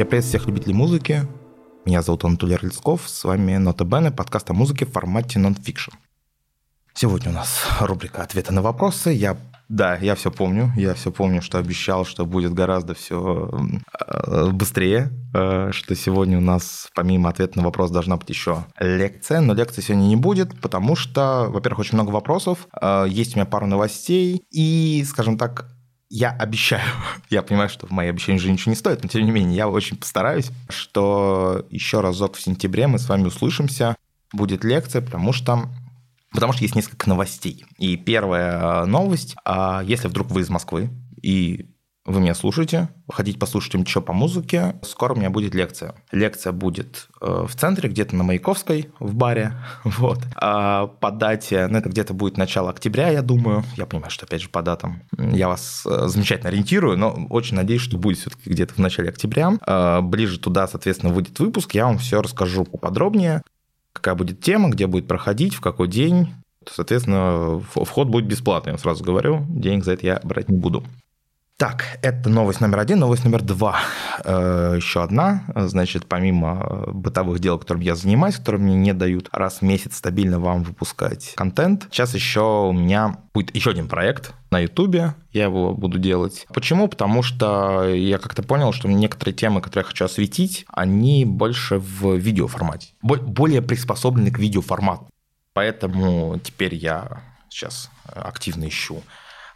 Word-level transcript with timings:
Я 0.00 0.06
приветствую 0.06 0.40
всех 0.40 0.48
любителей 0.48 0.72
музыки. 0.72 1.28
Меня 1.84 2.00
зовут 2.00 2.24
Анатолий 2.24 2.54
Орлицков. 2.54 3.06
С 3.06 3.22
вами 3.22 3.58
Нота 3.58 3.84
Бене, 3.84 4.10
подкаст 4.10 4.48
о 4.48 4.54
музыке 4.54 4.86
в 4.86 4.92
формате 4.92 5.38
нон-фикшн. 5.38 5.90
Сегодня 6.94 7.28
у 7.28 7.34
нас 7.34 7.66
рубрика 7.80 8.22
«Ответы 8.22 8.50
на 8.54 8.62
вопросы». 8.62 9.10
Я 9.10 9.36
да, 9.68 9.96
я 9.96 10.14
все 10.14 10.30
помню. 10.30 10.72
Я 10.74 10.94
все 10.94 11.12
помню, 11.12 11.42
что 11.42 11.58
обещал, 11.58 12.06
что 12.06 12.24
будет 12.24 12.54
гораздо 12.54 12.94
все 12.94 13.50
э, 14.00 14.50
быстрее, 14.52 15.10
э, 15.34 15.70
что 15.72 15.94
сегодня 15.94 16.38
у 16.38 16.40
нас 16.40 16.88
помимо 16.94 17.28
ответа 17.28 17.58
на 17.58 17.64
вопрос 17.64 17.90
должна 17.90 18.16
быть 18.16 18.30
еще 18.30 18.64
лекция, 18.80 19.42
но 19.42 19.52
лекции 19.52 19.82
сегодня 19.82 20.06
не 20.06 20.16
будет, 20.16 20.58
потому 20.62 20.96
что, 20.96 21.48
во-первых, 21.50 21.80
очень 21.80 21.96
много 21.96 22.10
вопросов, 22.10 22.68
э, 22.80 23.04
есть 23.06 23.36
у 23.36 23.38
меня 23.38 23.44
пару 23.44 23.66
новостей, 23.66 24.42
и, 24.50 25.04
скажем 25.06 25.36
так, 25.36 25.66
я 26.10 26.30
обещаю, 26.32 26.82
я 27.30 27.42
понимаю, 27.42 27.70
что 27.70 27.86
в 27.86 27.90
мои 27.90 28.08
обещания 28.08 28.38
уже 28.38 28.50
ничего 28.50 28.70
не 28.70 28.76
стоит, 28.76 29.02
но 29.02 29.08
тем 29.08 29.24
не 29.24 29.30
менее, 29.30 29.56
я 29.56 29.68
очень 29.68 29.96
постараюсь, 29.96 30.50
что 30.68 31.66
еще 31.70 32.00
разок 32.00 32.36
в 32.36 32.42
сентябре 32.42 32.86
мы 32.86 32.98
с 32.98 33.08
вами 33.08 33.24
услышимся, 33.24 33.96
будет 34.32 34.64
лекция, 34.64 35.00
потому 35.00 35.32
что 35.32 35.68
Потому 36.32 36.52
что 36.52 36.62
есть 36.62 36.76
несколько 36.76 37.08
новостей. 37.08 37.64
И 37.78 37.96
первая 37.96 38.84
новость, 38.84 39.34
а 39.44 39.82
если 39.84 40.06
вдруг 40.06 40.30
вы 40.30 40.42
из 40.42 40.48
Москвы 40.48 40.88
и 41.20 41.66
вы 42.10 42.20
меня 42.20 42.34
слушаете, 42.34 42.88
хотите 43.08 43.38
послушать 43.38 43.74
им 43.74 43.86
что 43.86 44.00
по 44.00 44.12
музыке, 44.12 44.76
скоро 44.82 45.14
у 45.14 45.16
меня 45.16 45.30
будет 45.30 45.54
лекция. 45.54 45.94
Лекция 46.12 46.52
будет 46.52 47.08
э, 47.20 47.46
в 47.48 47.54
центре, 47.54 47.88
где-то 47.88 48.16
на 48.16 48.24
Маяковской, 48.24 48.90
в 48.98 49.14
баре. 49.14 49.54
Вот. 49.84 50.18
А 50.36 50.86
по 50.86 51.10
дате, 51.10 51.66
ну, 51.68 51.78
это 51.78 51.88
где-то 51.88 52.14
будет 52.14 52.36
начало 52.36 52.70
октября, 52.70 53.08
я 53.08 53.22
думаю. 53.22 53.64
Я 53.76 53.86
понимаю, 53.86 54.10
что, 54.10 54.26
опять 54.26 54.42
же, 54.42 54.48
по 54.48 54.62
датам 54.62 55.02
я 55.16 55.48
вас 55.48 55.84
э, 55.86 56.08
замечательно 56.08 56.48
ориентирую, 56.48 56.96
но 56.96 57.26
очень 57.30 57.56
надеюсь, 57.56 57.82
что 57.82 57.96
будет 57.96 58.18
все-таки 58.18 58.50
где-то 58.50 58.74
в 58.74 58.78
начале 58.78 59.10
октября. 59.10 59.52
А 59.66 60.00
ближе 60.00 60.38
туда, 60.38 60.66
соответственно, 60.68 61.12
выйдет 61.12 61.38
выпуск, 61.38 61.74
я 61.74 61.86
вам 61.86 61.98
все 61.98 62.22
расскажу 62.22 62.64
поподробнее, 62.64 63.42
какая 63.92 64.14
будет 64.14 64.40
тема, 64.40 64.70
где 64.70 64.86
будет 64.86 65.06
проходить, 65.06 65.54
в 65.54 65.60
какой 65.60 65.88
день. 65.88 66.34
Соответственно, 66.68 67.60
вход 67.60 68.08
будет 68.08 68.26
бесплатный, 68.26 68.72
я 68.72 68.78
сразу 68.78 69.02
говорю, 69.02 69.46
денег 69.48 69.84
за 69.84 69.92
это 69.92 70.06
я 70.06 70.20
брать 70.22 70.48
не 70.48 70.56
буду. 70.56 70.84
Так, 71.60 71.98
это 72.00 72.30
новость 72.30 72.62
номер 72.62 72.78
один. 72.78 73.00
Новость 73.00 73.22
номер 73.22 73.42
два. 73.42 73.80
Э, 74.24 74.72
еще 74.76 75.02
одна. 75.02 75.44
Значит, 75.54 76.06
помимо 76.06 76.86
бытовых 76.86 77.38
дел, 77.38 77.58
которыми 77.58 77.84
я 77.84 77.96
занимаюсь, 77.96 78.36
которые 78.36 78.62
мне 78.62 78.76
не 78.76 78.94
дают 78.94 79.28
раз 79.30 79.58
в 79.58 79.62
месяц 79.62 79.98
стабильно 79.98 80.40
вам 80.40 80.62
выпускать 80.62 81.34
контент, 81.36 81.86
сейчас 81.90 82.14
еще 82.14 82.68
у 82.70 82.72
меня 82.72 83.18
будет 83.34 83.54
еще 83.54 83.72
один 83.72 83.88
проект 83.88 84.32
на 84.50 84.60
Ютубе. 84.60 85.14
Я 85.32 85.44
его 85.44 85.74
буду 85.74 85.98
делать. 85.98 86.46
Почему? 86.54 86.88
Потому 86.88 87.22
что 87.22 87.86
я 87.90 88.16
как-то 88.16 88.42
понял, 88.42 88.72
что 88.72 88.88
некоторые 88.88 89.34
темы, 89.34 89.60
которые 89.60 89.82
я 89.82 89.88
хочу 89.88 90.06
осветить, 90.06 90.64
они 90.68 91.26
больше 91.26 91.76
в 91.76 92.16
видеоформате. 92.16 92.94
Более 93.02 93.60
приспособлены 93.60 94.30
к 94.30 94.38
видеоформату. 94.38 95.10
Поэтому 95.52 96.40
теперь 96.42 96.74
я 96.74 97.20
сейчас 97.50 97.90
активно 98.06 98.66
ищу 98.66 99.02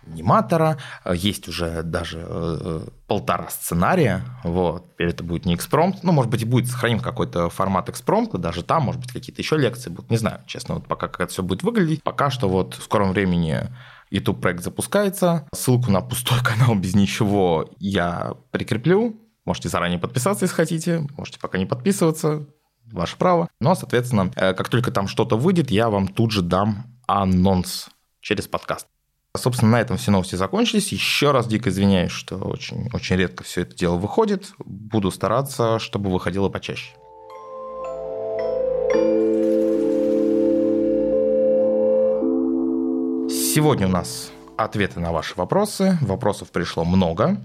аниматора, 0.06 0.78
есть 1.12 1.48
уже 1.48 1.83
даже 1.83 2.24
э, 2.27 2.86
полтора 3.06 3.48
сценария, 3.50 4.24
вот, 4.42 4.86
это 4.98 5.22
будет 5.24 5.47
не 5.47 5.55
экспромт, 5.55 6.02
ну, 6.02 6.12
может 6.12 6.30
быть, 6.30 6.42
и 6.42 6.44
будет 6.44 6.69
сохраним 6.69 7.00
какой-то 7.00 7.50
формат 7.50 7.88
экспромта, 7.88 8.38
даже 8.38 8.62
там, 8.62 8.84
может 8.84 9.00
быть, 9.00 9.12
какие-то 9.12 9.43
еще 9.43 9.56
лекции 9.56 9.91
будут, 9.91 10.10
не 10.10 10.16
знаю, 10.16 10.41
честно, 10.47 10.75
вот 10.75 10.87
пока 10.87 11.09
как 11.09 11.20
это 11.20 11.32
все 11.32 11.43
будет 11.43 11.62
выглядеть, 11.62 12.03
пока 12.03 12.31
что 12.31 12.48
вот 12.48 12.75
в 12.75 12.82
скором 12.82 13.12
времени 13.12 13.69
YouTube 14.10 14.41
проект 14.41 14.62
запускается, 14.62 15.47
ссылку 15.54 15.91
на 15.91 16.00
пустой 16.00 16.38
канал 16.44 16.75
без 16.75 16.94
ничего 16.94 17.70
я 17.78 18.34
прикреплю, 18.50 19.20
можете 19.44 19.69
заранее 19.69 19.98
подписаться, 19.98 20.44
если 20.44 20.56
хотите, 20.56 21.06
можете 21.16 21.38
пока 21.38 21.59
не 21.59 21.66
подписываться, 21.66 22.47
ваше 22.93 23.16
право, 23.16 23.48
но, 23.60 23.75
соответственно, 23.75 24.31
э, 24.37 24.54
как 24.54 24.69
только 24.69 24.91
там 24.91 25.09
что-то 25.09 25.37
выйдет, 25.37 25.70
я 25.70 25.91
вам 25.91 26.09
тут 26.09 26.31
же 26.31 26.43
дам 26.43 26.87
анонс 27.06 27.88
через 28.20 28.47
подкаст. 28.47 28.87
Собственно, 29.37 29.72
на 29.72 29.81
этом 29.81 29.97
все 29.97 30.12
новости 30.12 30.37
закончились. 30.37 30.93
Еще 30.93 31.33
раз 31.33 31.49
дико 31.49 31.69
извиняюсь, 31.69 32.12
что 32.12 32.37
очень, 32.37 32.89
очень 32.93 33.17
редко 33.17 33.43
все 33.43 33.62
это 33.62 33.75
дело 33.75 33.97
выходит. 33.97 34.53
Буду 34.59 35.11
стараться, 35.11 35.81
чтобы 35.81 36.11
выходило 36.11 36.49
почаще. 36.49 36.95
Сегодня 43.28 43.89
у 43.89 43.91
нас 43.91 44.31
ответы 44.56 45.00
на 45.00 45.11
ваши 45.11 45.34
вопросы. 45.34 45.99
Вопросов 46.00 46.53
пришло 46.53 46.84
много. 46.84 47.41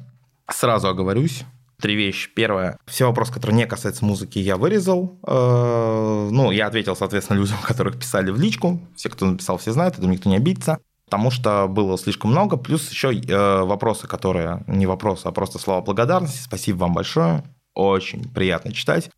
Сразу 0.51 0.89
оговорюсь. 0.89 1.43
Три 1.81 1.95
вещи. 1.95 2.29
Первое. 2.35 2.77
Все 2.85 3.07
вопросы, 3.07 3.33
которые 3.33 3.57
не 3.57 3.65
касаются 3.65 4.05
музыки, 4.05 4.37
я 4.37 4.57
вырезал. 4.57 5.17
Э, 5.25 6.29
ну, 6.31 6.51
я 6.51 6.67
ответил, 6.67 6.95
соответственно, 6.95 7.39
людям, 7.39 7.57
которых 7.63 7.97
писали 7.97 8.29
в 8.29 8.39
личку. 8.39 8.79
Все, 8.95 9.09
кто 9.09 9.25
написал, 9.25 9.57
все 9.57 9.71
знают, 9.71 9.95
думаю, 9.95 10.13
никто 10.13 10.29
не 10.29 10.35
обидится 10.35 10.77
потому 11.09 11.31
что 11.31 11.67
было 11.67 11.97
слишком 11.97 12.29
много, 12.29 12.55
плюс 12.55 12.87
еще 12.91 13.11
э, 13.11 13.63
вопросы, 13.63 14.05
которые 14.05 14.63
не 14.67 14.85
вопросы, 14.85 15.25
а 15.25 15.31
просто 15.31 15.57
слова 15.57 15.81
благодарности. 15.81 16.39
Спасибо 16.39 16.81
вам 16.81 16.93
большое, 16.93 17.43
очень 17.73 18.31
приятно 18.31 18.71
читать. 18.71 19.09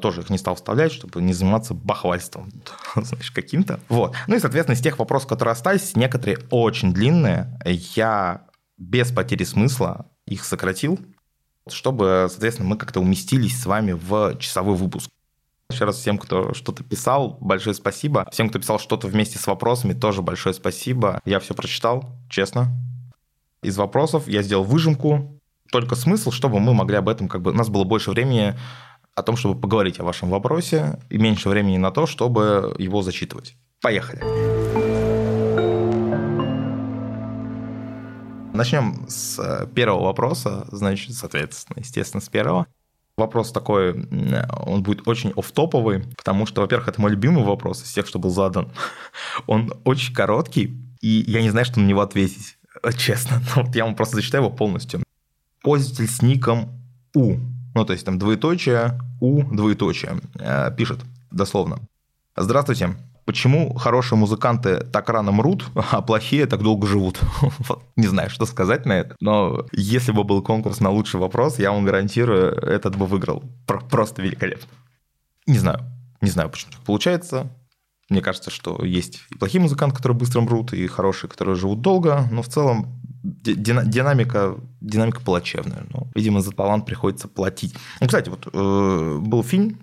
Тоже 0.00 0.22
их 0.22 0.30
не 0.30 0.38
стал 0.38 0.54
вставлять, 0.54 0.90
чтобы 0.90 1.20
не 1.20 1.34
заниматься 1.34 1.74
бахвальством, 1.74 2.50
знаешь, 2.96 3.30
каким-то. 3.30 3.78
Вот. 3.90 4.16
Ну 4.26 4.36
и, 4.36 4.38
соответственно, 4.38 4.74
из 4.74 4.80
тех 4.80 4.98
вопросов, 4.98 5.28
которые 5.28 5.52
остались, 5.52 5.94
некоторые 5.96 6.38
очень 6.50 6.94
длинные, 6.94 7.58
я 7.94 8.46
без 8.78 9.12
потери 9.12 9.44
смысла 9.44 10.06
их 10.26 10.46
сократил, 10.46 10.98
чтобы, 11.68 12.28
соответственно, 12.30 12.70
мы 12.70 12.78
как-то 12.78 13.00
уместились 13.00 13.60
с 13.60 13.66
вами 13.66 13.92
в 13.92 14.38
часовой 14.38 14.76
выпуск. 14.76 15.10
Еще 15.70 15.84
раз 15.84 15.96
всем, 15.96 16.18
кто 16.18 16.52
что-то 16.52 16.84
писал, 16.84 17.38
большое 17.40 17.74
спасибо. 17.74 18.28
Всем, 18.30 18.48
кто 18.48 18.58
писал 18.58 18.78
что-то 18.78 19.08
вместе 19.08 19.38
с 19.38 19.46
вопросами, 19.46 19.92
тоже 19.92 20.22
большое 20.22 20.54
спасибо. 20.54 21.20
Я 21.24 21.40
все 21.40 21.54
прочитал, 21.54 22.04
честно. 22.28 22.68
Из 23.62 23.76
вопросов 23.76 24.28
я 24.28 24.42
сделал 24.42 24.64
выжимку. 24.64 25.40
Только 25.72 25.94
смысл, 25.94 26.30
чтобы 26.30 26.60
мы 26.60 26.74
могли 26.74 26.96
об 26.96 27.08
этом, 27.08 27.28
как 27.28 27.40
бы, 27.40 27.50
у 27.50 27.54
нас 27.54 27.68
было 27.68 27.84
больше 27.84 28.10
времени 28.10 28.54
о 29.14 29.22
том, 29.22 29.36
чтобы 29.36 29.58
поговорить 29.58 29.98
о 30.00 30.04
вашем 30.04 30.28
вопросе, 30.28 31.00
и 31.08 31.18
меньше 31.18 31.48
времени 31.48 31.78
на 31.78 31.90
то, 31.90 32.06
чтобы 32.06 32.74
его 32.78 33.02
зачитывать. 33.02 33.56
Поехали. 33.80 34.20
Начнем 38.52 39.06
с 39.08 39.38
э, 39.38 39.66
первого 39.74 40.04
вопроса, 40.04 40.66
значит, 40.70 41.14
соответственно, 41.14 41.80
естественно, 41.80 42.20
с 42.20 42.28
первого. 42.28 42.66
Вопрос 43.16 43.52
такой, 43.52 44.08
он 44.66 44.82
будет 44.82 45.06
очень 45.06 45.32
офтоповый, 45.36 46.02
потому 46.16 46.46
что, 46.46 46.62
во-первых, 46.62 46.88
это 46.88 47.00
мой 47.00 47.12
любимый 47.12 47.44
вопрос 47.44 47.84
из 47.84 47.92
тех, 47.92 48.08
что 48.08 48.18
был 48.18 48.30
задан. 48.30 48.72
Он 49.46 49.72
очень 49.84 50.12
короткий, 50.12 50.76
и 51.00 51.24
я 51.28 51.40
не 51.40 51.50
знаю, 51.50 51.64
что 51.64 51.78
на 51.78 51.86
него 51.86 52.00
ответить, 52.00 52.58
честно. 52.96 53.40
Но 53.54 53.62
вот 53.62 53.76
я 53.76 53.84
вам 53.84 53.94
просто 53.94 54.16
зачитаю 54.16 54.44
его 54.44 54.52
полностью. 54.52 55.00
Пользователь 55.62 56.08
с 56.08 56.22
ником 56.22 56.80
У, 57.14 57.36
ну 57.74 57.84
то 57.84 57.92
есть 57.92 58.04
там 58.04 58.18
двоеточие, 58.18 58.98
У, 59.20 59.44
двоеточие, 59.44 60.20
э, 60.40 60.74
пишет 60.76 60.98
дословно. 61.30 61.78
Здравствуйте, 62.36 62.96
Почему 63.24 63.74
хорошие 63.74 64.18
музыканты 64.18 64.80
так 64.80 65.08
рано 65.08 65.32
мрут, 65.32 65.64
а 65.74 66.02
плохие 66.02 66.46
так 66.46 66.62
долго 66.62 66.86
живут? 66.86 67.20
Не 67.96 68.06
знаю, 68.06 68.30
что 68.30 68.46
сказать 68.46 68.86
на 68.86 68.92
это. 68.92 69.16
Но 69.20 69.66
если 69.72 70.12
бы 70.12 70.24
был 70.24 70.42
конкурс 70.42 70.80
на 70.80 70.90
лучший 70.90 71.20
вопрос, 71.20 71.58
я 71.58 71.72
вам 71.72 71.84
гарантирую, 71.84 72.52
этот 72.52 72.96
бы 72.96 73.06
выиграл. 73.06 73.42
Просто 73.66 74.22
великолепно. 74.22 74.68
Не 75.46 75.58
знаю. 75.58 75.80
Не 76.20 76.30
знаю, 76.30 76.50
почему 76.50 76.72
так 76.72 76.80
получается. 76.82 77.50
Мне 78.10 78.20
кажется, 78.20 78.50
что 78.50 78.84
есть 78.84 79.22
и 79.30 79.38
плохие 79.38 79.62
музыканты, 79.62 79.96
которые 79.96 80.18
быстро 80.18 80.42
мрут, 80.42 80.74
и 80.74 80.86
хорошие, 80.86 81.30
которые 81.30 81.56
живут 81.56 81.80
долго, 81.80 82.28
но 82.30 82.42
в 82.42 82.48
целом 82.48 83.00
динамика, 83.24 84.56
динамика 84.82 85.20
плачевная. 85.20 85.84
Ну, 85.88 86.08
видимо, 86.14 86.42
за 86.42 86.52
талант 86.52 86.84
приходится 86.84 87.28
платить. 87.28 87.74
Ну, 88.00 88.06
кстати, 88.06 88.28
вот 88.28 88.46
э, 88.52 89.18
был 89.20 89.42
фильм 89.42 89.78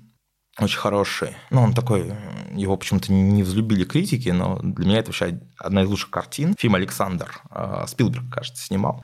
очень 0.59 0.79
хороший. 0.79 1.35
Ну, 1.49 1.61
он 1.61 1.73
такой, 1.73 2.13
его 2.51 2.75
почему-то 2.75 3.11
не 3.13 3.43
взлюбили 3.43 3.85
критики, 3.85 4.29
но 4.29 4.59
для 4.61 4.85
меня 4.85 4.99
это 4.99 5.09
вообще 5.09 5.39
одна 5.57 5.83
из 5.83 5.89
лучших 5.89 6.09
картин. 6.09 6.55
Фильм 6.59 6.75
«Александр» 6.75 7.41
а, 7.49 7.87
Спилберг, 7.87 8.29
кажется, 8.29 8.65
снимал. 8.65 9.01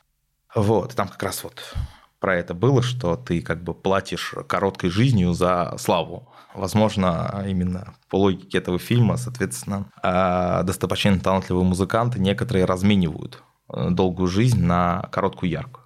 Вот, 0.53 0.95
там 0.95 1.07
как 1.07 1.23
раз 1.23 1.43
вот 1.43 1.75
про 2.19 2.35
это 2.35 2.53
было, 2.53 2.81
что 2.81 3.15
ты 3.15 3.41
как 3.41 3.63
бы 3.63 3.73
платишь 3.73 4.33
короткой 4.47 4.89
жизнью 4.89 5.33
за 5.33 5.75
славу. 5.77 6.33
Возможно, 6.53 7.45
именно 7.47 7.93
по 8.09 8.17
логике 8.17 8.57
этого 8.57 8.79
фильма, 8.79 9.17
соответственно, 9.17 9.91
а, 10.01 10.63
достопочтенные 10.63 11.21
талантливые 11.21 11.65
музыканты 11.65 12.19
некоторые 12.19 12.65
разменивают 12.65 13.43
э, 13.71 13.89
долгую 13.91 14.27
жизнь 14.27 14.61
на 14.61 15.07
короткую 15.11 15.51
яркую. 15.51 15.85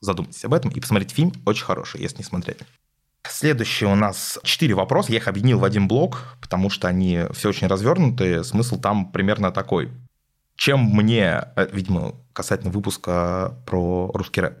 Задумайтесь 0.00 0.44
об 0.44 0.52
этом 0.52 0.70
и 0.70 0.80
посмотрите 0.80 1.14
фильм, 1.14 1.32
очень 1.46 1.64
хороший, 1.64 2.00
если 2.02 2.18
не 2.18 2.24
смотрели. 2.24 2.60
Следующие 3.28 3.88
у 3.88 3.94
нас 3.94 4.38
четыре 4.42 4.74
вопроса. 4.74 5.12
Я 5.12 5.18
их 5.18 5.28
объединил 5.28 5.58
в 5.58 5.64
один 5.64 5.86
блок, 5.86 6.36
потому 6.40 6.70
что 6.70 6.88
они 6.88 7.22
все 7.32 7.48
очень 7.48 7.68
развернутые. 7.68 8.42
Смысл 8.44 8.80
там 8.80 9.12
примерно 9.12 9.52
такой. 9.52 9.90
Чем 10.56 10.80
мне, 10.80 11.44
э, 11.56 11.68
видимо, 11.72 12.14
касательно 12.32 12.72
выпуска 12.72 13.56
про 13.66 14.10
русский 14.12 14.40
рэп. 14.40 14.58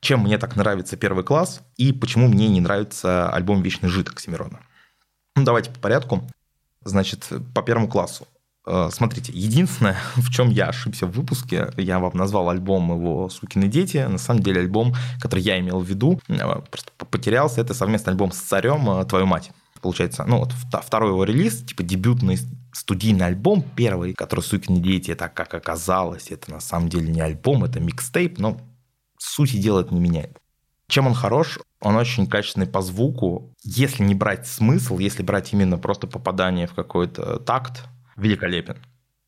чем 0.00 0.20
мне 0.20 0.36
так 0.36 0.56
нравится 0.56 0.96
первый 0.96 1.22
класс 1.22 1.62
и 1.76 1.92
почему 1.92 2.26
мне 2.26 2.48
не 2.48 2.60
нравится 2.60 3.30
альбом 3.30 3.62
«Вечный 3.62 3.88
жид» 3.88 4.08
Оксимирона. 4.08 4.58
Ну, 5.36 5.44
давайте 5.44 5.70
по 5.70 5.78
порядку. 5.78 6.28
Значит, 6.84 7.28
по 7.54 7.62
первому 7.62 7.88
классу. 7.88 8.26
Э, 8.66 8.90
смотрите, 8.92 9.32
единственное, 9.32 9.96
в 10.16 10.30
чем 10.30 10.50
я 10.50 10.66
ошибся 10.66 11.06
в 11.06 11.12
выпуске, 11.12 11.72
я 11.76 11.98
вам 11.98 12.12
назвал 12.14 12.50
альбом 12.50 12.92
его 12.92 13.28
«Сукины 13.28 13.68
дети». 13.68 13.98
На 13.98 14.18
самом 14.18 14.42
деле 14.42 14.60
альбом, 14.60 14.94
который 15.20 15.40
я 15.40 15.58
имел 15.58 15.80
в 15.80 15.88
виду, 15.88 16.20
э, 16.28 16.62
просто 16.70 16.92
потерялся, 16.96 17.60
это 17.60 17.74
совместный 17.74 18.12
альбом 18.12 18.32
с 18.32 18.38
царем 18.38 18.88
э, 18.90 19.04
«Твою 19.04 19.26
мать». 19.26 19.50
Получается, 19.80 20.24
ну 20.24 20.38
вот 20.38 20.52
второй 20.84 21.10
его 21.10 21.24
релиз, 21.24 21.62
типа 21.64 21.82
дебютный 21.82 22.38
студийный 22.72 23.26
альбом, 23.26 23.64
первый, 23.74 24.14
который 24.14 24.40
«Сукины 24.40 24.78
дети», 24.78 25.10
это 25.10 25.28
как 25.28 25.54
оказалось, 25.54 26.30
это 26.30 26.52
на 26.52 26.60
самом 26.60 26.88
деле 26.88 27.10
не 27.10 27.20
альбом, 27.20 27.64
это 27.64 27.80
микстейп, 27.80 28.38
но 28.38 28.60
сути 29.18 29.56
дела 29.56 29.80
это 29.80 29.92
не 29.92 30.00
меняет. 30.00 30.38
Чем 30.88 31.06
он 31.06 31.14
хорош? 31.14 31.58
Он 31.80 31.96
очень 31.96 32.26
качественный 32.26 32.66
по 32.66 32.82
звуку. 32.82 33.54
Если 33.64 34.02
не 34.04 34.14
брать 34.14 34.46
смысл, 34.46 34.98
если 34.98 35.22
брать 35.22 35.52
именно 35.52 35.78
просто 35.78 36.06
попадание 36.06 36.66
в 36.66 36.74
какой-то 36.74 37.38
такт, 37.38 37.84
великолепен. 38.16 38.76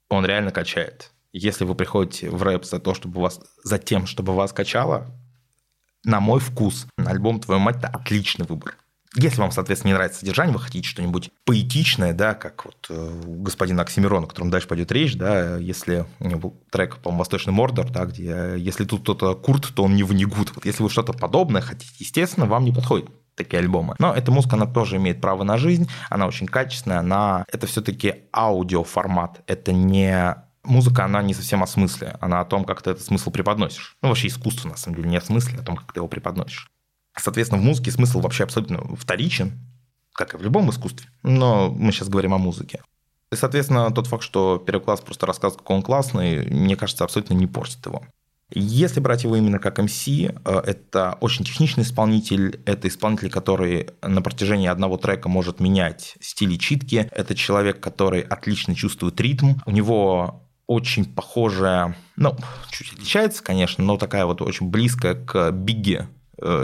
Он 0.08 0.24
реально 0.24 0.50
качает. 0.50 1.12
Если 1.32 1.64
вы 1.64 1.74
приходите 1.74 2.30
в 2.30 2.42
рэп 2.42 2.64
за 2.64 2.78
то, 2.78 2.94
чтобы 2.94 3.20
вас, 3.20 3.40
за 3.62 3.78
тем, 3.78 4.06
чтобы 4.06 4.34
вас 4.34 4.52
качало, 4.52 5.06
на 6.04 6.20
мой 6.20 6.38
вкус, 6.38 6.86
альбом 6.96 7.40
«Твою 7.40 7.60
мать»– 7.60 7.76
это 7.78 7.88
отличный 7.88 8.46
выбор. 8.46 8.76
Если 9.16 9.40
вам, 9.40 9.52
соответственно, 9.52 9.90
не 9.90 9.94
нравится 9.94 10.20
содержание, 10.20 10.52
вы 10.52 10.60
хотите 10.60 10.88
что-нибудь 10.88 11.30
поэтичное, 11.44 12.12
да, 12.12 12.34
как 12.34 12.64
вот 12.64 12.86
э, 12.88 13.20
у 13.26 13.42
господина 13.42 13.82
Оксимирона, 13.82 14.26
о 14.26 14.28
котором 14.28 14.50
дальше 14.50 14.66
пойдет 14.66 14.90
речь, 14.90 15.16
да, 15.16 15.56
если 15.56 16.04
был 16.18 16.60
трек, 16.70 16.96
по-моему, 16.96 17.20
«Восточный 17.20 17.52
Мордор», 17.52 17.90
да, 17.90 18.06
где 18.06 18.30
э, 18.30 18.56
если 18.58 18.84
тут 18.84 19.02
кто-то 19.02 19.34
курт, 19.36 19.72
то 19.74 19.84
он 19.84 19.94
не 19.94 20.02
внегут. 20.02 20.52
Вот 20.54 20.66
если 20.66 20.82
вы 20.82 20.90
что-то 20.90 21.12
подобное 21.12 21.62
хотите, 21.62 21.94
естественно, 21.98 22.46
вам 22.46 22.64
не 22.64 22.72
подходит 22.72 23.08
такие 23.34 23.60
альбомы. 23.60 23.94
Но 23.98 24.14
эта 24.14 24.30
музыка, 24.30 24.56
она 24.56 24.66
тоже 24.66 24.96
имеет 24.96 25.20
право 25.20 25.44
на 25.44 25.56
жизнь, 25.56 25.88
она 26.10 26.26
очень 26.26 26.46
качественная, 26.46 26.98
она... 26.98 27.44
Это 27.52 27.66
все-таки 27.66 28.24
аудиоформат, 28.32 29.42
это 29.46 29.72
не 29.72 30.36
музыка, 30.62 31.04
она 31.04 31.22
не 31.22 31.34
совсем 31.34 31.62
о 31.62 31.66
смысле, 31.66 32.16
она 32.20 32.40
о 32.40 32.44
том, 32.44 32.64
как 32.64 32.82
ты 32.82 32.90
этот 32.90 33.04
смысл 33.04 33.30
преподносишь. 33.30 33.96
Ну, 34.02 34.08
вообще 34.08 34.28
искусство, 34.28 34.68
на 34.68 34.76
самом 34.76 34.96
деле, 34.96 35.10
не 35.10 35.16
о 35.16 35.20
смысле, 35.20 35.58
а 35.58 35.62
о 35.62 35.64
том, 35.64 35.76
как 35.76 35.92
ты 35.92 36.00
его 36.00 36.08
преподносишь. 36.08 36.70
Соответственно, 37.16 37.60
в 37.60 37.64
музыке 37.64 37.90
смысл 37.90 38.20
вообще 38.20 38.44
абсолютно 38.44 38.96
вторичен, 38.96 39.52
как 40.12 40.34
и 40.34 40.36
в 40.36 40.42
любом 40.42 40.70
искусстве. 40.70 41.08
Но 41.22 41.70
мы 41.70 41.92
сейчас 41.92 42.08
говорим 42.08 42.34
о 42.34 42.38
музыке. 42.38 42.82
И, 43.30 43.36
соответственно, 43.36 43.90
тот 43.92 44.06
факт, 44.06 44.22
что 44.22 44.62
первый 44.64 44.82
класс 44.82 45.00
просто 45.00 45.26
рассказывает, 45.26 45.60
какой 45.60 45.76
он 45.76 45.82
классный, 45.82 46.46
мне 46.46 46.76
кажется, 46.76 47.04
абсолютно 47.04 47.34
не 47.34 47.46
портит 47.46 47.84
его. 47.86 48.02
Если 48.50 49.00
брать 49.00 49.24
его 49.24 49.36
именно 49.36 49.58
как 49.58 49.78
MC, 49.78 50.38
э, 50.44 50.62
это 50.66 51.16
очень 51.20 51.44
техничный 51.44 51.82
исполнитель, 51.82 52.60
это 52.66 52.88
исполнитель, 52.88 53.30
который 53.30 53.88
на 54.02 54.22
протяжении 54.22 54.68
одного 54.68 54.96
трека 54.96 55.28
может 55.28 55.60
менять 55.60 56.16
стили 56.20 56.56
читки, 56.56 57.08
это 57.10 57.34
человек, 57.34 57.80
который 57.80 58.20
отлично 58.20 58.74
чувствует 58.74 59.20
ритм, 59.20 59.54
у 59.66 59.70
него 59.70 60.42
очень 60.66 61.04
похожая, 61.04 61.96
ну, 62.16 62.36
чуть 62.70 62.92
отличается, 62.92 63.42
конечно, 63.42 63.84
но 63.84 63.96
такая 63.96 64.24
вот 64.24 64.40
очень 64.40 64.68
близкая 64.68 65.14
к 65.14 65.50
Бигге 65.50 66.08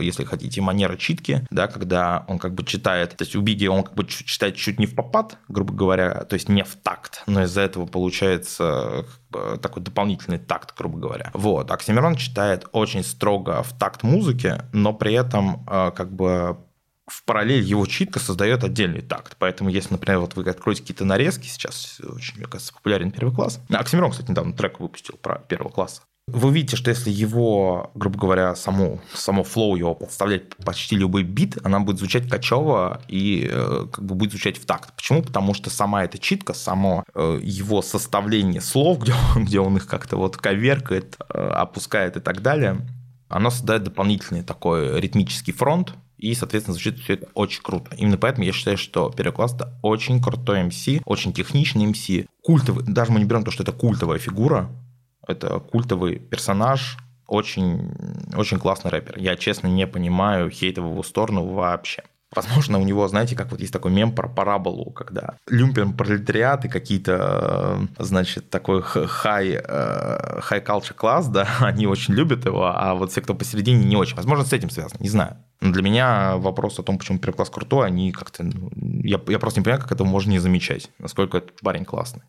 если 0.01 0.25
хотите, 0.25 0.61
манера 0.61 0.97
читки, 0.97 1.47
да, 1.51 1.67
когда 1.67 2.25
он 2.29 2.39
как 2.39 2.55
бы 2.55 2.65
читает, 2.65 3.17
то 3.17 3.23
есть 3.23 3.35
у 3.37 3.41
Биги 3.41 3.67
он 3.67 3.83
как 3.83 3.95
бы 3.95 4.05
читает 4.07 4.57
чуть 4.57 4.79
не 4.79 4.87
в 4.87 4.95
попад, 4.95 5.39
грубо 5.49 5.73
говоря, 5.73 6.25
то 6.25 6.35
есть 6.35 6.49
не 6.49 6.65
в 6.65 6.75
такт, 6.77 7.23
но 7.27 7.45
из-за 7.45 7.63
этого 7.63 7.87
получается 7.87 9.07
бы, 9.31 9.59
такой 9.61 9.83
дополнительный 9.83 10.39
такт, 10.39 10.77
грубо 10.77 10.99
говоря. 10.99 11.31
Вот. 11.35 11.71
Оксимирон 11.71 12.17
читает 12.17 12.67
очень 12.73 13.05
строго 13.05 13.63
в 13.63 13.77
такт 13.79 14.03
музыки, 14.03 14.63
но 14.73 14.93
при 14.93 15.15
этом 15.15 15.65
э, 15.69 15.93
как 15.95 16.13
бы 16.13 16.59
в 17.07 17.25
параллель 17.25 17.63
его 17.63 17.87
читка 17.87 18.21
создает 18.21 18.63
отдельный 18.65 19.03
такт. 19.03 19.37
Поэтому, 19.39 19.69
если, 19.69 19.93
например, 19.93 20.21
вот 20.21 20.37
вы 20.37 20.49
откроете 20.49 20.83
какие-то 20.83 21.05
нарезки, 21.05 21.47
сейчас 21.49 22.01
очень, 22.01 22.37
мне 22.39 22.47
кажется, 22.47 22.73
популярен 22.73 23.11
первый 23.11 23.35
класс. 23.35 23.61
Оксимирон, 23.69 24.13
кстати, 24.13 24.31
недавно 24.31 24.53
трек 24.53 24.81
выпустил 24.81 25.17
про 25.21 25.41
первого 25.41 25.71
класса. 25.71 26.03
Вы 26.33 26.53
видите, 26.53 26.77
что 26.77 26.91
если 26.91 27.11
его, 27.11 27.91
грубо 27.95 28.19
говоря, 28.19 28.55
само, 28.55 29.01
само 29.15 29.45
флоу 29.45 29.77
его 29.77 29.95
подставлять 29.95 30.55
почти 30.57 30.97
любой 30.97 31.23
бит, 31.23 31.59
она 31.65 31.81
будет 31.81 31.99
звучать 31.99 32.29
качево 32.29 33.01
и 33.09 33.49
э, 33.51 33.87
как 33.93 34.05
бы 34.05 34.15
будет 34.15 34.31
звучать 34.31 34.59
в 34.59 34.67
такт. 34.67 34.93
Почему? 34.95 35.23
Потому 35.23 35.55
что 35.55 35.71
сама 35.71 36.05
эта 36.05 36.19
читка, 36.19 36.55
само 36.55 37.05
э, 37.15 37.41
его 37.43 37.83
составление 37.83 38.61
слов, 38.61 38.99
где 39.03 39.13
он, 39.35 39.45
где 39.45 39.61
он 39.61 39.77
их 39.77 39.87
как-то 39.87 40.17
вот 40.17 40.37
коверкает, 40.37 41.17
э, 41.29 41.39
опускает 41.39 42.17
и 42.17 42.21
так 42.21 42.43
далее, 42.43 42.87
оно 43.29 43.51
создает 43.51 43.85
дополнительный 43.85 44.43
такой 44.43 45.01
ритмический 45.01 45.53
фронт, 45.53 45.95
и, 46.21 46.35
соответственно, 46.35 46.75
звучит 46.75 46.99
все 46.99 47.15
это 47.15 47.29
очень 47.33 47.63
круто. 47.63 47.95
Именно 47.97 48.19
поэтому 48.19 48.45
я 48.45 48.53
считаю, 48.53 48.77
что 48.77 49.11
первый 49.11 49.33
это 49.47 49.73
очень 49.83 50.23
крутой 50.23 50.65
MC, 50.65 51.01
очень 51.07 51.33
техничный 51.33 51.87
MC, 51.87 52.27
культовый. 52.43 52.85
Даже 52.87 53.11
мы 53.11 53.21
не 53.21 53.25
берем 53.25 53.43
то, 53.43 53.51
что 53.51 53.63
это 53.63 53.73
культовая 53.73 54.19
фигура, 54.19 54.71
это 55.27 55.61
культовый 55.61 56.19
персонаж, 56.19 56.99
очень, 57.27 57.93
очень 58.35 58.59
классный 58.59 58.91
рэпер. 58.91 59.19
Я, 59.19 59.37
честно, 59.37 59.69
не 59.69 59.87
понимаю 59.87 60.51
хейта 60.51 60.83
в 60.83 60.91
его 60.91 61.03
сторону 61.03 61.47
вообще. 61.47 62.03
Возможно, 62.35 62.79
у 62.79 62.85
него, 62.85 63.09
знаете, 63.09 63.35
как 63.35 63.51
вот 63.51 63.61
есть 63.61 63.73
такой 63.73 63.91
мем 63.91 64.13
про 64.15 64.29
параболу, 64.29 64.93
когда 64.93 65.35
люмпен 65.49 65.93
пролетариат 65.95 66.65
и 66.65 66.69
какие-то, 66.69 67.89
э, 67.99 68.05
значит, 68.05 68.51
такой 68.51 68.83
хай, 68.83 69.61
хай 69.65 70.61
culture 70.61 70.95
класс, 70.95 71.27
да, 71.27 71.49
они 71.61 71.89
очень 71.89 72.15
любят 72.15 72.47
его, 72.47 72.67
а 72.67 72.95
вот 72.95 73.11
все, 73.11 73.21
кто 73.21 73.35
посередине, 73.35 73.85
не 73.85 73.97
очень. 73.97 74.15
Возможно, 74.15 74.45
с 74.45 74.53
этим 74.53 74.71
связано, 74.71 74.99
не 75.01 75.09
знаю. 75.09 75.39
Но 75.61 75.73
для 75.73 75.83
меня 75.83 76.37
вопрос 76.37 76.79
о 76.79 76.85
том, 76.85 76.99
почему 76.99 77.19
первый 77.19 77.35
класс 77.35 77.51
крутой, 77.51 77.89
они 77.89 78.13
как-то... 78.13 78.45
Ну, 78.45 78.71
я, 79.03 79.21
я 79.27 79.39
просто 79.41 79.59
не 79.59 79.65
понимаю, 79.65 79.83
как 79.83 79.91
это 79.91 80.05
можно 80.05 80.31
не 80.31 80.39
замечать, 80.39 80.89
насколько 80.99 81.39
этот 81.39 81.61
парень 81.61 81.85
классный. 81.85 82.23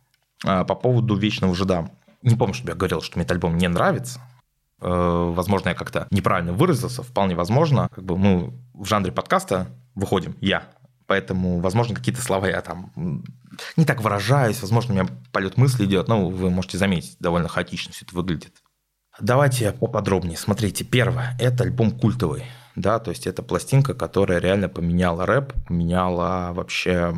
А 0.43 0.63
по 0.63 0.73
поводу 0.73 1.15
вечного 1.15 1.53
жида 1.53 1.91
не 2.21 2.35
помню, 2.35 2.53
чтобы 2.53 2.71
я 2.71 2.75
говорил, 2.75 3.01
что 3.01 3.17
мне 3.17 3.23
этот 3.23 3.33
альбом 3.33 3.57
не 3.57 3.67
нравится. 3.67 4.19
Э, 4.81 5.31
возможно, 5.35 5.69
я 5.69 5.75
как-то 5.75 6.07
неправильно 6.11 6.53
выразился, 6.53 7.03
вполне 7.03 7.35
возможно. 7.35 7.89
Как 7.93 8.03
бы 8.03 8.17
мы 8.17 8.53
в 8.73 8.85
жанре 8.85 9.11
подкаста 9.11 9.67
выходим, 9.95 10.35
я. 10.41 10.63
Поэтому, 11.07 11.59
возможно, 11.59 11.95
какие-то 11.95 12.21
слова 12.21 12.47
я 12.47 12.61
там 12.61 12.91
не 13.75 13.85
так 13.85 14.01
выражаюсь, 14.01 14.61
возможно, 14.61 14.93
у 14.93 14.97
меня 14.97 15.09
полет 15.33 15.57
мысли 15.57 15.85
идет, 15.85 16.07
но 16.07 16.29
вы 16.29 16.49
можете 16.49 16.77
заметить, 16.77 17.17
довольно 17.19 17.49
хаотично 17.49 17.91
все 17.91 18.05
это 18.05 18.15
выглядит. 18.15 18.53
Давайте 19.19 19.73
поподробнее. 19.73 20.37
Смотрите, 20.37 20.85
первое, 20.85 21.35
это 21.37 21.65
альбом 21.65 21.91
культовый, 21.91 22.45
да, 22.75 22.99
то 22.99 23.11
есть 23.11 23.27
это 23.27 23.43
пластинка, 23.43 23.93
которая 23.93 24.39
реально 24.39 24.69
поменяла 24.69 25.25
рэп, 25.25 25.53
поменяла 25.67 26.53
вообще 26.53 27.13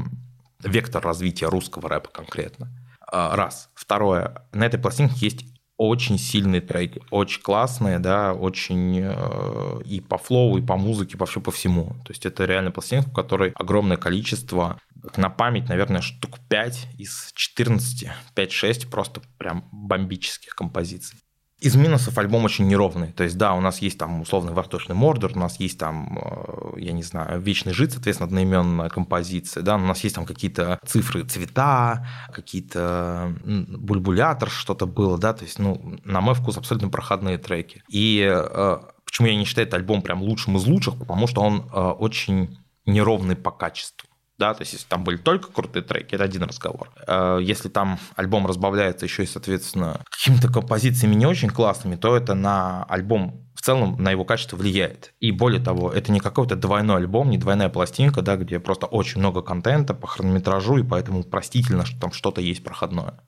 вектор 0.64 1.04
развития 1.04 1.48
русского 1.48 1.88
рэпа 1.88 2.10
конкретно. 2.10 2.70
А, 3.16 3.36
раз. 3.36 3.70
Второе. 3.76 4.44
На 4.54 4.66
этой 4.66 4.80
пластинке 4.80 5.16
есть 5.20 5.46
очень 5.78 6.18
сильные 6.18 6.62
треки, 6.62 7.00
очень 7.12 7.44
классные, 7.44 8.00
да, 8.00 8.34
очень 8.34 9.02
э, 9.04 9.82
и 9.86 10.02
по 10.02 10.18
флоу, 10.18 10.58
и 10.58 10.64
по 10.64 10.78
музыке, 10.78 11.16
вообще 11.16 11.40
по 11.40 11.52
всему. 11.52 11.96
То 12.06 12.12
есть 12.12 12.26
это 12.26 12.46
реально 12.46 12.72
пластинка, 12.72 13.12
в 13.12 13.14
которой 13.14 13.52
огромное 13.52 13.98
количество, 13.98 14.80
на 15.16 15.30
память, 15.30 15.70
наверное, 15.70 16.02
штук 16.02 16.40
5 16.50 16.88
из 16.98 17.32
14, 17.36 18.10
5-6 18.36 18.90
просто 18.90 19.22
прям 19.38 19.70
бомбических 19.72 20.56
композиций. 20.56 21.20
Из 21.60 21.76
минусов 21.76 22.18
альбом 22.18 22.46
очень 22.46 22.68
неровный. 22.68 23.12
То 23.12 23.24
есть, 23.24 23.38
да, 23.38 23.54
у 23.54 23.62
нас 23.62 23.80
есть 23.80 24.00
там 24.00 24.22
условный 24.22 24.54
восточный 24.54 24.96
мордор, 24.96 25.34
у 25.36 25.40
нас 25.40 25.60
есть 25.60 25.78
там, 25.78 26.18
э, 26.18 26.63
я 26.78 26.92
не 26.92 27.04
знаю, 27.04 27.42
вечный 27.42 27.74
жид, 27.74 27.92
соответственно, 27.92 28.28
одноименная 28.28 28.90
композиция, 28.90 29.64
да, 29.64 29.76
у 29.76 29.80
нас 29.80 30.04
есть 30.04 30.16
там 30.16 30.26
какие-то 30.26 30.80
цифры, 30.86 31.24
цвета, 31.24 32.08
какие-то 32.34 33.34
бульбулятор, 33.44 34.50
что-то 34.50 34.86
было, 34.86 35.18
да, 35.18 35.34
то 35.34 35.44
есть, 35.44 35.60
ну, 35.60 35.98
на 36.04 36.22
мой 36.22 36.36
вкус, 36.36 36.58
абсолютно 36.58 36.90
проходные 36.90 37.38
треки. 37.38 37.84
И 37.88 38.28
э, 38.30 38.78
почему 39.06 39.28
я 39.28 39.36
не 39.36 39.46
считаю 39.46 39.68
этот 39.68 39.80
альбом 39.80 40.02
прям 40.02 40.22
лучшим 40.22 40.58
из 40.58 40.66
лучших, 40.66 40.98
потому 40.98 41.28
что 41.28 41.42
он 41.42 41.70
э, 41.72 41.80
очень 41.80 42.58
неровный 42.86 43.36
по 43.36 43.52
качеству 43.52 44.08
да, 44.38 44.54
то 44.54 44.62
есть 44.62 44.74
если 44.74 44.88
там 44.88 45.04
были 45.04 45.18
только 45.18 45.52
крутые 45.52 45.84
треки, 45.84 46.16
это 46.16 46.24
один 46.24 46.44
разговор. 46.44 46.90
Э, 47.08 47.40
если 47.42 47.70
там 47.70 48.00
альбом 48.16 48.48
разбавляется 48.48 49.06
еще 49.06 49.24
и, 49.24 49.28
соответственно, 49.28 50.02
какими-то 50.10 50.52
композициями 50.52 51.16
не 51.16 51.26
очень 51.26 51.50
классными, 51.50 51.96
то 51.96 52.16
это 52.16 52.34
на 52.34 52.84
альбом 52.86 53.44
в 53.54 53.62
целом 53.62 53.96
на 54.02 54.12
его 54.12 54.26
качество 54.26 54.58
влияет. 54.58 55.14
И 55.20 55.32
более 55.32 55.62
того, 55.62 55.92
это 55.92 56.12
не 56.12 56.20
какой-то 56.20 56.56
двойной 56.56 56.98
альбом, 56.98 57.30
не 57.30 57.38
двойная 57.38 57.70
пластинка, 57.70 58.22
да, 58.22 58.36
где 58.36 58.60
просто 58.60 58.88
очень 58.88 59.20
много 59.20 59.42
контента 59.42 59.94
по 59.94 60.08
хронометражу, 60.08 60.78
и 60.78 60.84
поэтому 60.84 61.24
простительно, 61.24 61.86
что 61.86 62.00
там 62.00 62.12
что-то 62.12 62.42
есть 62.42 62.64
проходное. 62.64 63.22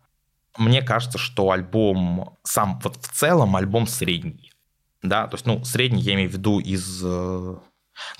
Мне 0.58 0.82
кажется, 0.82 1.18
что 1.18 1.52
альбом 1.52 2.38
сам, 2.44 2.80
вот 2.84 2.98
в 2.98 3.12
целом 3.12 3.56
альбом 3.56 3.88
средний. 3.88 4.52
Да, 5.04 5.28
то 5.28 5.36
есть, 5.36 5.46
ну, 5.46 5.64
средний 5.64 6.02
я 6.02 6.16
имею 6.16 6.30
в 6.30 6.34
виду 6.34 6.60
из 6.60 7.02
э, 7.04 7.56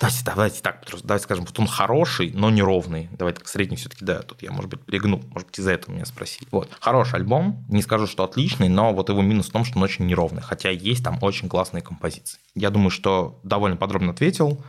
Давайте, 0.00 0.24
давайте 0.24 0.62
так, 0.62 0.84
давайте 1.04 1.24
скажем, 1.24 1.44
вот 1.44 1.58
он 1.58 1.66
хороший, 1.66 2.32
но 2.32 2.50
неровный. 2.50 3.08
Давайте 3.12 3.40
так, 3.40 3.48
средний 3.48 3.76
все-таки, 3.76 4.04
да, 4.04 4.22
тут 4.22 4.42
я, 4.42 4.50
может 4.50 4.70
быть, 4.70 4.82
перегнул, 4.84 5.22
может 5.30 5.48
быть, 5.48 5.58
из-за 5.58 5.72
этого 5.72 5.94
меня 5.94 6.06
спросили. 6.06 6.48
Вот, 6.50 6.70
хороший 6.80 7.16
альбом, 7.16 7.64
не 7.68 7.82
скажу, 7.82 8.06
что 8.06 8.24
отличный, 8.24 8.68
но 8.68 8.92
вот 8.92 9.08
его 9.08 9.22
минус 9.22 9.48
в 9.48 9.52
том, 9.52 9.64
что 9.64 9.78
он 9.78 9.84
очень 9.84 10.06
неровный, 10.06 10.42
хотя 10.42 10.70
есть 10.70 11.04
там 11.04 11.18
очень 11.22 11.48
классные 11.48 11.82
композиции. 11.82 12.38
Я 12.54 12.70
думаю, 12.70 12.90
что 12.90 13.40
довольно 13.42 13.76
подробно 13.76 14.12
ответил. 14.12 14.64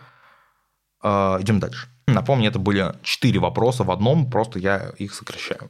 Э, 1.04 1.38
идем 1.40 1.60
дальше. 1.60 1.88
Напомню, 2.08 2.50
это 2.50 2.60
были 2.60 2.94
четыре 3.04 3.40
вопроса 3.40 3.84
в 3.84 3.92
одном, 3.92 4.30
просто 4.30 4.60
я 4.60 4.92
их 4.98 5.14
сокращаю. 5.14 5.70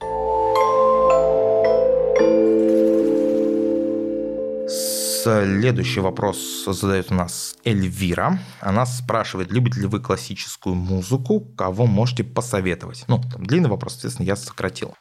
Следующий 5.27 5.99
вопрос 5.99 6.63
задает 6.65 7.11
у 7.11 7.13
нас 7.13 7.57
Эльвира. 7.65 8.39
Она 8.61 8.85
спрашивает, 8.85 9.51
любите 9.51 9.81
ли 9.81 9.85
вы 9.85 9.99
классическую 9.99 10.73
музыку, 10.73 11.41
кого 11.57 11.85
можете 11.85 12.23
посоветовать? 12.23 13.03
Ну, 13.09 13.21
там 13.21 13.45
длинный 13.45 13.67
вопрос, 13.67 13.93
соответственно, 13.93 14.25
я 14.25 14.37
сократил. 14.37 14.95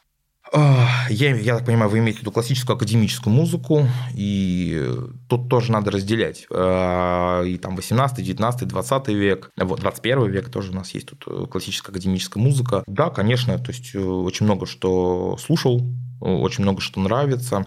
Я, 1.09 1.33
я 1.33 1.55
так 1.55 1.65
понимаю, 1.65 1.89
вы 1.89 1.99
имеете 1.99 2.19
в 2.19 2.21
виду 2.23 2.33
классическую 2.33 2.75
академическую 2.75 3.33
музыку, 3.33 3.87
и 4.13 4.91
тут 5.29 5.49
тоже 5.49 5.71
надо 5.71 5.91
разделять. 5.91 6.45
А, 6.53 7.43
и 7.43 7.57
там 7.57 7.77
18, 7.77 8.25
19, 8.25 8.67
20 8.67 9.07
век, 9.09 9.49
вот 9.57 9.79
21 9.79 10.29
век 10.29 10.49
тоже 10.49 10.71
у 10.71 10.75
нас 10.75 10.93
есть 10.93 11.07
тут 11.07 11.49
классическая 11.49 11.91
академическая 11.91 12.43
музыка. 12.43 12.83
Да, 12.85 13.09
конечно, 13.11 13.57
то 13.59 13.71
есть 13.71 13.95
э, 13.95 13.99
очень 13.99 14.45
много 14.45 14.65
что 14.65 15.37
слушал, 15.37 15.81
очень 16.19 16.63
много 16.63 16.81
что 16.81 16.99
нравится. 16.99 17.63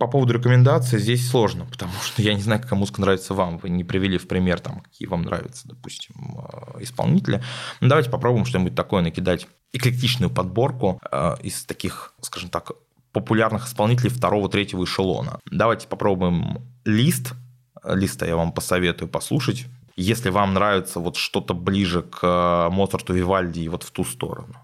По 0.00 0.06
поводу 0.06 0.32
рекомендаций 0.32 0.98
здесь 0.98 1.28
сложно, 1.28 1.66
потому 1.66 1.92
что 2.02 2.22
я 2.22 2.32
не 2.32 2.40
знаю, 2.40 2.62
какая 2.62 2.78
музыка 2.78 3.02
нравится 3.02 3.34
вам. 3.34 3.58
Вы 3.58 3.68
не 3.68 3.84
привели 3.84 4.16
в 4.16 4.26
пример, 4.26 4.58
там, 4.58 4.80
какие 4.80 5.06
вам 5.06 5.22
нравятся, 5.22 5.68
допустим, 5.68 6.14
э, 6.38 6.82
исполнители. 6.82 7.42
Ну, 7.82 7.88
давайте 7.88 8.08
попробуем 8.08 8.46
что-нибудь 8.46 8.74
такое 8.74 9.02
накидать. 9.02 9.46
Эклектичную 9.74 10.30
подборку 10.30 10.98
э, 11.12 11.34
из 11.42 11.66
таких, 11.66 12.14
скажем 12.22 12.48
так, 12.48 12.72
популярных 13.12 13.66
исполнителей 13.66 14.08
второго, 14.08 14.48
третьего 14.48 14.84
эшелона. 14.84 15.38
Давайте 15.44 15.86
попробуем 15.86 16.66
лист. 16.86 17.34
Листа 17.84 18.24
я 18.24 18.36
вам 18.36 18.52
посоветую 18.52 19.08
послушать. 19.10 19.66
Если 19.96 20.30
вам 20.30 20.54
нравится 20.54 20.98
вот 20.98 21.16
что-то 21.16 21.52
ближе 21.52 22.00
к 22.04 22.20
э, 22.22 22.70
Моцарту, 22.74 23.12
Вивальди 23.12 23.60
и 23.60 23.68
вот 23.68 23.82
в 23.82 23.90
ту 23.90 24.04
сторону. 24.04 24.54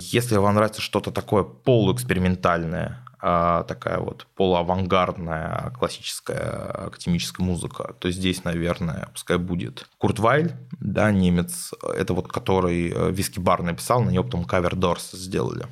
Если 0.00 0.36
вам 0.36 0.54
нравится 0.54 0.82
что-то 0.82 1.10
такое 1.10 1.44
полуэкспериментальное, 1.44 3.05
такая 3.20 3.98
вот 3.98 4.26
полуавангардная 4.34 5.72
классическая 5.78 6.86
академическая 6.86 7.44
музыка, 7.44 7.94
то 7.98 8.10
здесь, 8.10 8.44
наверное, 8.44 9.08
пускай 9.12 9.38
будет 9.38 9.86
Курт 9.98 10.18
Вайль, 10.18 10.54
да, 10.78 11.10
немец, 11.10 11.72
это 11.82 12.14
вот 12.14 12.28
который 12.28 12.90
э, 12.90 13.10
Виски 13.10 13.38
Бар 13.38 13.62
написал, 13.62 14.02
на 14.02 14.10
него 14.10 14.24
потом 14.24 14.44
кавер 14.44 14.76
Дорс 14.76 15.12
сделали. 15.12 15.66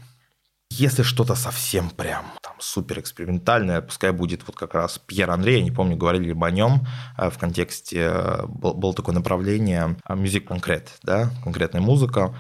Если 0.71 1.03
что-то 1.03 1.35
совсем 1.35 1.91
прям 1.91 2.25
там 2.43 2.55
супер 2.59 2.99
экспериментальное, 2.99 3.81
пускай 3.83 4.11
будет 4.11 4.47
вот 4.47 4.57
как 4.57 4.75
раз 4.75 4.99
Пьер 4.99 5.31
Андрей, 5.31 5.59
я 5.59 5.65
не 5.65 5.71
помню, 5.71 5.97
говорили 5.97 6.25
ли 6.25 6.33
бы 6.33 6.47
о 6.47 6.51
нем 6.51 6.87
э, 7.19 7.31
в 7.31 7.39
контексте, 7.39 8.11
э, 8.11 8.47
было 8.47 8.95
такое 8.95 9.15
направление 9.15 9.97
мюзик 10.09 10.49
конкрет, 10.49 10.99
да, 11.03 11.31
конкретная 11.43 11.83
музыка, 11.83 12.35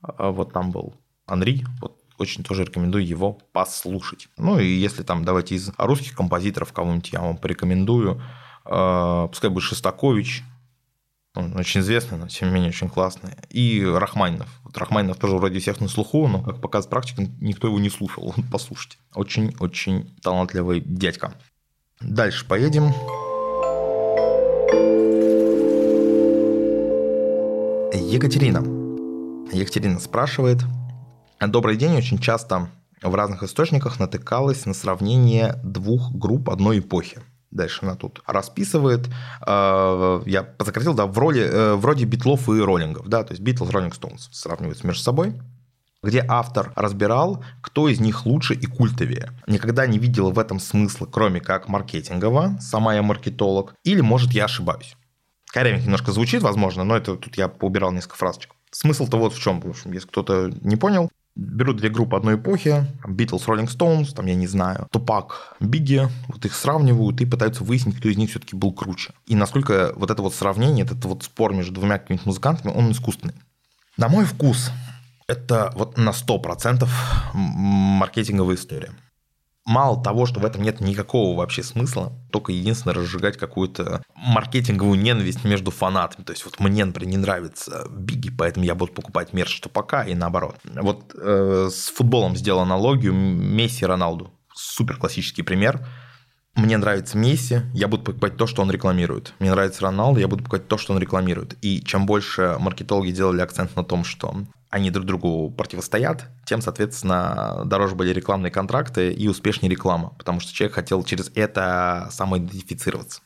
вот 0.00 0.52
там 0.52 0.70
был 0.70 0.94
Анри, 1.26 1.64
вот 1.80 2.03
очень 2.18 2.44
тоже 2.44 2.64
рекомендую 2.64 3.06
его 3.06 3.32
послушать. 3.52 4.28
Ну 4.36 4.58
и 4.58 4.66
если 4.66 5.02
там, 5.02 5.24
давайте 5.24 5.54
из 5.54 5.70
русских 5.78 6.14
композиторов 6.14 6.72
кого-нибудь 6.72 7.12
я 7.12 7.20
вам 7.20 7.36
порекомендую, 7.36 8.22
э, 8.64 9.28
пускай 9.30 9.50
будет 9.50 9.64
Шостакович, 9.64 10.44
он 11.34 11.56
очень 11.56 11.80
известный, 11.80 12.16
но 12.16 12.28
тем 12.28 12.48
не 12.48 12.54
менее 12.54 12.68
очень 12.70 12.88
классный. 12.88 13.32
И 13.50 13.84
Рахманинов. 13.84 14.48
Вот 14.62 14.76
Рахманинов 14.78 15.16
тоже 15.16 15.36
вроде 15.36 15.58
всех 15.58 15.80
на 15.80 15.88
слуху, 15.88 16.28
но, 16.28 16.40
как 16.40 16.60
показывает 16.60 16.90
практика, 16.90 17.26
никто 17.40 17.66
его 17.66 17.80
не 17.80 17.90
слушал. 17.90 18.32
Послушайте. 18.52 18.98
Очень-очень 19.14 20.16
талантливый 20.22 20.80
дядька. 20.80 21.34
Дальше 22.00 22.46
поедем. 22.46 22.92
Екатерина. 27.92 28.60
Екатерина 29.52 29.98
спрашивает, 29.98 30.62
Добрый 31.48 31.76
день. 31.76 31.96
Очень 31.96 32.18
часто 32.18 32.68
в 33.02 33.14
разных 33.14 33.42
источниках 33.42 34.00
натыкалась 34.00 34.66
на 34.66 34.74
сравнение 34.74 35.60
двух 35.62 36.12
групп 36.12 36.48
одной 36.48 36.78
эпохи. 36.78 37.18
Дальше 37.50 37.80
она 37.82 37.94
тут 37.94 38.22
расписывает. 38.26 39.08
Э, 39.46 40.22
я 40.26 40.48
сократил, 40.58 40.94
да, 40.94 41.06
в 41.06 41.16
роли, 41.18 41.42
э, 41.42 41.74
вроде 41.74 42.04
Битлов 42.04 42.48
и 42.48 42.60
Роллингов, 42.60 43.08
да, 43.08 43.22
то 43.22 43.32
есть 43.32 43.42
Битлз, 43.42 43.70
Роллинг 43.70 43.94
Стоунс 43.94 44.28
сравниваются 44.32 44.86
между 44.86 45.02
собой 45.02 45.34
где 46.02 46.22
автор 46.28 46.70
разбирал, 46.76 47.42
кто 47.62 47.88
из 47.88 47.98
них 47.98 48.26
лучше 48.26 48.52
и 48.52 48.66
культовее. 48.66 49.30
Никогда 49.46 49.86
не 49.86 49.98
видел 49.98 50.30
в 50.32 50.38
этом 50.38 50.60
смысла, 50.60 51.06
кроме 51.06 51.40
как 51.40 51.66
маркетингового, 51.66 52.58
сама 52.60 52.94
я 52.94 53.02
маркетолог, 53.02 53.74
или, 53.84 54.02
может, 54.02 54.32
я 54.32 54.44
ошибаюсь. 54.44 54.96
Корявенько 55.46 55.84
немножко 55.84 56.12
звучит, 56.12 56.42
возможно, 56.42 56.84
но 56.84 56.94
это 56.94 57.16
тут 57.16 57.38
я 57.38 57.48
поубирал 57.48 57.90
несколько 57.90 58.16
фразочек. 58.16 58.52
Смысл-то 58.70 59.16
вот 59.16 59.32
в 59.32 59.40
чем, 59.40 59.62
в 59.62 59.66
общем, 59.66 59.92
если 59.92 60.08
кто-то 60.08 60.52
не 60.60 60.76
понял, 60.76 61.10
Беру 61.36 61.72
две 61.72 61.88
группы 61.88 62.16
одной 62.16 62.36
эпохи, 62.36 62.86
Beatles, 63.04 63.46
Rolling 63.46 63.66
Stones, 63.66 64.14
там, 64.14 64.26
я 64.26 64.36
не 64.36 64.46
знаю, 64.46 64.86
Тупак, 64.92 65.56
Бигги, 65.58 66.08
вот 66.28 66.44
их 66.44 66.54
сравнивают 66.54 67.20
и 67.20 67.26
пытаются 67.26 67.64
выяснить, 67.64 67.96
кто 67.96 68.08
из 68.08 68.16
них 68.16 68.30
все-таки 68.30 68.54
был 68.54 68.72
круче. 68.72 69.12
И 69.26 69.34
насколько 69.34 69.92
вот 69.96 70.12
это 70.12 70.22
вот 70.22 70.32
сравнение, 70.32 70.84
этот 70.84 71.04
вот 71.04 71.24
спор 71.24 71.52
между 71.52 71.72
двумя 71.72 71.98
какими-то 71.98 72.28
музыкантами, 72.28 72.72
он 72.72 72.92
искусственный. 72.92 73.34
На 73.96 74.08
мой 74.08 74.24
вкус, 74.24 74.70
это 75.26 75.72
вот 75.74 75.96
на 75.96 76.10
100% 76.10 76.88
маркетинговая 77.32 78.54
история 78.54 78.92
мало 79.64 80.02
того, 80.02 80.26
что 80.26 80.40
в 80.40 80.44
этом 80.44 80.62
нет 80.62 80.80
никакого 80.80 81.36
вообще 81.36 81.62
смысла, 81.62 82.12
только 82.30 82.52
единственное 82.52 82.94
разжигать 82.94 83.36
какую-то 83.36 84.02
маркетинговую 84.14 84.98
ненависть 84.98 85.44
между 85.44 85.70
фанатами. 85.70 86.24
То 86.24 86.32
есть 86.32 86.44
вот 86.44 86.60
мне, 86.60 86.84
например, 86.84 87.10
не 87.10 87.16
нравится 87.16 87.86
Бигги, 87.90 88.30
поэтому 88.30 88.66
я 88.66 88.74
буду 88.74 88.92
покупать 88.92 89.32
мерч 89.32 89.62
пока 89.72 90.04
и 90.04 90.14
наоборот. 90.14 90.56
Вот 90.64 91.14
э, 91.14 91.68
с 91.70 91.88
футболом 91.88 92.36
сделал 92.36 92.60
аналогию 92.60 93.14
Месси 93.14 93.86
Роналду. 93.86 94.30
Супер 94.54 94.96
классический 94.96 95.42
пример. 95.42 95.86
Мне 96.54 96.76
нравится 96.76 97.18
Месси, 97.18 97.62
я 97.72 97.88
буду 97.88 98.04
покупать 98.04 98.36
то, 98.36 98.46
что 98.46 98.62
он 98.62 98.70
рекламирует. 98.70 99.34
Мне 99.40 99.50
нравится 99.50 99.82
Роналду, 99.82 100.20
я 100.20 100.28
буду 100.28 100.44
покупать 100.44 100.68
то, 100.68 100.78
что 100.78 100.92
он 100.92 101.00
рекламирует. 101.00 101.56
И 101.62 101.82
чем 101.82 102.06
больше 102.06 102.56
маркетологи 102.60 103.10
делали 103.10 103.40
акцент 103.40 103.74
на 103.74 103.82
том, 103.84 104.04
что 104.04 104.36
они 104.70 104.90
друг 104.90 105.04
другу 105.04 105.50
противостоят, 105.50 106.28
тем, 106.46 106.60
соответственно, 106.60 107.62
дороже 107.64 107.94
были 107.94 108.12
рекламные 108.12 108.50
контракты 108.50 109.12
и 109.12 109.28
успешнее 109.28 109.70
реклама, 109.70 110.14
потому 110.18 110.40
что 110.40 110.52
человек 110.52 110.74
хотел 110.74 111.02
через 111.02 111.30
это 111.34 112.08
самоидентифицироваться. 112.10 113.20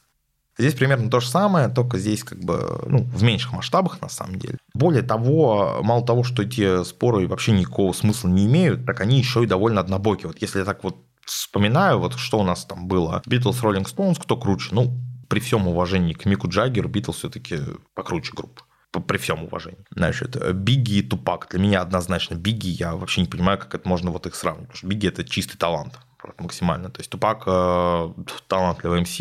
Здесь 0.58 0.75
примерно 0.75 1.08
то 1.08 1.20
же 1.20 1.28
самое, 1.28 1.68
только 1.68 1.99
здесь 1.99 2.25
как 2.25 2.40
бы 2.40 2.82
ну, 2.87 3.04
в 3.04 3.23
меньших 3.23 3.52
масштабах 3.52 4.00
на 4.02 4.08
самом 4.08 4.40
деле. 4.40 4.58
Более 4.75 5.02
того, 5.02 5.78
мало 5.82 6.04
того, 6.04 6.25
что 6.25 6.42
эти 6.42 6.82
споры 6.82 7.28
вообще 7.28 7.52
никакого 7.52 7.92
смысла 7.92 8.28
не 8.28 8.47
имеют, 8.47 8.85
так 8.85 9.00
они 9.00 9.18
еще 9.18 9.44
и 9.44 9.47
довольно 9.47 9.80
однобокие. 9.80 10.26
Вот 10.26 10.38
если 10.42 10.64
так 10.64 10.82
вот 10.82 10.97
вспоминаю, 11.28 11.99
вот 11.99 12.18
что 12.18 12.38
у 12.38 12.44
нас 12.44 12.64
там 12.64 12.88
было, 12.88 13.23
Beatles, 13.26 13.62
Rolling 13.62 13.85
Stones, 13.85 14.20
кто 14.20 14.37
круче? 14.37 14.70
Ну, 14.73 15.00
при 15.28 15.40
всем 15.40 15.68
уважении 15.68 16.14
к 16.14 16.25
Мику 16.25 16.49
Джаггеру, 16.49 16.88
Beatles 16.88 17.12
все-таки 17.12 17.58
покруче 17.94 18.32
группа 18.35 18.62
при 19.06 19.18
всем 19.18 19.44
уважении. 19.44 19.85
Значит, 19.94 20.37
Бигги 20.54 20.94
и 20.94 21.02
Тупак. 21.02 21.49
Для 21.50 21.61
меня 21.61 21.82
однозначно 21.82 22.35
Бигги, 22.35 22.68
я 22.68 22.97
вообще 22.97 23.20
не 23.20 23.26
понимаю, 23.28 23.58
как 23.58 23.75
это 23.75 23.88
можно 23.88 24.11
вот 24.11 24.26
их 24.26 24.35
сравнивать. 24.35 24.68
Потому 24.68 24.78
что 24.78 24.87
Бигги– 24.87 25.06
это 25.08 25.25
чистый 25.25 25.56
талант 25.56 25.99
максимально. 26.38 26.90
То 26.90 27.00
есть 27.00 27.11
Тупак 27.11 27.44
э, 27.47 28.12
талантливый 28.49 29.02
МС, 29.02 29.20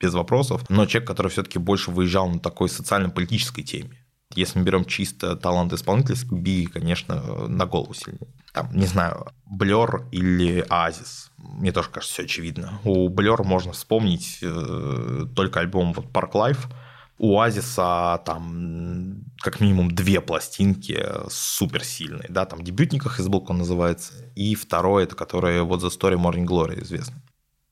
без 0.00 0.14
вопросов, 0.14 0.68
но 0.68 0.84
человек, 0.86 1.08
который 1.08 1.28
все-таки 1.28 1.58
больше 1.58 1.92
выезжал 1.92 2.28
на 2.28 2.40
такой 2.40 2.68
социально-политической 2.68 3.62
теме. 3.62 4.04
Если 4.34 4.58
мы 4.58 4.64
берем 4.64 4.84
чисто 4.84 5.36
талант 5.36 5.72
исполнительский, 5.72 6.36
Бигги, 6.36 6.66
конечно, 6.66 7.46
на 7.46 7.66
голову 7.66 7.94
сильнее. 7.94 8.32
Там, 8.52 8.68
не 8.72 8.86
знаю, 8.86 9.32
Блер 9.46 10.06
или 10.12 10.64
Азис. 10.68 11.30
Мне 11.38 11.72
тоже 11.72 11.88
кажется, 11.88 12.14
все 12.14 12.22
очевидно. 12.24 12.80
У 12.84 13.08
Блер 13.08 13.42
можно 13.44 13.72
вспомнить 13.72 14.38
э, 14.42 15.26
только 15.34 15.60
альбом 15.60 15.92
вот 15.92 16.06
Park 16.06 16.32
Life– 16.32 16.66
у 17.22 17.38
Оазиса 17.38 18.20
там 18.26 19.24
как 19.40 19.60
минимум 19.60 19.92
две 19.92 20.20
пластинки 20.20 21.00
суперсильные, 21.30 22.26
да, 22.28 22.46
там 22.46 22.64
дебютниках 22.64 23.20
из 23.20 23.28
он 23.28 23.58
называется, 23.58 24.12
и 24.34 24.56
второе, 24.56 25.04
это 25.04 25.14
которое 25.14 25.62
вот 25.62 25.80
за 25.80 25.86
Story 25.86 26.16
Morning 26.16 26.44
Glory 26.44 26.82
известно. 26.82 27.22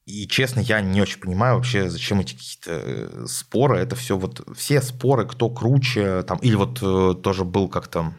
И 0.06 0.28
честно, 0.28 0.60
я 0.60 0.80
не 0.80 1.00
очень 1.00 1.20
понимаю 1.20 1.56
вообще, 1.56 1.90
зачем 1.90 2.20
эти 2.20 2.34
какие-то 2.34 2.70
э, 2.70 3.26
споры. 3.26 3.78
Это 3.78 3.96
все 3.96 4.16
вот 4.16 4.40
все 4.56 4.80
споры, 4.82 5.26
кто 5.26 5.50
круче, 5.50 6.22
там, 6.22 6.38
или 6.38 6.54
вот 6.54 6.78
э, 6.82 7.20
тоже 7.20 7.44
был 7.44 7.68
как-то 7.68 8.14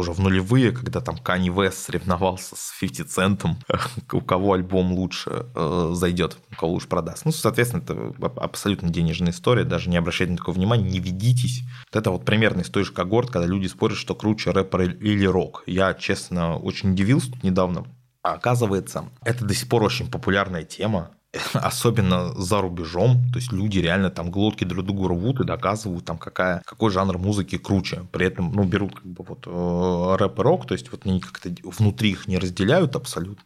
уже 0.00 0.12
в 0.12 0.20
нулевые, 0.20 0.72
когда 0.72 1.00
там 1.00 1.16
Кани 1.18 1.50
Вест 1.50 1.78
соревновался 1.78 2.56
с 2.56 2.74
50 2.80 3.08
Центом, 3.08 3.58
у 4.12 4.20
кого 4.20 4.54
альбом 4.54 4.92
лучше 4.92 5.46
э, 5.54 5.90
зайдет, 5.94 6.36
у 6.52 6.56
кого 6.56 6.72
лучше 6.72 6.88
продаст. 6.88 7.24
Ну, 7.24 7.32
соответственно, 7.32 7.82
это 7.82 8.14
абсолютно 8.36 8.88
денежная 8.88 9.32
история, 9.32 9.64
даже 9.64 9.90
не 9.90 9.96
обращайте 9.96 10.32
на 10.32 10.38
такое 10.38 10.54
внимание, 10.54 10.88
не 10.88 11.00
ведитесь. 11.00 11.62
Вот 11.92 11.98
это 11.98 12.10
вот 12.10 12.24
примерно 12.24 12.62
из 12.62 12.70
той 12.70 12.84
же 12.84 12.92
когорт, 12.92 13.30
когда 13.30 13.46
люди 13.46 13.66
спорят, 13.66 13.98
что 13.98 14.14
круче 14.14 14.50
рэпер 14.50 14.82
или 14.82 15.26
рок. 15.26 15.62
Я, 15.66 15.94
честно, 15.94 16.56
очень 16.56 16.92
удивился 16.92 17.30
тут 17.32 17.42
недавно. 17.42 17.84
А 18.22 18.32
оказывается, 18.32 19.10
это 19.22 19.44
до 19.44 19.54
сих 19.54 19.68
пор 19.68 19.82
очень 19.82 20.10
популярная 20.10 20.64
тема. 20.64 21.10
особенно 21.54 22.34
за 22.34 22.60
рубежом, 22.60 23.30
то 23.32 23.38
есть 23.38 23.52
люди 23.52 23.78
реально 23.78 24.10
там 24.10 24.30
глотки 24.30 24.64
друг 24.64 24.84
другу 24.84 25.08
рвут 25.08 25.40
и 25.40 25.44
доказывают 25.44 26.04
там 26.04 26.18
какая, 26.18 26.62
какой 26.64 26.90
жанр 26.90 27.18
музыки 27.18 27.58
круче. 27.58 28.06
При 28.12 28.26
этом, 28.26 28.52
ну, 28.52 28.64
берут 28.64 28.94
как 28.94 29.06
бы 29.06 29.24
вот 29.24 29.46
э, 29.46 30.16
рэп 30.18 30.38
и 30.38 30.42
рок, 30.42 30.66
то 30.66 30.74
есть 30.74 30.90
вот 30.90 31.06
они 31.06 31.20
как-то 31.20 31.50
внутри 31.64 32.10
их 32.10 32.28
не 32.28 32.38
разделяют 32.38 32.96
абсолютно. 32.96 33.44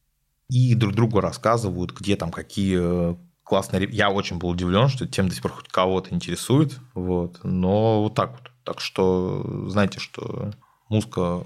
И 0.48 0.74
друг 0.74 0.94
другу 0.94 1.20
рассказывают, 1.20 1.92
где 1.92 2.16
там 2.16 2.30
какие 2.30 3.16
классные... 3.42 3.88
Я 3.90 4.10
очень 4.10 4.38
был 4.38 4.48
удивлен, 4.48 4.88
что 4.88 5.06
тем 5.06 5.28
до 5.28 5.34
сих 5.34 5.42
пор 5.42 5.52
хоть 5.52 5.68
кого-то 5.68 6.14
интересует. 6.14 6.78
Вот. 6.94 7.40
Но 7.42 8.02
вот 8.02 8.14
так 8.14 8.32
вот. 8.32 8.50
Так 8.64 8.80
что 8.80 9.68
знаете, 9.68 9.98
что 9.98 10.52
музыка 10.88 11.42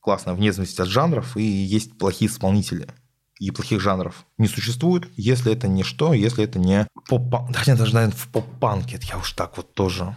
классная 0.00 0.34
вне 0.34 0.52
зависимости 0.52 0.82
от 0.82 0.88
жанров, 0.88 1.36
и 1.36 1.42
есть 1.42 1.98
плохие 1.98 2.30
исполнители– 2.30 2.88
и 3.44 3.50
плохих 3.50 3.80
жанров 3.80 4.24
не 4.38 4.48
существует, 4.48 5.06
если 5.16 5.52
это 5.52 5.68
не 5.68 5.82
что, 5.82 6.14
если 6.14 6.44
это 6.44 6.58
не 6.58 6.86
поп-панк. 7.08 7.54
Хотя 7.54 7.76
даже, 7.76 7.92
наверное, 7.92 8.16
в 8.16 8.28
поп-панке, 8.28 8.98
я 9.02 9.18
уж 9.18 9.32
так 9.32 9.58
вот 9.58 9.74
тоже. 9.74 10.16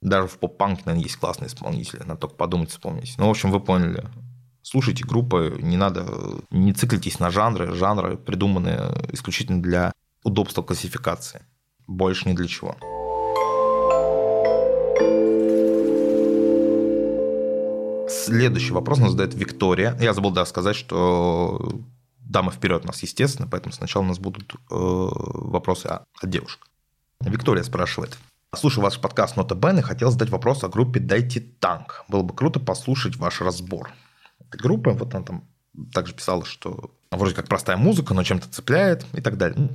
Даже 0.00 0.26
в 0.26 0.38
поп-панке, 0.38 0.82
наверное, 0.84 1.04
есть 1.04 1.16
классные 1.16 1.46
исполнители, 1.46 2.00
надо 2.00 2.22
только 2.22 2.34
подумать, 2.34 2.70
вспомнить. 2.70 3.14
Ну, 3.16 3.28
в 3.28 3.30
общем, 3.30 3.52
вы 3.52 3.60
поняли. 3.60 4.04
Слушайте 4.62 5.04
группы, 5.04 5.56
не 5.60 5.76
надо, 5.76 6.06
не 6.50 6.72
циклитесь 6.72 7.20
на 7.20 7.30
жанры. 7.30 7.74
Жанры 7.74 8.16
придуманы 8.16 8.92
исключительно 9.12 9.62
для 9.62 9.92
удобства 10.24 10.62
классификации. 10.62 11.42
Больше 11.86 12.28
ни 12.28 12.32
для 12.34 12.48
чего. 12.48 12.76
Следующий 18.08 18.72
вопрос 18.72 18.98
нас 18.98 19.12
задает 19.12 19.34
Виктория. 19.34 19.96
Я 20.00 20.12
забыл 20.12 20.32
да, 20.32 20.44
сказать, 20.44 20.76
что 20.76 21.82
дамы 22.34 22.50
вперед 22.50 22.84
нас, 22.84 23.00
естественно, 23.02 23.48
поэтому 23.48 23.72
сначала 23.72 24.02
у 24.02 24.06
нас 24.06 24.18
будут 24.18 24.54
э, 24.54 24.56
вопросы 24.68 25.86
от 25.86 26.04
девушек. 26.24 26.66
Виктория 27.20 27.62
спрашивает. 27.62 28.18
Слушаю 28.56 28.82
ваш 28.82 29.00
подкаст 29.00 29.36
«Нота 29.36 29.54
Бен» 29.54 29.78
и 29.78 29.82
хотел 29.82 30.10
задать 30.10 30.30
вопрос 30.30 30.64
о 30.64 30.68
группе 30.68 30.98
«Дайте 30.98 31.40
танк». 31.40 32.04
Было 32.08 32.22
бы 32.22 32.34
круто 32.34 32.58
послушать 32.58 33.16
ваш 33.16 33.40
разбор. 33.40 33.92
Этой 34.40 34.60
группы, 34.60 34.90
вот 34.90 35.14
она 35.14 35.24
там 35.24 35.44
также 35.92 36.12
писала, 36.12 36.44
что 36.44 36.90
вроде 37.12 37.36
как 37.36 37.46
простая 37.46 37.76
музыка, 37.76 38.14
но 38.14 38.24
чем-то 38.24 38.48
цепляет 38.48 39.06
и 39.12 39.20
так 39.20 39.36
далее. 39.36 39.56
Ну, 39.56 39.70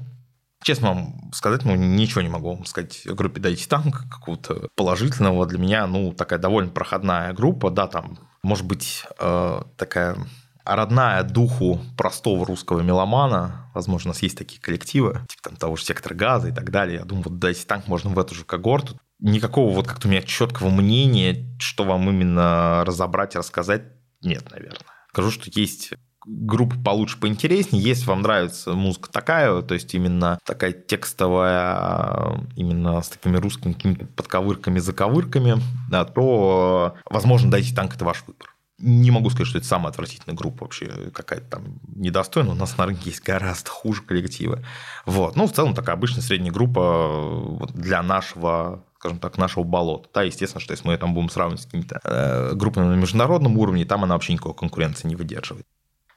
честно 0.62 0.89
вам 0.89 1.32
сказать, 1.34 1.63
ну, 1.63 1.75
ничего 1.75 2.22
не 2.22 2.30
могу 2.30 2.56
вам 2.56 2.66
сказать 2.66 3.08
о 3.08 3.13
группе 3.13 3.39
«Дайте 3.39 3.70
танк», 3.70 4.04
какого-то 4.10 4.68
положительного 4.75 5.46
для 5.46 5.60
меня, 5.60 5.88
ну, 5.88 6.12
такая 6.12 6.39
довольно 6.39 6.72
проходная 6.72 7.32
группа, 7.34 7.72
да, 7.72 7.88
там, 7.88 8.20
может 8.44 8.66
быть, 8.66 9.06
э, 9.18 9.62
такая 9.78 10.18
родная 10.66 11.24
духу 11.24 11.80
простого 11.98 12.46
русского 12.46 12.82
меломана. 12.82 13.72
Возможно, 13.74 14.10
у 14.10 14.13
нас 14.13 14.22
есть 14.22 14.38
такие 14.38 14.62
коллективы, 14.62 15.22
типа 15.28 15.44
там 15.44 15.56
того 15.56 15.75
же 15.75 15.84
сектора 15.84 16.16
газа 16.16 16.50
и 16.50 16.51
так 16.51 16.72
далее. 16.72 17.00
Я 17.00 17.06
думаю, 17.06 17.25
вот 17.25 17.39
дайте 17.39 17.66
танк 17.66 17.88
можно 17.88 18.10
в 18.10 18.20
эту 18.20 18.36
же 18.36 18.44
когорту. 18.44 19.00
Никакого 19.20 19.74
вот 19.74 19.88
как-то 19.88 20.08
у 20.08 20.12
меня 20.12 20.22
четкого 20.22 20.70
мнения, 20.70 21.46
что 21.60 21.84
вам 21.84 22.10
именно 22.10 22.84
разобрать 22.86 23.36
и 23.36 23.38
рассказать, 23.38 23.84
нет, 24.22 24.50
наверное. 24.51 24.80
Скажу, 25.12 25.32
что 25.32 25.50
есть 25.54 25.94
группы 26.25 26.78
получше, 26.78 27.20
поинтереснее. 27.20 27.82
Если 27.84 28.06
вам 28.06 28.22
нравится 28.22 28.74
музыка 28.74 29.10
такая, 29.12 29.62
то 29.62 29.74
есть 29.74 29.94
именно 29.94 30.39
такая 30.46 30.72
текстовая, 30.72 32.48
именно 32.56 33.01
с 33.01 33.10
такими 33.10 33.38
русскими 33.38 33.74
какими-то 33.74 34.06
подковырками, 34.06 34.80
заковырками, 34.80 35.62
да, 35.90 36.05
то, 36.05 36.96
возможно, 37.10 37.50
дайте 37.50 37.74
танк– 37.74 37.96
это 37.96 38.05
ваш 38.05 38.24
выбор 38.27 38.53
не 38.79 39.11
могу 39.11 39.29
сказать, 39.29 39.48
что 39.48 39.57
это 39.57 39.68
самая 39.68 39.89
отвратительная 39.89 40.35
группа 40.35 40.63
вообще, 40.63 41.11
какая-то 41.13 41.46
там 41.50 41.79
недостойная. 41.96 42.51
У 42.51 42.55
нас 42.55 42.77
на 42.77 42.85
рынке 42.85 43.09
есть 43.09 43.24
гораздо 43.24 43.70
хуже 43.70 44.01
коллективы. 44.01 44.63
Вот. 45.05 45.35
Ну, 45.35 45.48
в 45.48 45.53
целом, 45.53 45.74
такая 45.74 45.96
обычная 45.96 46.22
средняя 46.22 46.53
группа 46.53 47.68
для 47.74 48.01
нашего 48.01 48.83
скажем 49.00 49.20
так, 49.20 49.37
нашего 49.37 49.63
болота. 49.63 50.09
Да, 50.13 50.24
естественно, 50.24 50.59
что 50.59 50.74
если 50.74 50.85
мы 50.85 50.98
там 50.98 51.13
будем 51.13 51.29
сравнивать 51.29 51.61
с 51.61 51.65
какими-то 51.65 52.01
э, 52.03 52.53
группами 52.53 52.85
на 52.85 52.96
международном 52.96 53.57
уровне, 53.57 53.85
там 53.85 54.03
она 54.03 54.15
вообще 54.15 54.33
никакой 54.33 54.55
конкуренции 54.55 55.07
не 55.07 55.15
выдерживает. 55.15 55.65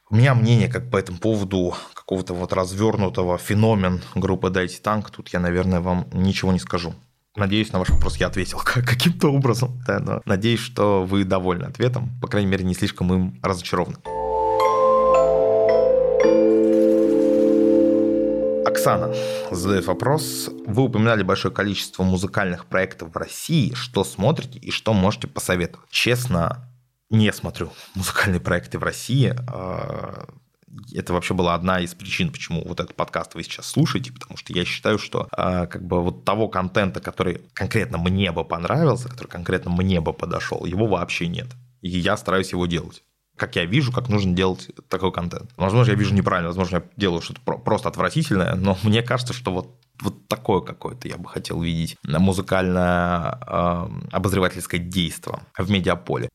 У 0.09 0.15
меня 0.15 0.35
мнение 0.35 0.67
как 0.67 0.91
по 0.91 0.97
этому 0.97 1.17
поводу 1.17 1.75
какого-то 1.93 2.33
вот 2.33 2.51
развернутого 2.51 3.37
феномен 3.37 4.01
группы 4.15 4.49
«Дайте 4.49 4.81
танк», 4.81 5.11
тут 5.11 5.29
я, 5.29 5.39
наверное, 5.39 5.79
вам 5.79 6.07
ничего 6.11 6.51
не 6.51 6.59
скажу. 6.59 6.93
Надеюсь, 7.35 7.71
на 7.73 7.79
ваш 7.79 7.89
вопрос 7.89 8.17
я 8.17 8.27
ответил 8.27 8.59
каким-то 8.63 9.29
образом. 9.29 9.81
Да, 9.87 9.99
но 9.99 10.21
надеюсь, 10.25 10.59
что 10.59 11.03
вы 11.03 11.23
довольны 11.23 11.63
ответом. 11.63 12.11
По 12.21 12.27
крайней 12.27 12.49
мере, 12.49 12.63
не 12.63 12.75
слишком 12.75 13.11
им 13.11 13.39
разочарованы. 13.41 13.97
Оксана 18.67 19.13
задает 19.49 19.87
вопрос. 19.87 20.51
Вы 20.67 20.83
упоминали 20.83 21.23
большое 21.23 21.53
количество 21.53 22.03
музыкальных 22.03 22.67
проектов 22.67 23.13
в 23.13 23.17
России. 23.17 23.73
Что 23.73 24.03
смотрите 24.03 24.59
и 24.59 24.69
что 24.69 24.93
можете 24.93 25.27
посоветовать? 25.27 25.89
Честно, 25.89 26.69
не 27.09 27.33
смотрю 27.33 27.71
музыкальные 27.95 28.41
проекты 28.41 28.77
в 28.77 28.83
России. 28.83 29.35
А, 30.73 30.97
это 30.97 31.13
вообще 31.13 31.33
была 31.33 31.55
одна 31.55 31.79
из 31.79 31.93
причин, 31.93 32.31
почему 32.31 32.63
вот 32.65 32.79
этот 32.79 32.95
подкаст 32.95 33.35
вы 33.35 33.43
сейчас 33.43 33.67
слушаете, 33.67 34.11
потому 34.11 34.37
что 34.37 34.53
я 34.53 34.65
считаю, 34.65 34.97
что 34.99 35.27
э, 35.35 35.67
как 35.67 35.85
бы 35.85 36.01
вот 36.01 36.25
того 36.25 36.47
контента, 36.47 36.99
который 36.99 37.41
конкретно 37.53 37.97
мне 37.97 38.31
бы 38.31 38.43
понравился, 38.43 39.09
который 39.09 39.27
конкретно 39.27 39.71
мне 39.71 40.01
бы 40.01 40.13
подошел, 40.13 40.65
его 40.65 40.87
вообще 40.87 41.27
нет. 41.27 41.47
И 41.81 41.89
я 41.89 42.17
стараюсь 42.17 42.51
его 42.51 42.65
делать 42.65 43.03
как 43.35 43.55
я 43.55 43.65
вижу, 43.65 43.91
как 43.91 44.09
нужно 44.09 44.35
делать 44.35 44.69
такой 44.89 45.11
контент. 45.11 45.51
Возможно, 45.57 45.91
я 45.91 45.97
вижу 45.97 46.13
неправильно, 46.13 46.49
возможно, 46.49 46.77
я 46.77 46.83
делаю 46.97 47.21
что-то 47.21 47.41
просто 47.41 47.89
отвратительное, 47.89 48.55
но 48.55 48.77
мне 48.83 49.01
кажется, 49.01 49.33
что 49.33 49.51
вот 49.51 49.79
вот 50.01 50.27
такое 50.27 50.61
какое-то 50.61 51.07
я 51.07 51.17
бы 51.17 51.29
хотел 51.29 51.61
видеть 51.61 51.97
музыкальное 52.03 53.39
э, 53.47 53.87
обозревательское 54.11 54.79
действие 54.79 55.39
в 55.57 55.69
медиаполе. 55.69 56.29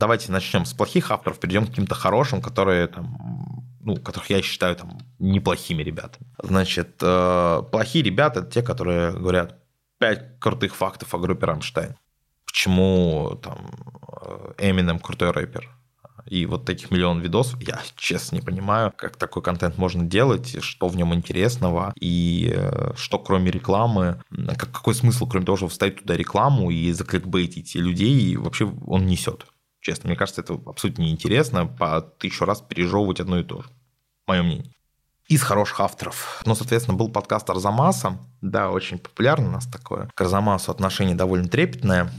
Давайте 0.00 0.32
начнем 0.32 0.64
с 0.64 0.72
плохих 0.74 1.10
авторов, 1.10 1.38
перейдем 1.38 1.64
к 1.64 1.70
каким-то 1.70 1.94
хорошим, 1.94 2.42
которые 2.42 2.88
там 2.88 3.64
ну, 3.84 3.96
которых 3.96 4.30
я 4.30 4.42
считаю 4.42 4.76
там 4.76 4.98
неплохими 5.18 5.82
ребятами. 5.82 6.26
Значит, 6.42 6.96
э, 7.00 7.62
плохие 7.70 8.04
ребята– 8.04 8.40
это 8.40 8.50
те, 8.50 8.62
которые 8.62 9.12
говорят 9.12 9.58
пять 9.98 10.38
крутых 10.40 10.74
фактов 10.74 11.14
о 11.14 11.18
группе 11.18 11.46
«Рамштайн». 11.46 11.94
Почему 12.44 13.38
там 13.42 13.58
Эминем 14.58 14.98
крутой 14.98 15.32
рэпер, 15.32 15.68
и 16.26 16.46
вот 16.46 16.64
таких 16.64 16.90
миллион 16.90 17.20
видосов, 17.20 17.60
я 17.62 17.80
честно 17.96 18.36
не 18.36 18.42
понимаю, 18.42 18.92
как 18.96 19.16
такой 19.16 19.42
контент 19.42 19.76
можно 19.76 20.04
делать, 20.04 20.62
что 20.62 20.88
в 20.88 20.96
нем 20.96 21.14
интересного, 21.14 21.92
и 22.00 22.52
э, 22.54 22.92
что 22.96 23.18
кроме 23.18 23.50
рекламы, 23.50 24.22
какой 24.56 24.94
смысл, 24.94 25.26
кроме 25.26 25.44
того, 25.44 25.56
чтобы 25.56 25.70
вставить 25.70 26.00
туда 26.00 26.16
рекламу 26.16 26.70
и 26.70 26.92
закликбейтить 26.92 27.74
людей, 27.74 28.14
и 28.22 28.36
вообще 28.36 28.72
он 28.86 29.06
несет. 29.06 29.46
Честно, 29.84 30.08
мне 30.08 30.16
кажется, 30.16 30.40
это 30.40 30.58
абсолютно 30.64 31.02
неинтересно 31.02 31.66
по 31.66 32.00
тысячу 32.00 32.46
раз 32.46 32.62
пережевывать 32.62 33.20
одно 33.20 33.38
и 33.40 33.44
то 33.44 33.60
же. 33.60 33.68
Мое 34.26 34.42
мнение. 34.42 34.72
Из 35.28 35.42
хороших 35.42 35.78
авторов. 35.78 36.42
Ну, 36.46 36.54
соответственно, 36.54 36.96
был 36.96 37.10
подкаст 37.10 37.50
Арзамаса. 37.50 38.18
Да, 38.40 38.70
очень 38.70 38.98
популярно 38.98 39.48
у 39.48 39.50
нас 39.50 39.66
такое. 39.66 40.08
К 40.14 40.20
Арзамасу 40.22 40.70
отношение 40.70 41.14
довольно 41.14 41.48
трепетное. 41.48 42.10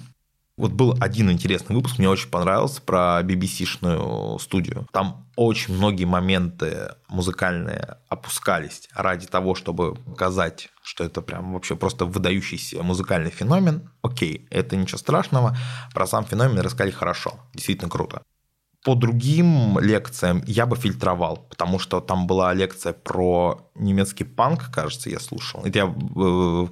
Вот 0.57 0.71
был 0.71 0.95
один 1.01 1.29
интересный 1.29 1.75
выпуск, 1.75 1.99
мне 1.99 2.07
очень 2.07 2.29
понравился, 2.29 2.81
про 2.81 3.21
BBC-шную 3.23 4.39
студию. 4.39 4.87
Там 4.93 5.27
очень 5.35 5.75
многие 5.75 6.05
моменты 6.05 6.93
музыкальные 7.09 7.97
опускались 8.07 8.87
ради 8.93 9.27
того, 9.27 9.55
чтобы 9.55 9.95
показать, 9.95 10.69
что 10.81 11.03
это 11.03 11.21
прям 11.21 11.53
вообще 11.53 11.75
просто 11.75 12.05
выдающийся 12.05 12.81
музыкальный 12.83 13.31
феномен. 13.31 13.89
Окей, 14.01 14.47
это 14.49 14.77
ничего 14.77 14.97
страшного. 14.97 15.57
Про 15.93 16.07
сам 16.07 16.23
феномен 16.23 16.59
рассказали 16.59 16.91
хорошо, 16.91 17.37
действительно 17.53 17.89
круто. 17.89 18.21
По 18.85 18.93
другим 18.93 19.79
лекциям 19.79 20.43
я 20.45 20.67
бы 20.67 20.75
фильтровал, 20.75 21.47
потому 21.49 21.79
что 21.79 22.01
там 22.01 22.27
была 22.27 22.53
лекция 22.53 22.93
про 22.93 23.67
немецкий 23.73 24.25
панк, 24.25 24.71
кажется, 24.71 25.09
я 25.09 25.19
слушал. 25.19 25.65
Это 25.65 25.79
я, 25.79 25.85
э, 25.87 26.67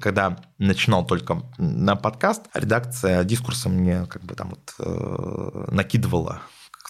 когда 0.00 0.38
начинал 0.56 1.06
только 1.06 1.42
на 1.58 1.94
подкаст, 1.94 2.46
редакция 2.54 3.22
дискурса 3.24 3.68
мне 3.68 4.06
как 4.06 4.24
бы 4.24 4.34
там 4.34 4.48
вот 4.48 4.74
э, 4.78 5.66
накидывала 5.70 6.40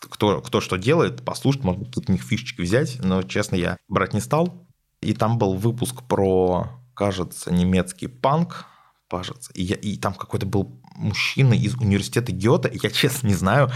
кто, 0.08 0.40
кто 0.40 0.60
что 0.60 0.76
делает, 0.76 1.24
послушать, 1.24 1.64
может 1.64 1.90
тут 1.90 2.08
у 2.08 2.12
них 2.12 2.22
фишечки 2.22 2.62
взять, 2.62 2.98
но, 3.02 3.22
честно, 3.22 3.56
я 3.56 3.76
брать 3.88 4.14
не 4.14 4.20
стал. 4.20 4.66
И 5.00 5.14
там 5.14 5.38
был 5.38 5.54
выпуск 5.54 6.02
про, 6.08 6.68
кажется, 6.94 7.52
немецкий 7.52 8.06
панк, 8.06 8.66
кажется. 9.08 9.52
И, 9.54 9.62
я, 9.62 9.76
и 9.76 9.96
там 9.96 10.14
какой-то 10.14 10.46
был 10.46 10.81
мужчина 10.96 11.54
из 11.54 11.74
университета 11.74 12.32
Гёта, 12.32 12.70
я 12.72 12.90
честно 12.90 13.28
не 13.28 13.34
знаю, 13.34 13.70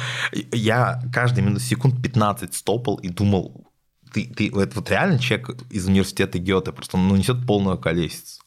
я 0.52 1.02
каждый 1.12 1.44
минут 1.44 1.62
секунд 1.62 2.02
15 2.02 2.54
стопал 2.54 2.96
и 2.96 3.08
думал, 3.08 3.66
ты, 4.12 4.26
ты 4.26 4.48
это 4.48 4.76
вот 4.76 4.90
реально 4.90 5.18
человек 5.18 5.62
из 5.70 5.86
университета 5.86 6.38
Гёте, 6.38 6.72
просто 6.72 6.96
ну, 6.96 7.16
несет 7.16 7.46
полную 7.46 7.78
колесицу. 7.78 8.42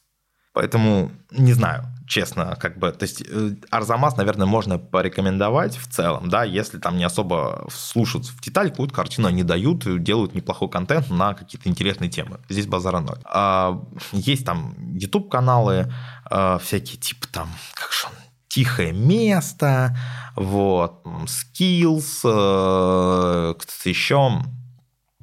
Поэтому 0.53 1.11
не 1.31 1.53
знаю, 1.53 1.85
честно, 2.07 2.57
как 2.59 2.79
бы, 2.79 2.91
то 2.91 3.03
есть 3.03 3.21
э, 3.21 3.55
Арзамас, 3.69 4.17
наверное, 4.17 4.47
можно 4.47 4.79
порекомендовать 4.79 5.77
в 5.77 5.87
целом, 5.87 6.27
да, 6.27 6.43
если 6.43 6.79
там 6.79 6.97
не 6.97 7.03
особо 7.03 7.67
слушают 7.71 8.25
в 8.25 8.41
деталь, 8.41 8.71
какую-то 8.71 8.93
картину 8.93 9.27
они 9.27 9.43
дают, 9.43 9.85
делают 10.03 10.33
неплохой 10.33 10.69
контент 10.69 11.09
на 11.11 11.35
какие-то 11.35 11.69
интересные 11.69 12.09
темы. 12.09 12.39
Здесь 12.49 12.65
базара 12.65 12.99
ноль. 12.99 13.19
А, 13.25 13.79
есть 14.11 14.43
там 14.43 14.75
YouTube-каналы, 14.97 15.93
а, 16.25 16.57
всякие 16.57 16.97
типа 16.97 17.27
там, 17.31 17.49
как 17.75 17.91
же 17.93 18.07
он, 18.07 18.13
тихое 18.49 18.91
место, 18.91 19.95
вот, 20.35 21.05
skills, 21.25 22.21
э, 22.25 23.53
кто-то 23.53 23.89
еще, 23.89 24.41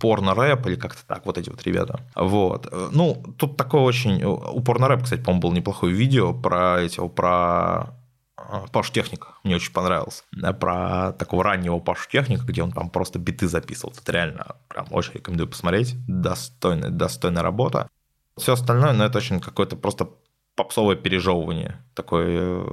порно-рэп 0.01 0.67
или 0.67 0.77
как-то 0.77 1.05
так, 1.07 1.27
вот 1.27 1.39
эти 1.39 1.51
вот 1.51 1.63
ребята. 1.65 2.01
Вот. 2.15 2.73
Ну, 2.93 3.23
тут 3.39 3.57
такое 3.57 3.83
очень... 3.83 4.23
У 4.25 4.61
порно-рэп, 4.61 5.05
кстати, 5.05 5.21
по-моему, 5.21 5.43
было 5.43 5.55
неплохое 5.55 5.95
видео 5.95 6.33
про 6.35 6.81
этих, 6.83 7.11
про 7.13 7.95
а, 8.37 8.67
Пашу 8.71 8.93
Техника, 8.93 9.29
мне 9.43 9.57
очень 9.57 9.73
понравился. 9.73 10.23
Да, 10.33 10.53
про 10.53 11.13
такого 11.13 11.43
раннего 11.43 11.79
Пашу 11.79 12.09
Техника, 12.11 12.45
где 12.45 12.63
он 12.63 12.73
там 12.73 12.91
просто 12.91 13.19
биты 13.19 13.49
записывал. 13.49 13.95
Это 14.01 14.13
реально 14.13 14.57
прям 14.69 14.87
очень 14.91 15.15
рекомендую 15.15 15.49
посмотреть. 15.49 15.97
Достойная, 16.07 16.91
достойная 16.91 17.43
работа. 17.43 17.89
Все 18.37 18.53
остальное, 18.53 18.93
ну, 18.93 19.05
это 19.05 19.19
очень 19.19 19.41
какое-то 19.41 19.77
просто 19.77 20.11
попсовое 20.57 20.97
пережевывание. 20.97 21.85
Такой 21.95 22.25
э, 22.29 22.67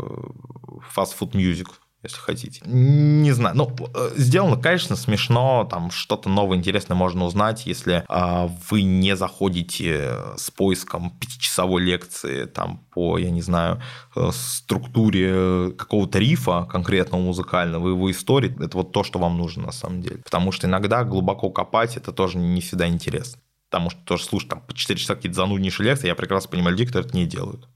фастфуд 0.90 1.36
мюзик 1.36 1.70
если 2.04 2.18
хотите. 2.18 2.62
Не 2.66 3.32
знаю. 3.32 3.56
Ну, 3.56 3.76
э, 3.96 4.12
сделано, 4.18 4.58
конечно, 4.58 4.96
смешно, 4.96 5.66
там 5.70 5.90
что-то 5.90 6.30
новое, 6.30 6.58
интересное 6.58 6.96
можно 6.96 7.24
узнать, 7.24 7.66
если 7.66 8.04
а, 8.10 8.52
вы 8.70 8.82
не 8.82 9.16
заходите 9.16 10.12
с 10.36 10.52
поиском 10.52 11.12
пятичасовой 11.12 11.82
лекции 11.82 12.46
там 12.46 12.86
по, 12.92 13.18
я 13.18 13.32
не 13.32 13.42
знаю, 13.42 13.82
э, 14.16 14.30
структуре 14.34 15.72
какого-то 15.78 16.20
рифа 16.20 16.68
конкретного 16.70 17.22
музыкального, 17.22 17.88
его 17.88 18.12
истории, 18.12 18.54
это 18.62 18.78
вот 18.78 18.92
то, 18.92 19.04
что 19.04 19.18
вам 19.18 19.38
нужно 19.38 19.68
на 19.68 19.72
самом 19.72 20.02
деле. 20.02 20.18
Потому 20.18 20.52
что 20.52 20.68
иногда 20.68 21.06
глубоко 21.06 21.50
копать, 21.52 21.96
это 21.96 22.12
тоже 22.12 22.38
не 22.38 22.60
всегда 22.60 22.88
интересно. 22.88 23.42
Потому 23.70 23.90
что 23.90 24.02
тоже 24.04 24.26
слушать 24.26 24.50
там 24.50 24.62
по 24.62 24.74
4 24.74 25.00
часа 25.00 25.16
какие-то 25.16 25.38
зануднейшие 25.38 25.88
лекции, 25.88 26.08
я 26.08 26.16
прекрасно 26.16 26.50
понимаю 26.50 26.74
людей, 26.74 26.86
которые 26.86 27.08
это 27.08 27.18
не 27.18 27.26
делают. 27.26 27.68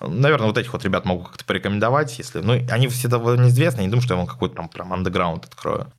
Наверное, 0.00 0.48
вот 0.48 0.58
этих 0.58 0.72
вот 0.72 0.84
ребят 0.84 1.04
могу 1.04 1.24
как-то 1.24 1.44
порекомендовать, 1.44 2.18
если... 2.18 2.40
Ну, 2.40 2.52
они 2.70 2.88
все 2.88 3.08
довольно 3.08 3.48
известны, 3.48 3.80
не 3.80 3.88
думаю, 3.88 4.02
что 4.02 4.14
я 4.14 4.18
вам 4.18 4.26
какой-то 4.26 4.56
там 4.56 4.68
прям 4.68 4.92
андеграунд 4.92 5.46
открою. 5.46 5.90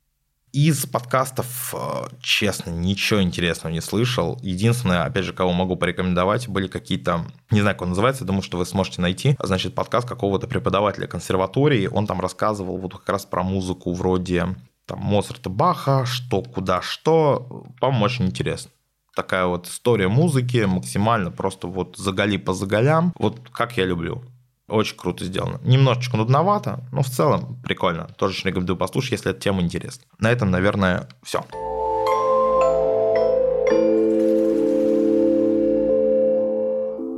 Из 0.52 0.86
подкастов, 0.86 1.74
э, 1.74 2.08
честно, 2.22 2.70
ничего 2.70 3.20
интересного 3.20 3.72
не 3.72 3.82
слышал. 3.82 4.38
Единственное, 4.40 5.04
опять 5.04 5.24
же, 5.24 5.34
кого 5.34 5.52
могу 5.52 5.76
порекомендовать, 5.76 6.48
были 6.48 6.68
какие-то, 6.68 7.26
не 7.50 7.60
знаю, 7.60 7.76
как 7.76 7.82
он 7.82 7.88
называется, 7.90 8.24
думаю, 8.24 8.42
что 8.42 8.56
вы 8.56 8.64
сможете 8.64 9.02
найти, 9.02 9.36
значит, 9.42 9.74
подкаст 9.74 10.08
какого-то 10.08 10.46
преподавателя 10.46 11.06
консерватории. 11.06 11.86
Он 11.86 12.06
там 12.06 12.20
рассказывал 12.20 12.78
вот 12.78 12.92
как 12.94 13.08
раз 13.08 13.26
про 13.26 13.42
музыку 13.42 13.92
вроде 13.92 14.46
там 14.86 15.00
Моцарта, 15.00 15.50
Баха, 15.50 16.06
что, 16.06 16.40
куда, 16.42 16.80
что. 16.80 17.66
По-моему, 17.78 18.06
очень 18.06 18.26
интересно 18.26 18.70
такая 19.18 19.46
вот 19.46 19.66
история 19.66 20.06
музыки, 20.06 20.58
максимально 20.58 21.32
просто 21.32 21.66
вот 21.66 21.96
заголи 21.96 22.38
по 22.38 22.54
заголям, 22.54 23.12
вот 23.18 23.40
как 23.52 23.76
я 23.76 23.84
люблю. 23.84 24.22
Очень 24.68 24.96
круто 24.96 25.24
сделано. 25.24 25.58
Немножечко 25.64 26.16
нудновато, 26.16 26.84
но 26.92 27.02
в 27.02 27.08
целом 27.08 27.60
прикольно. 27.64 28.06
Тоже 28.16 28.40
рекомендую 28.44 28.76
послушать, 28.76 29.12
если 29.12 29.32
эта 29.32 29.40
тема 29.40 29.60
интересна. 29.62 30.04
На 30.20 30.30
этом, 30.30 30.52
наверное, 30.52 31.08
все. 31.24 31.44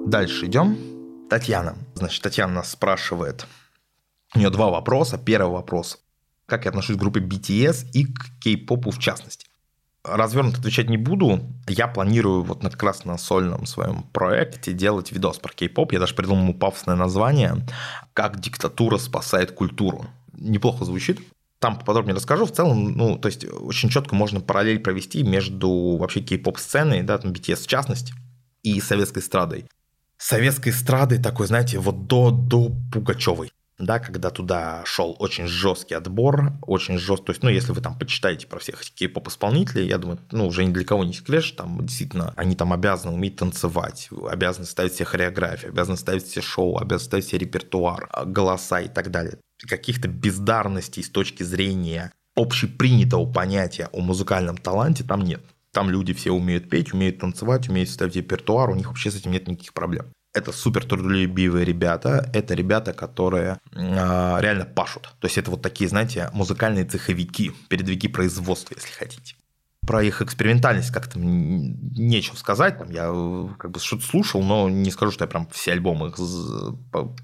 Дальше 0.07 0.47
идем. 0.47 0.79
Татьяна. 1.29 1.77
Значит, 1.95 2.23
Татьяна 2.23 2.55
нас 2.55 2.71
спрашивает. 2.71 3.47
У 4.35 4.39
нее 4.39 4.49
два 4.49 4.71
вопроса. 4.71 5.19
Первый 5.19 5.53
вопрос. 5.53 5.99
Как 6.47 6.65
я 6.65 6.71
отношусь 6.71 6.97
к 6.97 6.99
группе 6.99 7.21
BTS 7.21 7.91
и 7.93 8.07
к 8.07 8.41
кей-попу 8.43 8.91
в 8.91 8.99
частности? 8.99 9.50
Развернуто 10.05 10.59
отвечать 10.59 10.89
не 10.89 10.97
буду. 10.97 11.41
Я 11.69 11.89
планирую 11.89 12.43
вот 12.43 12.63
как 12.63 12.83
раз 12.83 13.05
на 13.05 13.19
сольном 13.19 13.67
своем 13.67 14.05
проекте 14.13 14.73
делать 14.73 15.13
видос 15.13 15.39
про 15.39 15.53
кей-поп. 15.53 15.93
Я 15.93 15.99
даже 15.99 16.15
придумал 16.15 16.43
ему 16.43 16.55
пафосное 16.55 16.97
название 16.97 17.57
«Как 18.13 18.41
диктатура 18.41 18.99
спасает 18.99 19.53
культуру». 19.53 20.07
Неплохо 20.33 20.85
звучит. 20.85 21.21
Там 21.59 21.79
поподробнее 21.79 22.15
расскажу. 22.15 22.47
В 22.47 22.53
целом, 22.53 22.93
ну, 22.93 23.19
то 23.19 23.29
есть 23.29 23.45
очень 23.45 23.91
четко 23.91 24.15
можно 24.15 24.41
параллель 24.41 24.81
провести 24.81 25.23
между 25.23 25.97
вообще 25.99 26.21
кей-поп 26.21 26.59
сценой, 26.59 27.03
да, 27.03 27.19
там 27.19 27.33
BTS 27.33 27.65
в 27.65 27.67
частности, 27.67 28.15
и 28.63 28.81
советской 28.81 29.19
эстрадой. 29.19 29.67
Советской 30.17 30.71
эстрадой 30.71 31.19
такой, 31.19 31.47
знаете, 31.47 31.79
вот 31.79 32.07
до, 32.07 32.31
до 32.31 32.71
Пугачевой 32.93 33.53
да, 33.81 33.99
когда 33.99 34.31
туда 34.31 34.83
шел 34.85 35.16
очень 35.19 35.47
жесткий 35.47 35.95
отбор, 35.95 36.53
очень 36.62 36.99
жесткий, 36.99 37.27
то 37.27 37.33
есть, 37.33 37.43
ну, 37.43 37.51
если 37.51 37.73
вы 37.73 37.81
там 37.81 37.99
почитаете 37.99 38.47
про 38.47 38.59
всех 38.59 38.83
этих 38.83 38.95
кей-поп-исполнителей, 38.95 39.87
я 39.87 39.99
думаю, 39.99 40.19
ну, 40.31 40.47
уже 40.47 40.64
ни 40.64 40.73
для 40.73 40.85
кого 40.85 41.05
не 41.05 41.12
секрет, 41.12 41.45
там 41.57 41.85
действительно 41.87 42.33
они 42.37 42.55
там 42.55 42.73
обязаны 42.73 43.14
уметь 43.14 43.37
танцевать, 43.37 44.09
обязаны 44.29 44.66
ставить 44.66 44.95
себе 44.95 45.07
хореографию, 45.07 45.73
обязаны 45.73 45.97
ставить 45.97 46.27
себе 46.27 46.43
шоу, 46.43 46.79
обязаны 46.79 47.07
ставить 47.07 47.27
себе 47.27 47.38
репертуар, 47.38 48.09
а, 48.12 48.25
голоса 48.25 48.81
и 48.81 48.88
так 48.88 49.11
далее. 49.11 49.38
Каких-то 49.66 50.09
бездарностей 50.09 51.03
с 51.03 51.11
точки 51.11 51.43
зрения 51.43 52.12
общепринятого 52.37 53.31
понятия 53.31 53.88
о 53.93 54.01
музыкальном 54.01 54.57
таланте 54.57 55.05
там 55.05 55.23
нет. 55.23 55.43
Там 55.73 55.88
люди 55.88 56.12
все 56.12 56.33
умеют 56.33 56.69
петь, 56.69 56.93
умеют 56.93 57.19
танцевать, 57.19 57.69
умеют 57.69 57.90
ставить 57.90 58.16
репертуар, 58.16 58.71
у 58.71 58.75
них 58.75 58.88
вообще 58.88 59.11
с 59.11 59.16
этим 59.16 59.33
нет 59.33 59.47
никаких 59.47 59.73
проблем 59.73 60.07
это 60.33 60.53
супер 60.53 60.85
трудолюбивые 60.85 61.64
ребята, 61.64 62.31
это 62.33 62.55
ребята, 62.55 62.93
которые 62.93 63.59
э, 63.73 63.79
реально 64.40 64.64
пашут. 64.64 65.14
То 65.21 65.27
есть 65.27 65.38
это 65.38 65.51
вот 65.51 65.62
такие, 65.62 65.88
знаете, 65.88 66.31
музыкальные 66.33 66.85
цеховики, 66.85 67.53
передвиги 67.69 68.09
производства, 68.09 68.75
если 68.75 68.93
хотите. 68.93 69.35
Про 69.87 70.03
их 70.05 70.23
экспериментальность 70.23 70.93
как-то 70.93 71.19
нечего 71.19 72.37
сказать. 72.37 72.79
Там 72.79 72.90
я 72.90 73.07
как 73.59 73.73
бы 73.73 73.81
что-то 73.81 74.05
слушал, 74.05 74.43
но 74.43 74.69
не 74.69 74.90
скажу, 74.90 75.11
что 75.11 75.25
я 75.25 75.29
прям 75.29 75.49
все 75.49 75.73
альбомы 75.73 76.09
их 76.09 76.16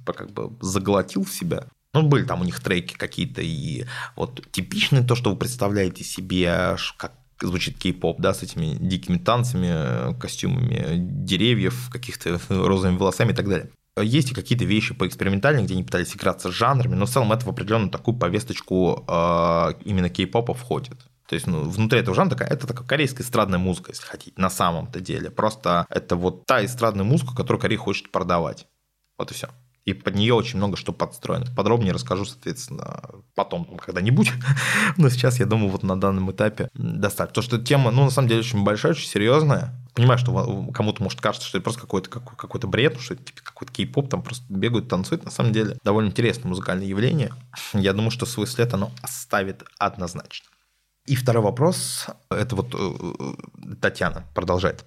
как 0.04 0.30
бы 0.32 0.56
заглотил 0.60 1.24
в 1.24 1.32
себя. 1.32 1.66
Ну, 1.92 2.02
были 2.02 2.24
там 2.24 2.40
у 2.40 2.44
них 2.44 2.60
треки 2.60 2.94
какие-то 2.94 3.40
и 3.40 3.84
вот 4.16 4.44
типичные 4.50 5.02
то, 5.02 5.14
что 5.14 5.30
вы 5.30 5.36
представляете 5.36 6.02
себе, 6.02 6.76
как 6.98 7.12
звучит 7.40 7.78
кей-поп, 7.78 8.20
да, 8.20 8.34
с 8.34 8.42
этими 8.42 8.76
дикими 8.78 9.18
танцами, 9.18 10.18
костюмами 10.18 10.96
деревьев, 10.96 11.90
каких-то 11.90 12.40
розовыми 12.48 12.96
волосами 12.96 13.32
и 13.32 13.34
так 13.34 13.48
далее. 13.48 13.70
Есть 13.98 14.32
и 14.32 14.34
какие-то 14.34 14.64
вещи 14.64 14.94
по 14.94 15.06
экспериментальным, 15.06 15.64
где 15.64 15.74
они 15.74 15.82
пытались 15.82 16.14
играться 16.14 16.50
с 16.50 16.54
жанрами, 16.54 16.94
но 16.94 17.06
в 17.06 17.10
целом 17.10 17.32
это 17.32 17.46
в 17.46 17.48
определенную 17.48 17.90
такую 17.90 18.16
повесточку 18.16 19.04
э, 19.08 19.72
именно 19.84 20.10
кей-попа 20.10 20.52
входит. 20.52 20.98
То 21.26 21.34
есть 21.34 21.46
ну, 21.46 21.62
внутри 21.62 22.00
этого 22.00 22.14
жанра 22.14 22.30
такая, 22.30 22.48
это 22.48 22.66
такая 22.66 22.86
корейская 22.86 23.22
эстрадная 23.22 23.58
музыка, 23.58 23.92
если 23.92 24.04
хотите, 24.04 24.40
на 24.40 24.50
самом-то 24.50 25.00
деле. 25.00 25.30
Просто 25.30 25.86
это 25.88 26.14
вот 26.14 26.44
та 26.44 26.64
эстрадная 26.64 27.04
музыка, 27.04 27.34
которую 27.34 27.60
Корея 27.60 27.78
хочет 27.78 28.12
продавать. 28.12 28.66
Вот 29.18 29.30
и 29.30 29.34
все 29.34 29.48
и 29.86 29.94
под 29.94 30.16
нее 30.16 30.34
очень 30.34 30.56
много 30.58 30.76
что 30.76 30.92
подстроено. 30.92 31.46
Подробнее 31.54 31.92
расскажу, 31.92 32.24
соответственно, 32.24 33.00
потом, 33.36 33.64
когда-нибудь. 33.78 34.32
Но 34.96 35.08
сейчас, 35.08 35.38
я 35.38 35.46
думаю, 35.46 35.70
вот 35.70 35.84
на 35.84 35.98
данном 35.98 36.30
этапе 36.32 36.68
достаточно. 36.74 37.42
Потому 37.42 37.44
что 37.44 37.64
тема, 37.64 37.90
ну, 37.92 38.04
на 38.04 38.10
самом 38.10 38.28
деле, 38.28 38.40
очень 38.40 38.64
большая, 38.64 38.92
очень 38.92 39.08
серьезная. 39.08 39.72
Понимаю, 39.94 40.18
что 40.18 40.66
кому-то 40.74 41.02
может 41.04 41.20
кажется, 41.20 41.46
что 41.46 41.58
это 41.58 41.62
просто 41.62 41.80
какой-то 41.80 42.10
какой 42.10 42.60
то 42.60 42.66
бред, 42.66 43.00
что 43.00 43.14
это 43.14 43.22
типа, 43.22 43.40
какой-то 43.44 43.72
кей-поп, 43.72 44.10
там 44.10 44.22
просто 44.22 44.44
бегают, 44.52 44.88
танцуют. 44.88 45.24
На 45.24 45.30
самом 45.30 45.52
деле, 45.52 45.78
довольно 45.84 46.08
интересное 46.08 46.48
музыкальное 46.48 46.86
явление. 46.86 47.32
Я 47.72 47.92
думаю, 47.92 48.10
что 48.10 48.26
свой 48.26 48.48
след 48.48 48.74
оно 48.74 48.90
оставит 49.02 49.62
однозначно. 49.78 50.48
И 51.06 51.14
второй 51.14 51.44
вопрос, 51.44 52.06
это 52.28 52.56
вот 52.56 52.74
э, 52.74 52.78
э, 52.78 53.74
Татьяна 53.80 54.24
продолжает. 54.34 54.84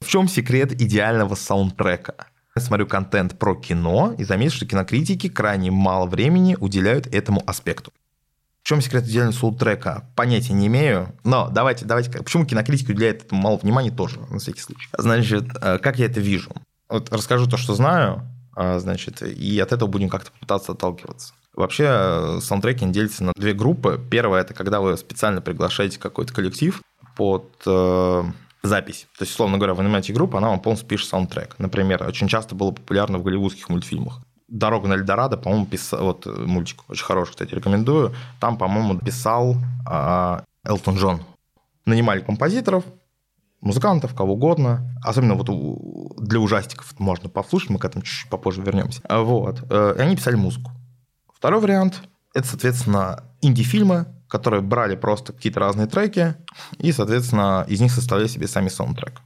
В 0.00 0.06
чем 0.06 0.28
секрет 0.28 0.72
идеального 0.80 1.34
саундтрека? 1.34 2.28
Смотрю 2.60 2.86
контент 2.86 3.38
про 3.38 3.54
кино 3.54 4.14
и 4.18 4.24
заметил, 4.24 4.52
что 4.52 4.66
кинокритики 4.66 5.28
крайне 5.28 5.70
мало 5.70 6.06
времени 6.06 6.56
уделяют 6.58 7.06
этому 7.06 7.42
аспекту. 7.46 7.92
В 8.62 8.68
чем 8.68 8.80
секрет 8.80 9.04
идеального 9.04 9.36
саундтрека? 9.36 10.10
Понятия 10.16 10.52
не 10.52 10.66
имею. 10.66 11.14
Но 11.22 11.48
давайте, 11.48 11.84
давайте, 11.84 12.10
почему 12.10 12.44
кинокритики 12.44 12.90
уделяют 12.90 13.22
этому 13.22 13.40
мало 13.40 13.58
внимания 13.58 13.90
тоже, 13.90 14.18
на 14.28 14.38
всякий 14.38 14.60
случай. 14.60 14.88
Значит, 14.98 15.44
э, 15.60 15.78
как 15.78 15.98
я 15.98 16.06
это 16.06 16.20
вижу? 16.20 16.50
Вот 16.88 17.12
расскажу 17.12 17.46
то, 17.46 17.56
что 17.56 17.74
знаю, 17.74 18.22
а, 18.56 18.78
значит, 18.78 19.22
и 19.22 19.60
от 19.60 19.72
этого 19.72 19.88
будем 19.88 20.08
как-то 20.08 20.30
пытаться 20.40 20.72
отталкиваться. 20.72 21.34
Вообще 21.54 21.84
э, 21.88 22.38
саундтреки 22.42 22.86
делятся 22.86 23.22
на 23.22 23.32
две 23.36 23.52
группы. 23.52 24.00
Первая– 24.10 24.42
это 24.42 24.54
когда 24.54 24.80
вы 24.80 24.96
специально 24.96 25.40
приглашаете 25.40 25.98
какой-то 25.98 26.32
коллектив 26.32 26.82
под 27.16 27.50
э, 27.66 28.24
запись. 28.66 29.06
То 29.18 29.22
есть, 29.22 29.32
условно 29.32 29.56
говоря, 29.56 29.74
вы 29.74 29.82
нанимаете 29.82 30.12
группу, 30.12 30.36
она 30.36 30.48
вам 30.48 30.60
полностью 30.60 30.88
пишет 30.88 31.08
саундтрек. 31.08 31.56
Например, 31.58 32.02
очень 32.06 32.28
часто 32.28 32.54
было 32.54 32.70
популярно 32.70 33.18
в 33.18 33.22
голливудских 33.22 33.68
мультфильмах. 33.68 34.20
«Дорога 34.48 34.88
на 34.88 34.94
Эльдорадо», 34.94 35.36
по-моему, 35.36 35.66
писал... 35.66 36.04
Вот 36.04 36.26
мультик 36.26 36.84
очень 36.88 37.04
хороший, 37.04 37.30
кстати, 37.32 37.54
рекомендую. 37.54 38.14
Там, 38.38 38.56
по-моему, 38.58 38.98
писал 38.98 39.56
э, 39.90 40.40
Элтон 40.64 40.96
Джон. 40.96 41.20
Нанимали 41.84 42.20
композиторов, 42.20 42.84
музыкантов, 43.60 44.14
кого 44.14 44.34
угодно. 44.34 44.88
Особенно 45.04 45.34
вот 45.34 45.48
для 46.18 46.38
ужастиков 46.38 46.98
можно 46.98 47.28
послушать, 47.28 47.70
мы 47.70 47.78
к 47.78 47.84
этому 47.84 48.04
чуть-чуть 48.04 48.30
попозже 48.30 48.62
вернемся. 48.62 49.00
Вот. 49.08 49.62
Э, 49.68 49.94
и 49.98 50.00
они 50.00 50.16
писали 50.16 50.36
музыку. 50.36 50.70
Второй 51.34 51.60
вариант– 51.60 52.02
это, 52.34 52.46
соответственно, 52.46 53.24
инди-фильмы, 53.46 54.06
которые 54.28 54.60
брали 54.60 54.96
просто 54.96 55.32
какие-то 55.32 55.60
разные 55.60 55.86
треки 55.86 56.34
и, 56.78 56.92
соответственно, 56.92 57.64
из 57.68 57.80
них 57.80 57.92
составляли 57.92 58.28
себе 58.28 58.48
сами 58.48 58.68
саундтрек. 58.68 59.20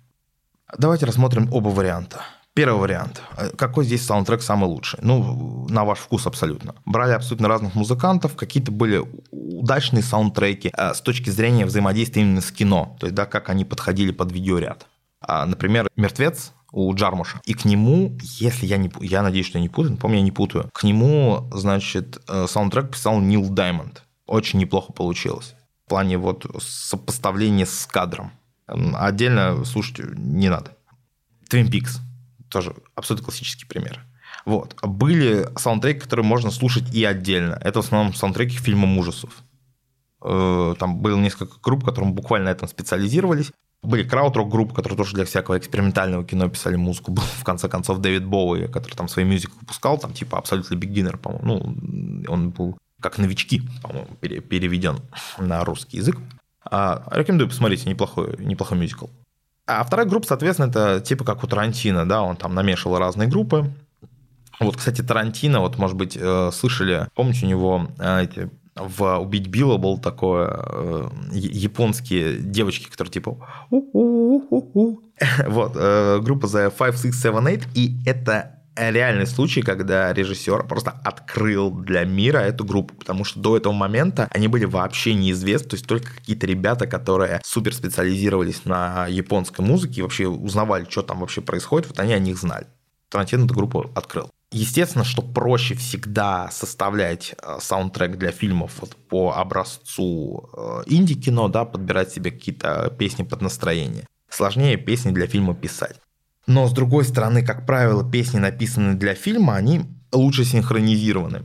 Давайте 0.79 1.07
рассмотрим 1.07 1.49
оба 1.53 1.69
варианта. 1.69 2.23
Первый 2.53 2.81
вариант. 2.81 3.23
Какой 3.57 3.85
здесь 3.85 4.05
саундтрек 4.05 4.43
самый 4.43 4.67
лучший? 4.67 4.99
Ну, 5.03 5.67
на 5.69 5.85
ваш 5.85 5.99
вкус 5.99 6.27
абсолютно. 6.27 6.75
Брали 6.85 7.13
абсолютно 7.13 7.49
разных 7.49 7.75
музыкантов, 7.75 8.35
какие-то 8.35 8.73
были 8.73 9.03
удачные 9.31 10.03
саундтреки 10.03 10.73
э, 10.77 10.95
с 10.95 11.01
точки 11.01 11.31
зрения 11.31 11.65
взаимодействия 11.65 12.23
именно 12.23 12.41
с 12.41 12.51
кино, 12.51 12.97
то 12.99 13.07
есть, 13.07 13.15
да, 13.15 13.25
как 13.27 13.51
они 13.51 13.65
подходили 13.65 14.11
под 14.11 14.33
видеоряд. 14.33 14.87
А, 15.21 15.47
например, 15.47 15.89
«Мертвец» 15.97 16.53
у 16.73 16.93
Джармуша. 16.95 17.41
И 17.45 17.55
к 17.55 17.65
нему, 17.65 18.17
если 18.21 18.67
я 18.67 18.79
не... 18.79 18.91
Я 19.01 19.23
надеюсь, 19.23 19.47
что 19.47 19.59
я 19.59 19.63
не 19.63 19.69
путаю, 19.69 19.97
помню, 19.97 20.19
я 20.19 20.23
не 20.23 20.33
путаю. 20.33 20.71
К 20.73 20.83
нему, 20.83 21.49
значит, 21.53 22.19
э, 22.29 22.47
саундтрек 22.49 22.91
писал 22.91 23.21
Нил 23.21 23.49
Даймонд. 23.49 24.03
Очень 24.31 24.61
неплохо 24.61 24.93
получилось. 24.93 25.57
В 25.87 25.89
плане 25.89 26.17
вот 26.17 26.47
сопоставления 26.61 27.67
с 27.67 27.85
кадром. 27.85 28.31
Отдельно 28.69 29.65
слушать 29.65 29.99
не 30.17 30.49
надо. 30.49 30.77
Twin 31.51 31.69
Peaks 31.69 31.99
тоже 32.49 32.77
абсолютно 32.95 33.25
классический 33.25 33.67
пример. 33.67 34.07
Вот. 34.47 34.79
Были 34.85 35.49
саундтреки, 35.57 35.99
которые 35.99 36.25
можно 36.25 36.53
слушать 36.53 36.95
и 36.95 37.05
отдельно. 37.05 37.59
Это 37.61 37.83
в 37.83 37.85
основном 37.85 38.15
саундтреки 38.15 38.57
к 38.57 38.61
фильмам 38.61 38.97
ужасов. 38.99 39.43
Э, 40.23 40.77
там 40.79 40.99
было 40.99 41.19
несколько 41.19 41.59
групп, 41.61 41.85
которые 41.85 42.13
буквально 42.13 42.47
на 42.47 42.53
этом 42.53 42.69
специализировались. 42.69 43.51
Были 43.83 44.05
краудрок 44.05 44.49
группы, 44.49 44.77
которые 44.77 44.97
тоже 44.97 45.17
для 45.17 45.25
всякого 45.25 45.59
экспериментального 45.59 46.25
кино 46.25 46.49
писали 46.49 46.77
музыку. 46.77 47.11
Был, 47.11 47.25
в 47.41 47.43
конце 47.43 47.69
концов, 47.69 47.99
Дэвид 47.99 48.25
Боуи, 48.25 48.69
который 48.69 48.95
там 48.95 49.09
свои 49.09 49.25
мюзиклы 49.25 49.59
выпускал, 49.61 49.99
там 49.99 50.13
типа 50.13 50.39
абсолютно 50.39 50.77
beginner, 50.77 51.17
по-моему. 51.17 51.45
Ну, 51.45 52.33
он 52.33 52.51
был 52.51 52.79
как 53.01 53.19
новички, 53.19 53.63
по-моему, 53.83 54.17
переведен 54.17 55.01
на 55.39 55.65
русский 55.65 55.99
язык. 55.99 56.17
А, 56.65 57.07
рекомендую 57.11 57.49
посмотреть, 57.49 57.87
неплохой, 57.87 58.37
неплохой 58.39 58.79
мюзикл. 58.79 59.07
А 59.67 59.85
вторая 59.85 60.07
группа, 60.07 60.27
соответственно, 60.27 60.69
это 60.69 61.01
типа 61.01 61.25
как 61.25 61.45
у 61.45 61.47
Тарантино, 61.47 62.09
да, 62.09 62.23
он 62.23 62.37
там 62.37 62.55
намешивал 62.55 62.99
разные 62.99 63.29
группы. 63.29 63.71
Вот, 64.59 64.77
кстати, 64.77 65.03
Тарантино, 65.03 65.61
вот, 65.61 65.79
может 65.79 65.97
быть, 65.97 66.19
э, 66.21 66.51
слышали, 66.53 67.09
помните, 67.15 67.47
у 67.47 67.49
него 67.49 67.89
э, 67.99 68.25
эти 68.25 68.51
в 68.77 69.19
«Убить 69.19 69.49
Билла» 69.49 69.79
был 69.79 69.99
такое 69.99 70.49
э, 70.49 71.09
японские 71.33 72.39
девочки, 72.39 72.89
которые 72.89 73.13
типа 73.13 73.47
вот, 73.71 75.73
группа 75.73 76.47
The 76.47 76.71
5, 76.71 77.01
6, 77.01 77.15
7, 77.15 77.33
8, 77.33 77.61
и 77.75 77.97
это 78.07 78.60
реальный 78.89 79.27
случай, 79.27 79.63
когда 79.63 80.13
режиссер 80.13 80.67
просто 80.67 80.91
открыл 81.05 81.71
для 81.71 82.05
мира 82.05 82.39
эту 82.39 82.65
группу, 82.65 82.95
потому 82.95 83.25
что 83.25 83.41
до 83.41 83.57
этого 83.57 83.73
момента 83.73 84.29
они 84.33 84.49
были 84.49 84.65
вообще 84.65 85.15
неизвестны, 85.15 85.69
то 85.69 85.77
есть 85.77 85.87
только 85.87 86.15
какие-то 86.15 86.47
ребята, 86.47 86.87
которые 86.87 87.41
супер 87.45 87.75
специализировались 87.75 88.65
на 88.65 89.07
японской 89.07 89.61
музыке 89.61 90.01
и 90.01 90.03
вообще 90.03 90.27
узнавали, 90.27 90.87
что 90.89 91.03
там 91.03 91.21
вообще 91.21 91.41
происходит, 91.41 91.89
вот 91.89 92.01
они 92.01 92.15
о 92.15 92.19
них 92.19 92.39
знали. 92.39 92.67
Тарантино 93.11 93.45
эту 93.45 93.55
группу 93.55 93.91
открыл. 93.95 94.31
Естественно, 94.53 95.05
что 95.05 95.23
проще 95.23 95.75
всегда 95.77 96.49
составлять 96.51 97.35
э, 97.41 97.59
саундтрек 97.61 98.17
для 98.17 98.33
фильмов 98.33 98.73
вот 98.81 98.97
по 98.97 99.33
образцу 99.37 100.51
э, 100.57 100.83
инди-кино, 100.87 101.49
да, 101.49 101.65
подбирать 101.65 102.11
себе 102.13 102.33
какие-то 102.33 102.93
песни 102.99 103.23
под 103.23 103.43
настроение. 103.43 104.07
Сложнее 104.29 104.77
песни 104.77 105.13
для 105.13 105.29
фильма 105.29 105.55
писать. 105.55 106.01
Но 106.47 106.67
с 106.67 106.73
другой 106.73 107.05
стороны, 107.05 107.45
как 107.45 107.67
правило, 107.67 108.09
песни, 108.09 108.39
написанные 108.39 108.95
для 108.95 109.15
фильма, 109.15 109.57
они 109.57 109.83
лучше 110.13 110.45
синхронизированы. 110.45 111.43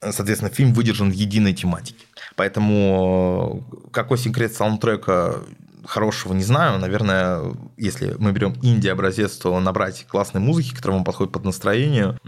Соответственно, 0.00 0.50
фильм 0.50 0.74
выдержан 0.74 1.10
в 1.10 1.14
единой 1.14 1.54
тематике. 1.54 2.04
Поэтому 2.36 3.66
э, 3.72 3.90
какой 3.90 4.18
секрет 4.18 4.54
саундтрека 4.54 5.42
хорошего 5.88 6.34
не 6.34 6.42
знаю. 6.42 6.78
Наверное, 6.78 7.54
если 7.76 8.14
мы 8.18 8.32
берем 8.32 8.54
инди-образец, 8.62 9.36
то 9.38 9.58
набрать 9.58 10.06
классной 10.06 10.40
музыки, 10.40 10.74
которая 10.74 10.98
вам 10.98 11.04
подходит 11.04 11.32
под 11.32 11.44
настроение, 11.44 12.18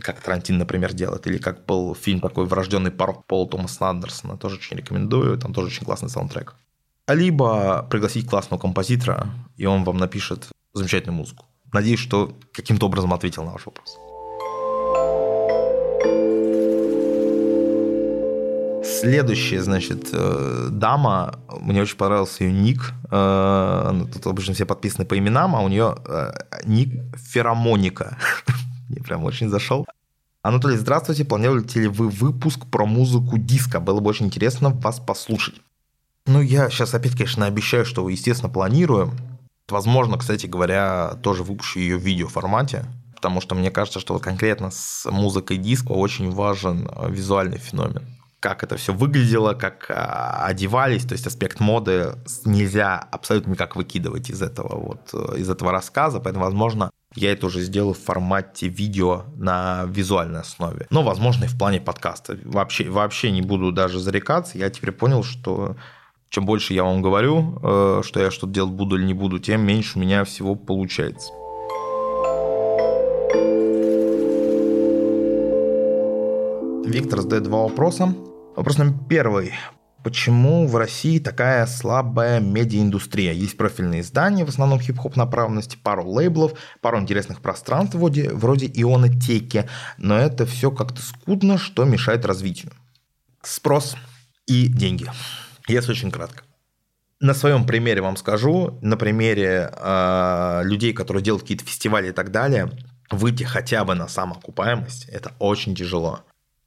как 0.00 0.20
Тарантин, 0.20 0.58
например, 0.58 0.92
делает, 0.92 1.26
или 1.26 1.38
как 1.38 1.66
был 1.66 1.94
фильм 1.94 2.20
такой 2.20 2.46
«Врожденный 2.46 2.90
порог» 2.90 3.26
Пола 3.26 3.48
Томаса 3.48 3.88
Андерсона, 3.88 4.38
тоже 4.38 4.56
очень 4.56 4.76
рекомендую, 4.76 5.36
там 5.38 5.52
тоже 5.52 5.68
очень 5.68 5.84
классный 5.84 6.08
саундтрек. 6.08 6.54
Либо 7.08 7.86
пригласить 7.90 8.28
классного 8.28 8.60
композитора, 8.60 9.28
и 9.56 9.66
он 9.66 9.84
вам 9.84 9.96
напишет 9.96 10.48
замечательную 10.78 11.16
музыку. 11.16 11.46
Надеюсь, 11.72 12.00
что 12.00 12.32
каким-то 12.52 12.86
образом 12.86 13.12
ответил 13.12 13.44
на 13.44 13.52
ваш 13.52 13.66
вопрос. 13.66 13.98
Следующая, 19.00 19.62
значит, 19.62 20.08
э, 20.12 20.68
дама, 20.70 21.38
мне 21.60 21.82
очень 21.82 21.96
понравился 21.96 22.44
ее 22.44 22.52
ник. 22.52 22.92
Э, 23.10 23.90
ну, 23.92 24.06
тут 24.06 24.26
обычно 24.26 24.54
все 24.54 24.64
подписаны 24.64 25.04
по 25.04 25.16
именам, 25.16 25.54
а 25.54 25.60
у 25.60 25.68
нее 25.68 25.94
э, 26.06 26.32
ник 26.64 26.88
Феромоника. 27.16 28.16
Мне 28.88 29.00
прям 29.02 29.24
очень 29.24 29.50
зашел. 29.50 29.86
Анатолий, 30.42 30.76
здравствуйте. 30.76 31.24
Планируете 31.24 31.80
ли 31.80 31.88
вы 31.88 32.08
выпуск 32.08 32.66
про 32.70 32.86
музыку 32.86 33.36
диска? 33.36 33.80
Было 33.80 34.00
бы 34.00 34.08
очень 34.08 34.26
интересно 34.26 34.70
вас 34.70 34.98
послушать. 34.98 35.56
Ну, 36.26 36.40
я 36.40 36.70
сейчас 36.70 36.94
опять, 36.94 37.12
конечно, 37.12 37.46
обещаю, 37.46 37.84
что, 37.84 38.08
естественно, 38.08 38.50
планирую. 38.50 39.12
Возможно, 39.68 40.16
кстати 40.16 40.46
говоря, 40.46 41.18
тоже 41.22 41.42
выпущу 41.42 41.78
ее 41.78 41.98
в 41.98 42.02
видеоформате, 42.02 42.86
потому 43.14 43.40
что 43.40 43.54
мне 43.54 43.70
кажется, 43.70 44.00
что 44.00 44.14
вот 44.14 44.22
конкретно 44.22 44.70
с 44.70 45.08
музыкой 45.10 45.58
диска 45.58 45.92
очень 45.92 46.30
важен 46.30 46.88
э, 46.88 47.10
визуальный 47.10 47.58
феномен. 47.58 48.06
Как 48.40 48.62
это 48.62 48.76
все 48.76 48.94
выглядело, 48.94 49.54
как 49.54 49.90
а, 49.90 50.46
одевались, 50.46 51.04
то 51.04 51.14
есть 51.14 51.26
аспект 51.26 51.58
моды 51.58 52.14
нельзя 52.44 52.96
абсолютно 52.96 53.50
никак 53.50 53.74
выкидывать 53.74 54.30
из 54.30 54.40
этого 54.40 54.76
вот 54.76 55.10
э, 55.12 55.38
из 55.38 55.50
этого 55.50 55.72
рассказа, 55.72 56.20
поэтому, 56.20 56.44
возможно, 56.44 56.90
я 57.14 57.32
это 57.32 57.46
уже 57.46 57.60
сделаю 57.62 57.94
в 57.94 57.98
формате 57.98 58.68
видео 58.68 59.24
на 59.36 59.84
визуальной 59.86 60.40
основе. 60.40 60.86
Но, 60.90 61.02
возможно, 61.02 61.44
и 61.44 61.48
в 61.48 61.58
плане 61.58 61.80
подкаста. 61.80 62.38
Вообще, 62.44 62.88
вообще 62.88 63.30
не 63.30 63.42
буду 63.42 63.72
даже 63.72 63.98
зарекаться. 63.98 64.56
Я 64.56 64.70
теперь 64.70 64.92
понял, 64.92 65.24
что 65.24 65.76
чем 66.30 66.44
больше 66.44 66.74
я 66.74 66.84
вам 66.84 67.02
говорю, 67.02 67.58
э, 67.62 68.02
что 68.04 68.20
я 68.20 68.30
что-то 68.30 68.52
делать 68.52 68.72
буду 68.72 68.96
или 68.96 69.04
не 69.04 69.14
буду, 69.14 69.38
тем 69.38 69.62
меньше 69.62 69.98
у 69.98 70.02
меня 70.02 70.24
всего 70.24 70.54
получается. 70.54 71.32
Виктор 76.84 77.20
задает 77.20 77.44
два 77.44 77.62
вопроса. 77.64 78.14
Вопрос 78.56 78.78
номер 78.78 78.94
первый. 79.08 79.52
Почему 80.02 80.66
в 80.66 80.76
России 80.76 81.18
такая 81.18 81.66
слабая 81.66 82.40
медиаиндустрия? 82.40 83.32
Есть 83.32 83.56
профильные 83.56 84.00
издания, 84.00 84.44
в 84.44 84.48
основном 84.48 84.80
хип-хоп 84.80 85.16
направленности, 85.16 85.76
пару 85.76 86.08
лейблов, 86.08 86.52
пару 86.80 86.98
интересных 86.98 87.42
пространств 87.42 87.94
вроде, 87.96 88.30
вроде 88.32 88.70
ионотеки, 88.74 89.68
но 89.98 90.16
это 90.16 90.46
все 90.46 90.70
как-то 90.70 91.02
скудно, 91.02 91.58
что 91.58 91.84
мешает 91.84 92.24
развитию. 92.24 92.72
Спрос 93.42 93.96
и 94.46 94.68
деньги. 94.68 95.10
Если 95.68 95.92
очень 95.92 96.10
кратко. 96.10 96.44
На 97.20 97.34
своем 97.34 97.66
примере 97.66 98.00
вам 98.00 98.16
скажу, 98.16 98.78
на 98.80 98.96
примере 98.96 99.70
э, 99.72 100.60
людей, 100.64 100.92
которые 100.92 101.22
делают 101.22 101.42
какие-то 101.42 101.64
фестивали 101.64 102.08
и 102.08 102.12
так 102.12 102.30
далее, 102.30 102.70
выйти 103.10 103.44
хотя 103.44 103.84
бы 103.84 103.94
на 103.94 104.08
самоокупаемость, 104.08 105.08
это 105.08 105.32
очень 105.38 105.74
тяжело. 105.74 106.20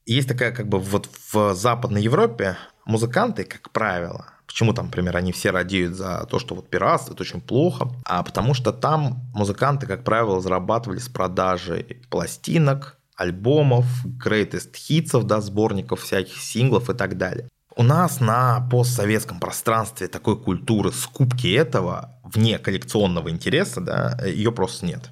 Есть 0.06 0.28
такая, 0.28 0.52
как 0.52 0.68
бы, 0.68 0.80
вот 0.80 1.10
в 1.32 1.54
Западной 1.54 2.02
Европе 2.02 2.58
музыканты, 2.86 3.44
как 3.44 3.72
правило, 3.72 4.26
Почему 4.52 4.74
там, 4.74 4.88
например, 4.88 5.16
они 5.16 5.32
все 5.32 5.52
радеют 5.52 5.96
за 5.96 6.28
то, 6.30 6.38
что 6.38 6.56
вот 6.56 6.70
пиратство, 6.70 7.14
это 7.14 7.24
очень 7.24 7.40
плохо? 7.40 7.88
А 8.04 8.22
потому 8.22 8.54
что 8.54 8.74
там 8.74 9.22
музыканты, 9.34 9.88
как 9.88 10.04
правило, 10.04 10.42
зарабатывали 10.42 11.00
с 11.00 11.08
продажей 11.08 12.02
пластинок, 12.10 12.98
альбомов, 13.16 13.86
greatest 14.06 14.76
хитсов, 14.76 15.26
да, 15.26 15.40
сборников 15.40 16.02
всяких 16.02 16.36
синглов 16.36 16.90
и 16.90 16.94
так 16.94 17.18
далее. 17.18 17.48
У 17.82 17.84
нас 17.84 18.20
на 18.20 18.62
постсоветском 18.70 19.40
пространстве 19.40 20.08
такой 20.08 20.40
культуры 20.40 20.92
скупки 20.92 21.52
этого 21.52 22.14
вне 22.24 22.60
коллекционного 22.60 23.32
интереса, 23.32 23.82
да, 23.82 24.20
ее 24.24 24.52
просто 24.52 24.86
нет. 24.86 25.10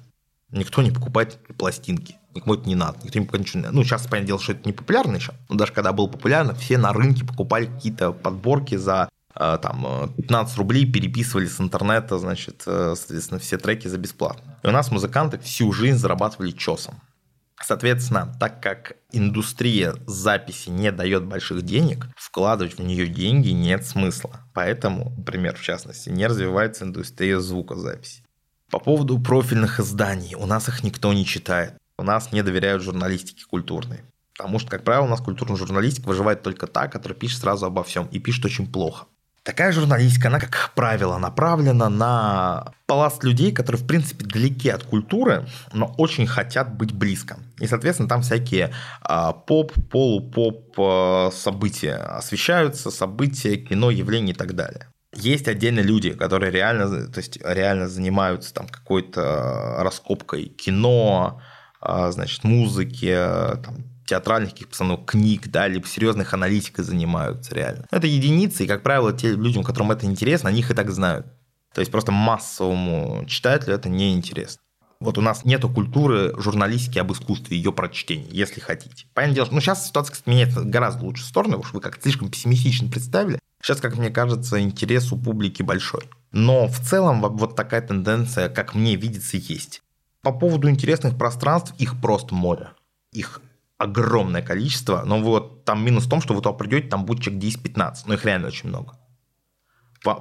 Никто 0.52 0.80
не 0.80 0.92
покупает 0.92 1.40
пластинки. 1.58 2.14
Никому 2.32 2.54
это 2.54 2.68
не 2.68 2.76
надо. 2.76 2.98
Никто 3.02 3.18
не 3.18 3.24
покупает 3.24 3.56
ничего. 3.56 3.72
Ну, 3.72 3.82
сейчас, 3.82 4.02
понятное 4.02 4.28
дело, 4.28 4.40
что 4.40 4.52
это 4.52 4.62
не 4.66 4.72
популярно 4.72 5.16
еще. 5.16 5.32
Но 5.48 5.56
даже 5.56 5.72
когда 5.72 5.92
было 5.92 6.06
популярно, 6.06 6.54
все 6.54 6.78
на 6.78 6.92
рынке 6.92 7.24
покупали 7.24 7.66
какие-то 7.66 8.12
подборки 8.12 8.76
за 8.76 9.08
э, 9.34 9.58
там 9.60 10.12
15 10.18 10.56
рублей, 10.58 10.86
переписывали 10.86 11.46
с 11.46 11.60
интернета, 11.60 12.18
значит, 12.18 12.62
э, 12.66 12.94
соответственно, 12.96 13.40
все 13.40 13.58
треки 13.58 13.88
за 13.88 13.98
бесплатно. 13.98 14.60
И 14.62 14.68
у 14.68 14.70
нас 14.70 14.92
музыканты 14.92 15.40
всю 15.40 15.72
жизнь 15.72 15.98
зарабатывали 15.98 16.52
чесом. 16.52 17.00
Соответственно, 17.62 18.34
так 18.40 18.62
как 18.62 18.96
индустрия 19.12 19.94
записи 20.06 20.70
не 20.70 20.90
дает 20.90 21.24
больших 21.24 21.62
денег, 21.62 22.06
вкладывать 22.16 22.78
в 22.78 22.82
нее 22.82 23.06
деньги 23.06 23.50
нет 23.50 23.86
смысла. 23.86 24.40
Поэтому, 24.54 25.12
например, 25.16 25.56
в 25.56 25.62
частности, 25.62 26.08
не 26.08 26.26
развивается 26.26 26.84
индустрия 26.84 27.38
звукозаписи. 27.38 28.24
По 28.70 28.78
поводу 28.78 29.18
профильных 29.18 29.78
изданий. 29.78 30.34
У 30.36 30.46
нас 30.46 30.68
их 30.68 30.82
никто 30.82 31.12
не 31.12 31.26
читает. 31.26 31.74
У 31.98 32.02
нас 32.02 32.32
не 32.32 32.42
доверяют 32.42 32.82
журналистике 32.82 33.44
культурной. 33.44 34.00
Потому 34.36 34.58
что, 34.58 34.70
как 34.70 34.84
правило, 34.84 35.04
у 35.04 35.08
нас 35.08 35.20
культурная 35.20 35.58
журналистика 35.58 36.08
выживает 36.08 36.42
только 36.42 36.66
та, 36.66 36.88
которая 36.88 37.18
пишет 37.18 37.40
сразу 37.40 37.66
обо 37.66 37.84
всем 37.84 38.06
и 38.06 38.18
пишет 38.18 38.46
очень 38.46 38.72
плохо. 38.72 39.06
Такая 39.42 39.72
журналистика, 39.72 40.28
она, 40.28 40.38
как 40.38 40.72
правило, 40.74 41.16
направлена 41.16 41.88
на 41.88 42.74
пласт 42.86 43.24
людей, 43.24 43.52
которые, 43.52 43.82
в 43.82 43.86
принципе, 43.86 44.26
далеки 44.26 44.68
от 44.68 44.82
культуры, 44.82 45.46
но 45.72 45.94
очень 45.96 46.26
хотят 46.26 46.76
быть 46.76 46.92
близко. 46.92 47.38
И, 47.58 47.66
соответственно, 47.66 48.08
там 48.08 48.20
всякие 48.20 48.70
а, 49.00 49.32
поп, 49.32 49.72
полупоп 49.90 50.74
а, 50.78 51.30
события 51.32 51.94
освещаются, 51.94 52.90
события, 52.90 53.56
кино, 53.56 53.90
явления 53.90 54.32
и 54.32 54.36
так 54.36 54.54
далее. 54.54 54.88
Есть 55.14 55.48
отдельные 55.48 55.84
люди, 55.84 56.12
которые 56.12 56.52
реально, 56.52 57.08
то 57.08 57.18
есть 57.18 57.38
реально 57.42 57.88
занимаются 57.88 58.52
там 58.52 58.68
какой-то 58.68 59.76
раскопкой 59.78 60.44
кино, 60.48 61.40
а, 61.80 62.12
значит, 62.12 62.44
музыки, 62.44 63.16
там, 63.64 63.89
театральных 64.10 64.50
каких 64.50 64.68
постановок, 64.68 65.06
книг, 65.06 65.48
да, 65.48 65.68
либо 65.68 65.86
серьезных 65.86 66.34
аналитикой 66.34 66.84
занимаются 66.84 67.54
реально. 67.54 67.86
Это 67.90 68.06
единицы, 68.06 68.64
и, 68.64 68.66
как 68.66 68.82
правило, 68.82 69.12
те 69.12 69.30
людям, 69.30 69.62
которым 69.62 69.92
это 69.92 70.04
интересно, 70.04 70.50
они 70.50 70.60
их 70.60 70.70
и 70.70 70.74
так 70.74 70.90
знают. 70.90 71.26
То 71.72 71.80
есть 71.80 71.92
просто 71.92 72.10
массовому 72.10 73.24
читателю 73.28 73.74
это 73.74 73.88
не 73.88 74.12
интересно. 74.12 74.60
Вот 74.98 75.16
у 75.16 75.22
нас 75.22 75.44
нету 75.44 75.70
культуры 75.70 76.34
журналистики 76.36 76.98
об 76.98 77.12
искусстве, 77.12 77.56
ее 77.56 77.72
прочтения, 77.72 78.28
если 78.30 78.60
хотите. 78.60 79.06
Понятное 79.14 79.36
дело, 79.36 79.48
ну 79.52 79.60
сейчас 79.60 79.86
ситуация, 79.86 80.12
кстати, 80.12 80.28
меняется 80.28 80.62
гораздо 80.62 81.04
лучше 81.04 81.24
сторону, 81.24 81.58
потому 81.58 81.74
вы 81.74 81.80
как-то 81.80 82.02
слишком 82.02 82.30
пессимистично 82.30 82.90
представили. 82.90 83.38
Сейчас, 83.62 83.80
как 83.80 83.96
мне 83.96 84.10
кажется, 84.10 84.60
интерес 84.60 85.12
у 85.12 85.16
публики 85.16 85.62
большой. 85.62 86.02
Но 86.32 86.66
в 86.66 86.80
целом 86.80 87.20
вот 87.20 87.56
такая 87.56 87.80
тенденция, 87.80 88.48
как 88.48 88.74
мне 88.74 88.96
видится, 88.96 89.36
есть. 89.36 89.82
По 90.22 90.32
поводу 90.32 90.68
интересных 90.68 91.16
пространств, 91.16 91.72
их 91.78 92.00
просто 92.00 92.34
море. 92.34 92.70
Их 93.12 93.40
огромное 93.80 94.42
количество, 94.42 95.02
но 95.06 95.20
вот 95.20 95.64
там 95.64 95.82
минус 95.82 96.04
в 96.04 96.10
том, 96.10 96.20
что 96.20 96.34
вы 96.34 96.42
туда 96.42 96.52
придете, 96.52 96.88
там 96.88 97.06
будет 97.06 97.22
человек 97.22 97.42
10-15, 97.42 97.94
но 98.04 98.14
их 98.14 98.24
реально 98.26 98.48
очень 98.48 98.68
много. 98.68 98.98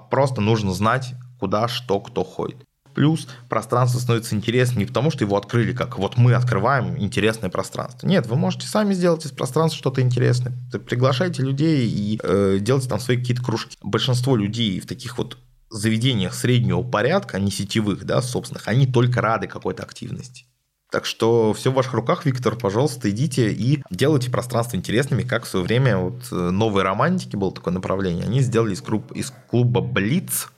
Просто 0.10 0.40
нужно 0.40 0.74
знать, 0.74 1.14
куда, 1.40 1.68
что, 1.68 2.00
кто 2.00 2.24
ходит. 2.24 2.66
Плюс 2.96 3.28
пространство 3.50 4.00
становится 4.00 4.34
интересным 4.34 4.80
не 4.80 4.86
потому, 4.86 5.12
что 5.12 5.26
его 5.26 5.36
открыли, 5.36 5.74
как 5.74 6.00
вот 6.00 6.16
мы 6.16 6.36
открываем 6.36 6.98
интересное 6.98 7.50
пространство. 7.50 8.08
Нет, 8.08 8.28
вы 8.28 8.38
можете 8.38 8.66
сами 8.66 8.94
сделать 8.94 9.26
из 9.26 9.32
пространства 9.32 9.78
что-то 9.78 10.02
интересное. 10.02 10.54
Приглашайте 10.88 11.44
людей 11.44 11.90
и 11.90 12.18
э, 12.24 12.60
делайте 12.62 12.88
там 12.88 13.00
свои 13.02 13.18
какие-то 13.18 13.44
кружки. 13.44 13.78
Большинство 13.84 14.38
людей 14.38 14.80
в 14.80 14.88
таких 14.88 15.18
вот 15.18 15.38
заведениях 15.70 16.34
среднего 16.34 16.82
порядка, 16.82 17.40
не 17.40 17.52
сетевых, 17.52 18.06
да, 18.06 18.22
собственных, 18.22 18.70
они 18.70 18.88
только 18.88 19.20
рады 19.22 19.48
какой-то 19.48 19.84
активности. 19.84 20.46
Так 20.92 21.06
что 21.06 21.54
все 21.54 21.72
в 21.72 21.76
ваших 21.76 21.94
руках, 21.94 22.26
Виктор, 22.26 22.56
пожалуйста, 22.56 23.12
идите 23.12 23.52
и 23.52 23.84
делайте 23.92 24.32
пространство 24.32 24.76
интересными, 24.76 25.22
как 25.22 25.44
в 25.44 25.48
свое 25.48 25.64
время 25.64 25.98
вот 25.98 26.28
э, 26.32 26.36
новые 26.36 26.84
романтики 26.84 27.36
было 27.36 27.54
такое 27.54 27.74
направление. 27.74 28.26
Они 28.26 28.42
сделали 28.42 28.74
из, 28.74 28.82
клуб, 28.82 29.12
из 29.12 29.32
клуба 29.50 29.82
Блиц, 29.82 30.50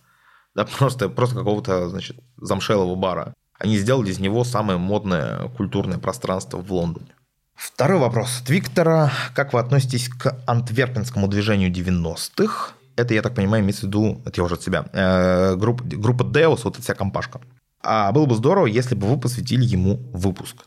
да, 0.56 0.66
просто, 0.78 1.10
просто 1.10 1.36
какого-то, 1.36 1.90
значит, 1.90 2.18
замшелого 2.38 2.96
бара. 2.96 3.34
Они 3.60 3.78
сделали 3.78 4.10
из 4.10 4.20
него 4.20 4.44
самое 4.44 4.80
модное 4.80 5.50
культурное 5.50 5.98
пространство 5.98 6.58
в 6.58 6.72
Лондоне. 6.72 7.14
Второй 7.54 8.00
вопрос 8.00 8.42
от 8.42 8.50
Виктора. 8.50 9.12
Как 9.36 9.54
вы 9.54 9.60
относитесь 9.60 10.08
к 10.10 10.36
антверпенскому 10.48 11.28
движению 11.28 11.72
90-х? 11.72 12.72
Это, 12.96 13.14
я 13.14 13.22
так 13.22 13.36
понимаю, 13.36 13.64
имеется 13.64 13.84
в 13.84 13.90
виду, 13.90 14.22
это 14.26 14.42
я 14.42 14.46
уже 14.46 14.56
от 14.56 14.64
себя, 14.64 14.86
э, 14.94 15.56
группа, 15.56 15.84
группа 15.84 16.24
Deus, 16.24 16.62
вот 16.64 16.76
эта 16.76 16.82
вся 16.82 16.94
компашка. 16.94 17.42
А 17.84 18.12
было 18.12 18.26
бы 18.26 18.36
здорово, 18.36 18.68
если 18.68 18.96
бы 18.96 19.08
вы 19.08 19.20
посвятили 19.20 19.64
ему 19.64 19.98
выпуск. 20.14 20.66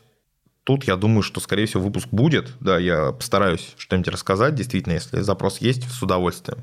Тут 0.63 0.85
я 0.85 0.95
думаю, 0.95 1.21
что, 1.21 1.39
скорее 1.39 1.67
всего, 1.67 1.83
выпуск 1.83 2.07
будет. 2.11 2.53
Да, 2.59 2.79
я 2.79 3.11
постараюсь 3.11 3.73
что-нибудь 3.77 4.07
рассказать. 4.07 4.55
Действительно, 4.55 4.93
если 4.93 5.21
запрос 5.21 5.59
есть, 5.59 5.89
с 5.89 6.01
удовольствием. 6.01 6.59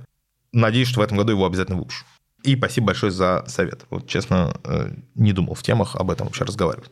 Надеюсь, 0.52 0.88
что 0.88 1.00
в 1.00 1.04
этом 1.04 1.18
году 1.18 1.32
его 1.32 1.46
обязательно 1.46 1.78
выпущу. 1.78 2.04
И 2.42 2.56
спасибо 2.56 2.88
большое 2.88 3.12
за 3.12 3.44
совет. 3.46 3.86
Вот, 3.90 4.08
честно, 4.08 4.56
э, 4.64 4.90
не 5.14 5.32
думал 5.32 5.54
в 5.54 5.62
темах 5.62 5.94
об 5.94 6.10
этом 6.10 6.26
вообще 6.26 6.44
разговаривать. 6.44 6.90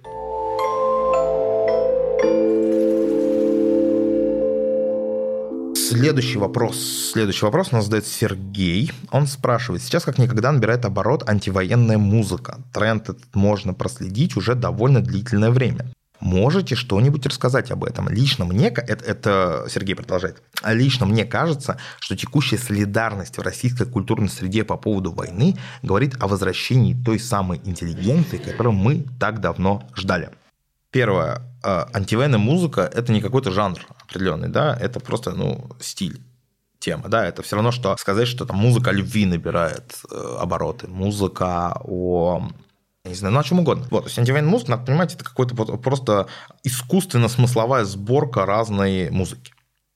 Следующий 5.91 6.39
вопрос. 6.39 7.11
Следующий 7.13 7.45
вопрос 7.45 7.73
нас 7.73 7.87
задает 7.87 8.07
Сергей. 8.07 8.93
Он 9.11 9.27
спрашивает, 9.27 9.83
сейчас 9.83 10.05
как 10.05 10.19
никогда 10.19 10.53
набирает 10.53 10.85
оборот 10.85 11.29
антивоенная 11.29 11.99
музыка. 11.99 12.61
Тренд 12.73 13.09
этот 13.09 13.35
можно 13.35 13.75
проследить 13.75 14.37
уже 14.37 14.55
довольно 14.55 15.01
длительное 15.01 15.51
время. 15.51 15.91
Можете 16.21 16.77
что-нибудь 16.77 17.27
рассказать 17.27 17.73
об 17.73 17.83
этом? 17.83 18.09
Лично 18.09 18.45
мне, 18.45 18.69
это, 18.69 19.05
это 19.05 19.67
Сергей 19.69 19.97
продолжает, 19.97 20.41
лично 20.65 21.07
мне 21.07 21.25
кажется, 21.25 21.79
что 21.99 22.17
текущая 22.17 22.59
солидарность 22.59 23.39
в 23.39 23.43
российской 23.43 23.87
культурной 23.87 24.29
среде 24.29 24.63
по 24.63 24.77
поводу 24.77 25.11
войны 25.11 25.57
говорит 25.83 26.15
о 26.21 26.29
возвращении 26.29 26.95
той 26.95 27.19
самой 27.19 27.61
интеллигенции, 27.65 28.37
которую 28.37 28.75
мы 28.75 29.07
так 29.19 29.41
давно 29.41 29.83
ждали. 29.97 30.31
Первое. 30.93 31.50
А, 31.63 31.89
антивоенная 31.93 32.39
музыка– 32.39 32.91
это 32.95 33.13
не 33.13 33.21
какой-то 33.21 33.51
жанр 33.51 33.81
определенный, 34.01 34.49
да, 34.49 34.77
это 34.79 35.01
просто, 35.01 35.33
ну, 35.33 35.71
стиль 35.81 36.21
тема, 36.79 37.09
да, 37.09 37.27
это 37.27 37.43
все 37.43 37.57
равно, 37.57 37.71
что 37.71 37.97
сказать, 37.97 38.27
что 38.27 38.47
там 38.47 38.57
музыка 38.57 38.91
любви 38.91 39.27
набирает 39.27 40.01
э, 40.11 40.37
обороты, 40.41 40.89
музыка 40.89 41.79
о 41.85 42.49
не 43.05 43.15
знаю, 43.15 43.33
ну 43.35 43.41
о 43.41 43.45
чем 43.45 43.61
угодно. 43.61 43.87
Вот, 43.91 44.03
то 44.03 44.07
есть 44.09 44.19
антивоенная 44.19 44.51
музыка, 44.51 44.73
надо 44.73 44.85
понимать, 44.85 45.15
это 45.15 45.25
какой-то 45.25 45.55
просто 45.55 46.27
искусственно-смысловая 46.65 47.85
сборка 47.85 48.45
разной 48.45 49.11
музыки. 49.11 49.53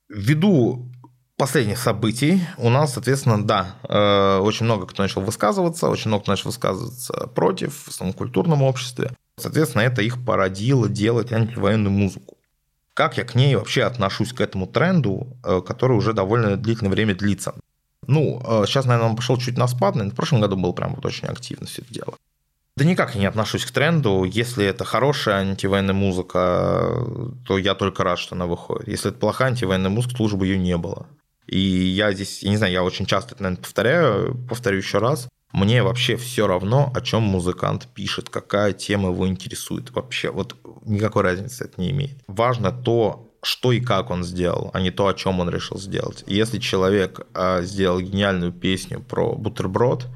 Ввиду 0.08 0.90
последних 1.36 1.78
событий 1.78 2.42
у 2.56 2.70
нас, 2.70 2.94
соответственно, 2.94 3.44
да, 3.44 3.74
э, 3.82 4.38
очень 4.38 4.64
много 4.64 4.86
кто 4.86 5.02
начал 5.02 5.20
высказываться, 5.20 5.88
очень 5.88 6.08
много 6.08 6.22
кто 6.22 6.32
начал 6.32 6.50
высказываться 6.50 7.26
против 7.34 7.88
в 7.88 7.92
самом 7.92 8.12
культурном 8.12 8.62
обществе. 8.62 9.10
Соответственно, 9.36 9.82
это 9.82 10.02
их 10.02 10.24
породило 10.24 10.88
делать 10.88 11.32
антивоенную 11.32 11.92
музыку. 11.92 12.36
Как 12.94 13.16
я 13.16 13.24
к 13.24 13.34
ней 13.34 13.56
вообще 13.56 13.82
отношусь 13.82 14.32
к 14.32 14.40
этому 14.40 14.66
тренду, 14.66 15.36
э, 15.42 15.60
который 15.66 15.96
уже 15.96 16.12
довольно 16.12 16.56
длительное 16.56 16.92
время 16.92 17.14
длится? 17.14 17.54
Ну, 18.06 18.40
э, 18.44 18.64
сейчас, 18.66 18.84
наверное, 18.84 19.10
он 19.10 19.16
пошел 19.16 19.36
чуть 19.36 19.58
на 19.58 19.66
спад, 19.66 19.96
но 19.96 20.04
в 20.04 20.14
прошлом 20.14 20.40
году 20.40 20.56
был 20.56 20.72
прям 20.72 20.94
вот 20.94 21.04
очень 21.04 21.26
активно 21.26 21.66
все 21.66 21.82
это 21.82 21.92
дело. 21.92 22.14
Да 22.76 22.84
никак 22.84 23.14
я 23.14 23.20
не 23.20 23.26
отношусь 23.26 23.64
к 23.64 23.70
тренду. 23.70 24.24
Если 24.24 24.64
это 24.64 24.84
хорошая 24.84 25.36
антивоенная 25.36 25.94
музыка, 25.94 27.04
то 27.46 27.56
я 27.56 27.74
только 27.74 28.02
рад, 28.02 28.18
что 28.18 28.34
она 28.34 28.46
выходит. 28.46 28.88
Если 28.88 29.10
это 29.10 29.18
плохая 29.18 29.48
антивоенная 29.48 29.90
музыка, 29.90 30.16
то 30.16 30.22
лучше 30.24 30.36
бы 30.36 30.46
ее 30.46 30.58
не 30.58 30.76
было. 30.76 31.06
И 31.46 31.58
я 31.58 32.12
здесь, 32.12 32.42
я 32.42 32.50
не 32.50 32.56
знаю, 32.56 32.72
я 32.72 32.82
очень 32.82 33.06
часто 33.06 33.34
это, 33.34 33.42
наверное, 33.44 33.62
повторяю, 33.62 34.46
повторю 34.48 34.78
еще 34.78 34.98
раз. 34.98 35.28
Мне 35.54 35.84
вообще 35.84 36.16
все 36.16 36.48
равно, 36.48 36.90
о 36.92 37.00
чем 37.00 37.22
музыкант 37.22 37.86
пишет, 37.94 38.28
какая 38.28 38.72
тема 38.72 39.10
его 39.10 39.28
интересует. 39.28 39.92
Вообще, 39.92 40.32
вот 40.32 40.56
никакой 40.84 41.22
разницы 41.22 41.66
это 41.66 41.80
не 41.80 41.92
имеет. 41.92 42.18
Важно 42.26 42.72
то, 42.72 43.30
что 43.40 43.70
и 43.70 43.80
как 43.80 44.10
он 44.10 44.24
сделал, 44.24 44.70
а 44.74 44.80
не 44.80 44.90
то, 44.90 45.06
о 45.06 45.14
чем 45.14 45.38
он 45.38 45.48
решил 45.48 45.78
сделать. 45.78 46.24
Если 46.26 46.58
человек 46.58 47.20
а, 47.34 47.62
сделал 47.62 48.00
гениальную 48.00 48.50
песню 48.50 49.00
про 49.00 49.36
бутерброд, 49.36 50.08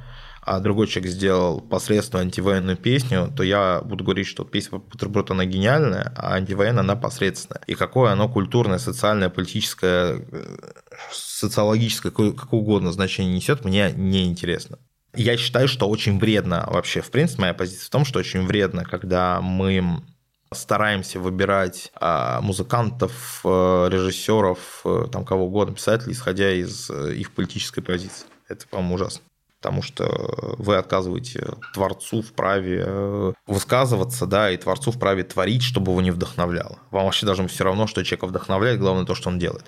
а 0.42 0.59
другой 0.59 0.88
человек 0.88 1.12
сделал 1.12 1.61
посредственную 1.61 2.24
антивоенную 2.24 2.77
песню, 2.77 3.33
то 3.37 3.44
я 3.44 3.81
буду 3.85 4.03
говорить, 4.03 4.27
что 4.27 4.42
песня 4.42 4.81
про 4.81 4.90
бутерброд, 4.90 5.31
она 5.31 5.44
гениальная, 5.44 6.12
а 6.16 6.35
антивоенная, 6.35 6.81
она 6.81 6.96
посредственная. 6.96 7.62
И 7.68 7.74
какое 7.74 8.11
оно 8.11 8.29
культурное, 8.29 8.79
социальное, 8.79 9.29
политическое, 9.29 10.20
э, 10.33 10.57
социологическое, 11.12 12.11
какое, 12.11 12.33
какое 12.33 12.61
угодно 12.61 12.90
значение 12.90 13.37
несет, 13.37 13.64
мне 13.64 13.92
не 13.92 14.24
интересно. 14.24 14.78
Я 15.14 15.36
считаю, 15.36 15.68
что 15.68 15.88
очень 15.88 16.18
вредно 16.18 16.66
вообще, 16.68 17.00
в 17.00 17.11
принципе, 17.11 17.42
моя 17.42 17.54
позиция 17.54 17.86
в 17.86 17.90
том, 17.90 18.04
что 18.04 18.18
очень 18.18 18.46
вредно, 18.46 18.84
когда 18.84 19.40
мы 19.40 20.02
стараемся 20.52 21.18
выбирать 21.20 21.90
а, 21.94 22.40
музыкантов, 22.40 23.40
э, 23.44 23.88
режиссеров, 23.90 24.80
э, 24.84 25.06
там 25.12 25.24
кого 25.24 25.46
угодно, 25.46 25.74
писателей, 25.74 26.12
исходя 26.12 26.50
из 26.52 26.90
э, 26.90 27.14
их 27.14 27.32
политической 27.32 27.82
позиции. 27.82 28.26
Это, 28.48 28.66
по-моему, 28.68 28.94
ужасно. 28.94 29.22
Потому 29.61 29.82
что 29.82 30.54
вы 30.56 30.76
отказываете 30.76 31.44
творцу 31.74 32.22
в 32.22 32.32
праве 32.32 33.34
высказываться, 33.46 34.24
да, 34.26 34.52
и 34.52 34.56
творцу 34.56 34.92
в 34.92 35.00
праве 35.00 35.24
творить, 35.24 35.64
чтобы 35.64 35.90
его 35.90 36.00
не 36.00 36.12
вдохновляло. 36.12 36.78
Вам 36.92 37.06
вообще 37.06 37.26
быть 37.26 37.50
все 37.50 37.64
равно, 37.64 37.88
что 37.88 38.04
человека 38.04 38.28
вдохновляет, 38.28 38.78
главное 38.78 39.04
то, 39.04 39.16
что 39.16 39.30
он 39.30 39.40
делает. 39.40 39.64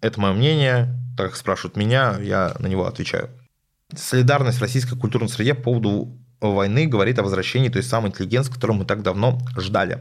Это 0.00 0.20
мое 0.20 0.32
мнение, 0.32 0.94
так 1.16 1.30
как 1.30 1.36
спрашивают 1.36 1.76
меня, 1.76 2.16
я 2.20 2.54
на 2.60 2.68
него 2.68 2.86
отвечаю. 2.86 3.28
Солидарность 3.96 4.58
в 4.58 4.62
российской 4.62 4.98
культурной 4.98 5.28
среде 5.28 5.54
по 5.54 5.64
поводу 5.64 6.18
войны 6.40 6.86
говорит 6.86 7.18
о 7.18 7.22
возвращении 7.22 7.68
той 7.68 7.82
самой 7.82 8.10
интеллигенции, 8.10 8.52
которую 8.52 8.78
мы 8.78 8.84
так 8.84 9.02
давно 9.02 9.38
ждали. 9.56 10.00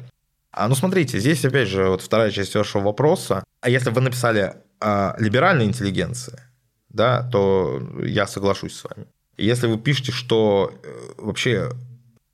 А, 0.51 0.67
ну, 0.67 0.75
смотрите, 0.75 1.19
здесь, 1.19 1.45
опять 1.45 1.69
же, 1.69 1.87
вот 1.87 2.01
вторая 2.01 2.31
часть 2.31 2.55
вашего 2.55 2.83
вопроса. 2.83 3.43
А 3.61 3.69
если 3.69 3.89
вы 3.89 4.01
написали 4.01 4.55
о 4.79 5.15
либеральной 5.17 5.65
интеллигенции, 5.65 6.39
да, 6.89 7.23
то 7.23 7.81
я 8.03 8.27
соглашусь 8.27 8.75
с 8.75 8.83
вами. 8.83 9.07
Если 9.37 9.67
вы 9.67 9.77
пишете, 9.77 10.11
что 10.11 10.73
э, 10.83 11.13
вообще 11.17 11.71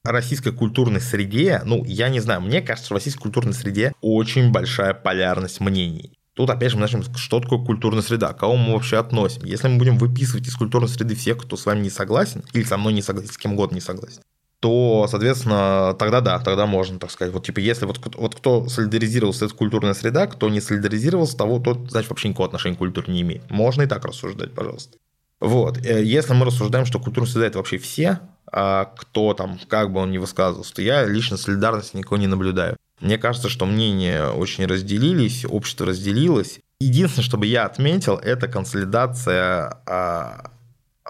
российской 0.03 0.51
культурной 0.51 1.01
среде, 1.01 1.61
ну, 1.63 1.83
я 1.85 2.09
не 2.09 2.19
знаю, 2.19 2.41
мне 2.41 2.61
кажется, 2.61 2.93
в 2.93 2.95
российской 2.95 3.23
культурной 3.23 3.53
среде 3.53 3.93
очень 4.01 4.51
большая 4.51 4.93
полярность 4.93 5.59
мнений. 5.59 6.16
Тут 6.37 6.51
опять 6.51 6.69
же 6.69 6.77
мы 6.77 6.81
начнем, 6.81 7.03
что 7.15 7.39
такое 7.39 7.57
культурная 7.57 8.03
среда, 8.03 8.31
кого 8.31 8.57
мы 8.57 8.73
вообще 8.73 8.97
относим. 8.97 9.43
Если 9.43 9.67
мы 9.67 9.77
будем 9.77 9.97
выписывать 9.97 10.47
из 10.47 10.55
культурной 10.55 10.87
среды 10.87 11.15
всех, 11.15 11.39
кто 11.39 11.57
с 11.57 11.65
вами 11.65 11.81
не 11.81 11.89
согласен, 11.89 12.43
или 12.53 12.63
со 12.63 12.77
мной 12.77 12.93
не 12.93 13.01
согласен, 13.01 13.31
с 13.31 13.37
кем 13.39 13.53
угодно 13.53 13.73
не 13.73 13.81
согласен, 13.81 14.21
то, 14.59 15.07
соответственно, 15.09 15.95
тогда 15.97 16.21
да, 16.21 16.37
тогда 16.37 16.67
можно, 16.67 16.99
так 16.99 17.09
сказать. 17.09 17.33
Вот 17.33 17.43
типа, 17.43 17.57
если 17.57 17.87
вот, 17.87 18.15
вот 18.15 18.35
кто 18.35 18.69
солидаризировался, 18.69 19.45
это 19.45 19.55
культурная 19.55 19.95
среда, 19.95 20.27
кто 20.27 20.47
не 20.49 20.61
солидаризировался, 20.61 21.35
того, 21.37 21.57
тот, 21.57 21.89
значит, 21.89 22.11
вообще 22.11 22.29
никакого 22.29 22.45
отношения 22.45 22.75
к 22.75 22.79
культуре 22.79 23.11
не 23.11 23.21
имеет. 23.21 23.49
Можно 23.49 23.81
и 23.81 23.87
так 23.87 24.05
рассуждать, 24.05 24.53
пожалуйста. 24.53 24.99
Вот. 25.39 25.83
Э, 25.83 26.03
если 26.03 26.35
мы 26.35 26.45
рассуждаем, 26.45 26.85
что 26.85 26.99
культурная 26.99 27.31
среда– 27.31 27.47
это 27.47 27.57
вообще 27.57 27.79
все, 27.79 28.19
а 28.51 28.85
кто 28.95 29.33
там, 29.33 29.59
как 29.67 29.91
бы 29.91 30.01
он 30.01 30.11
ни 30.11 30.19
высказывался, 30.19 30.75
то 30.75 30.83
я 30.83 31.03
лично 31.03 31.35
солидарности 31.35 31.97
никого 31.97 32.17
не 32.17 32.27
наблюдаю. 32.27 32.77
Мне 32.99 33.17
кажется, 33.17 33.49
что 33.49 33.65
мнения 33.65 34.27
очень 34.29 34.65
разделились, 34.65 35.45
общество 35.45 35.85
разделилось. 35.85 36.59
Единственное, 36.79 37.25
что 37.25 37.37
бы 37.37 37.45
я 37.45 37.65
отметил, 37.65 38.15
это 38.15 38.47
консолидация 38.47 39.81
а, 39.85 40.51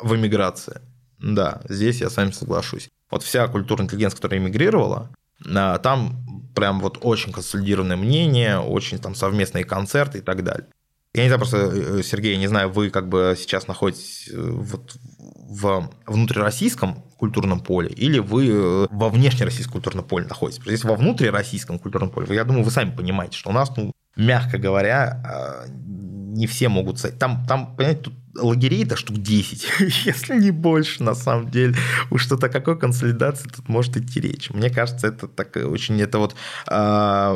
в 0.01 0.15
эмиграции. 0.15 0.81
Да, 1.19 1.61
здесь 1.67 2.01
я 2.01 2.09
с 2.09 2.17
вами 2.17 2.31
соглашусь. 2.31 2.89
Вот 3.09 3.23
вся 3.23 3.47
культурная 3.47 3.85
интеллигенция, 3.85 4.17
которая 4.17 4.39
эмигрировала, 4.39 5.09
а, 5.45 5.77
там 5.79 6.51
прям 6.55 6.79
вот 6.79 6.99
очень 7.01 7.31
консолидированное 7.31 7.97
мнение, 7.97 8.59
очень 8.59 8.99
там 8.99 9.15
совместные 9.15 9.63
концерты 9.63 10.19
и 10.19 10.21
так 10.21 10.43
далее. 10.43 10.67
Я 11.13 11.23
не 11.23 11.29
знаю, 11.29 11.39
просто, 11.39 11.57
э, 11.57 12.03
Сергей, 12.03 12.33
я 12.33 12.37
не 12.37 12.47
знаю, 12.47 12.69
вы 12.69 12.89
как 12.89 13.09
бы 13.09 13.35
сейчас 13.37 13.67
находитесь 13.67 14.29
э, 14.31 14.35
вот 14.37 14.95
в 15.17 15.89
внутрироссийском 16.05 17.03
культурном 17.17 17.59
поле 17.59 17.89
или 17.89 18.19
вы 18.19 18.47
э, 18.49 18.87
во 18.91 19.09
внешнероссийском 19.09 19.73
культурном 19.73 20.05
поле 20.05 20.25
находитесь. 20.27 20.59
Потому 20.59 20.77
что 20.77 20.87
если 20.87 20.87
во 20.87 20.95
внутрироссийском 20.95 21.79
культурном 21.79 22.09
поле, 22.09 22.35
я 22.35 22.43
думаю, 22.43 22.63
вы 22.63 22.71
сами 22.71 22.95
понимаете, 22.95 23.37
что 23.37 23.49
у 23.49 23.53
нас, 23.53 23.75
ну, 23.75 23.91
мягко 24.15 24.57
говоря, 24.57 25.21
а, 25.25 25.65
не 25.67 26.47
все 26.47 26.69
могут... 26.69 27.01
Там, 27.19 27.45
там 27.47 27.75
понимаете, 27.75 28.03
тут 28.03 28.13
лагерей-то 28.35 28.95
штук 28.95 29.17
10, 29.17 29.67
если 30.05 30.39
не 30.39 30.51
больше, 30.51 31.03
на 31.03 31.15
самом 31.15 31.49
деле. 31.49 31.75
Уж 32.11 32.23
что-то 32.23 32.49
какой 32.49 32.77
консолидации 32.77 33.49
тут 33.49 33.67
может 33.69 33.97
идти 33.97 34.19
речь. 34.19 34.49
Мне 34.51 34.69
кажется, 34.69 35.07
это 35.07 35.27
так 35.27 35.55
очень... 35.55 35.99
Это 36.01 36.19
вот... 36.19 36.35
Э, 36.69 37.35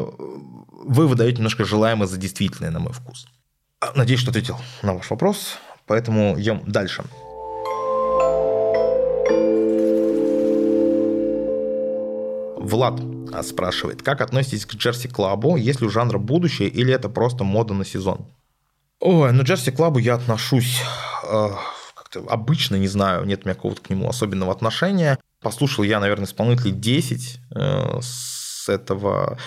вы 0.84 1.08
выдаете 1.08 1.38
немножко 1.38 1.66
желаемое 1.66 2.08
за 2.08 2.18
действительное, 2.18 2.72
на 2.72 2.80
мой 2.80 2.94
вкус. 2.94 3.28
Надеюсь, 3.96 4.20
что 4.20 4.30
ответил 4.30 4.60
на 4.84 4.94
ваш 4.94 5.10
вопрос, 5.10 5.58
поэтому 5.88 6.40
идем 6.40 6.62
дальше. 6.68 7.04
Влад 12.72 13.02
спрашивает, 13.46 14.02
как 14.02 14.22
относитесь 14.22 14.66
к 14.66 14.74
Джерси 14.74 15.08
Клабу, 15.08 15.58
есть 15.58 15.82
ли 15.82 15.88
у 15.88 15.90
жанра 15.90 16.18
будущее 16.18 16.70
или 16.70 16.94
это 16.94 17.10
просто 17.10 17.44
мода 17.44 17.74
на 17.74 17.86
сезон? 17.86 18.26
Ой, 19.00 19.32
ну 19.34 19.44
Джерси 19.44 19.72
Клабу 19.72 20.00
я 20.00 20.16
отношусь 20.16 20.82
э, 21.24 21.50
как-то 21.96 22.24
обычно, 22.32 22.76
не 22.76 22.88
знаю, 22.88 23.26
нет 23.26 23.42
у 23.44 23.48
меня 23.48 23.56
какого-то 23.56 23.82
к 23.82 23.90
нему 23.90 24.08
особенного 24.08 24.52
отношения. 24.52 25.20
Послушал 25.42 25.84
я, 25.84 26.00
наверное, 26.00 26.26
исполнителей 26.26 26.72
10 26.72 27.40
э, 27.56 28.00
с 28.02 28.70
этого, 28.70 29.38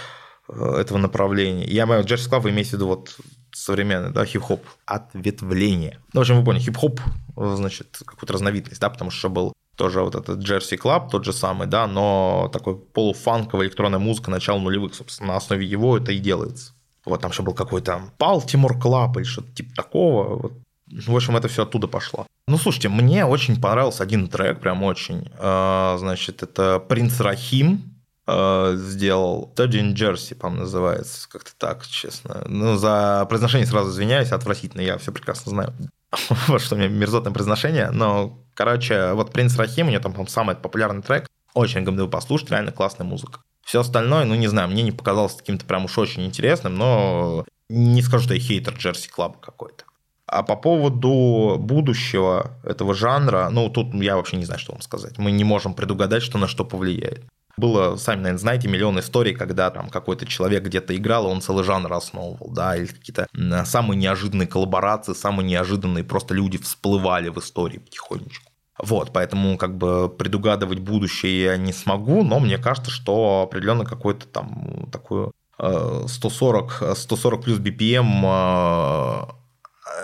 э, 0.49 0.77
этого 0.81 0.99
направления. 0.99 1.65
Я 1.67 1.87
мою 1.87 2.05
Джерси 2.05 2.29
Клабу 2.29 2.51
имею 2.51 2.67
в 2.67 2.73
виду 2.73 2.89
вот 2.89 3.17
современный, 3.53 4.11
да, 4.11 4.27
хип-хоп, 4.27 4.65
ответвление. 4.85 6.01
Ну, 6.13 6.21
в 6.21 6.23
общем, 6.23 6.39
вы 6.39 6.45
поняли, 6.45 6.63
хип-хоп, 6.63 7.01
значит, 7.37 8.03
какую-то 8.05 8.33
разновидность, 8.33 8.81
да, 8.81 8.91
потому 8.91 9.11
что 9.11 9.31
был 9.31 9.53
тоже 9.77 10.03
вот 10.03 10.15
этот 10.15 10.39
Jersey 10.39 10.79
Club, 10.79 11.11
тот 11.11 11.25
же 11.25 11.33
самый, 11.33 11.67
да, 11.67 11.87
но 11.87 12.51
такой 12.53 12.77
полуфанковая 12.77 13.67
электронная 13.67 13.99
музыка 13.99 14.31
начала 14.31 14.59
нулевых, 14.59 14.95
собственно, 14.95 15.33
на 15.33 15.37
основе 15.37 15.67
его 15.67 15.97
это 15.97 16.13
и 16.13 16.19
делается. 16.19 16.73
Вот 17.05 17.21
там 17.21 17.31
еще 17.31 17.43
был 17.43 17.55
какой-то 17.55 18.11
Baltimore 18.19 18.81
Club 18.81 19.17
или 19.17 19.25
что-то 19.25 19.53
типа 19.53 19.75
такого. 19.75 20.37
Вот. 20.37 20.53
В 20.87 21.17
общем, 21.17 21.37
это 21.37 21.49
все 21.49 21.63
оттуда 21.63 21.89
пошло. 21.89 22.27
Ну, 22.47 22.59
слушайте, 22.59 22.89
мне 22.89 23.25
очень 23.25 23.61
понравился 23.61 24.03
один 24.03 24.29
трек, 24.29 24.61
прям 24.61 24.83
очень. 24.83 25.31
А, 25.39 25.97
значит, 25.99 26.43
это 26.43 26.79
Принц 26.79 27.21
Рахим, 27.21 27.95
а, 28.27 28.75
сделал 28.77 29.53
Тоджин 29.55 29.95
Джерси, 29.95 30.35
по-моему, 30.35 30.63
называется, 30.63 31.29
как-то 31.29 31.53
так, 31.57 31.87
честно. 31.87 32.45
Ну, 32.47 32.77
за 32.77 33.27
произношение 33.29 33.67
сразу 33.67 33.91
извиняюсь, 33.91 34.33
отвратительно, 34.33 34.83
я 34.83 34.99
все 34.99 35.13
прекрасно 35.13 35.51
знаю. 35.51 35.75
вот 36.49 36.61
что 36.61 36.75
у 36.75 36.79
меня 36.79 36.89
мерзотное 36.89 37.33
произношение, 37.33 37.91
но, 37.91 38.39
короче, 38.55 39.13
вот 39.13 39.33
Принц 39.33 39.57
Рахим, 39.57 39.89
у 39.89 39.91
него 39.91 40.03
там, 40.03 40.13
по-моему, 40.13 40.31
самый 40.31 40.57
популярный 40.57 41.03
трек, 41.03 41.27
очень 41.55 41.81
рекомендую 41.81 42.09
послушать, 42.09 42.51
реально 42.51 42.73
классная 42.73 43.07
музыка. 43.07 43.41
Все 43.65 43.81
остальное, 43.81 44.25
ну, 44.25 44.35
не 44.35 44.49
знаю, 44.49 44.69
мне 44.69 44.83
не 44.83 44.93
показалось 44.93 45.35
каким-то 45.35 45.65
прям 45.65 45.87
уж 45.87 45.97
очень 45.97 46.25
интересным, 46.25 46.77
но 46.77 47.45
не 47.69 48.03
скажу, 48.03 48.25
что 48.25 48.35
я 48.35 48.41
хейтер 48.41 48.75
Джерси 48.75 49.09
Клаба 49.09 49.39
какой-то. 49.41 49.85
А 50.27 50.43
по 50.43 50.57
поводу 50.57 51.57
будущего 51.59 52.59
этого 52.65 52.95
жанра, 52.95 53.49
ну, 53.51 53.69
тут 53.69 53.95
я 53.95 54.17
вообще 54.17 54.37
не 54.37 54.45
знаю, 54.45 54.59
что 54.59 54.73
вам 54.73 54.81
сказать. 54.81 55.19
Мы 55.19 55.31
не 55.31 55.45
можем 55.45 55.75
предугадать, 55.75 56.23
что 56.23 56.39
на 56.39 56.49
что 56.49 56.65
повлияет. 56.65 57.25
Было, 57.57 57.97
сами, 57.97 58.21
наверное, 58.21 58.39
знаете, 58.39 58.69
миллион 58.69 58.99
историй, 58.99 59.35
когда 59.35 59.71
там 59.71 59.89
какой-то 59.89 60.27
человек 60.27 60.65
где-то 60.65 60.97
играл, 60.97 61.27
и 61.27 61.31
он 61.31 61.41
целый 61.41 61.65
жанр 61.65 61.93
основывал, 61.93 62.51
да, 62.51 62.77
или 62.77 62.87
какие-то 62.87 63.29
самые 63.65 63.99
неожиданные 63.99 64.49
коллаборации, 64.49 65.13
самые 65.13 65.47
неожиданные 65.47 66.05
просто 66.05 66.35
люди 66.35 66.59
всплывали 66.59 67.29
в 67.29 67.39
истории 67.39 67.79
потихонечку. 67.79 68.51
Вот, 68.79 69.13
поэтому 69.13 69.57
как 69.57 69.77
бы 69.77 70.09
предугадывать 70.09 70.81
будущее 70.81 71.43
я 71.43 71.57
не 71.57 71.73
смогу, 71.73 72.25
но 72.25 72.41
мне 72.41 72.59
кажется, 72.59 72.91
что 72.91 73.43
определенно 73.43 73.85
какой-то 73.85 74.27
там 74.27 74.89
такой 74.91 75.31
140, 75.59 76.97
140 76.97 77.45
плюс 77.45 77.59
BPM 77.59 79.29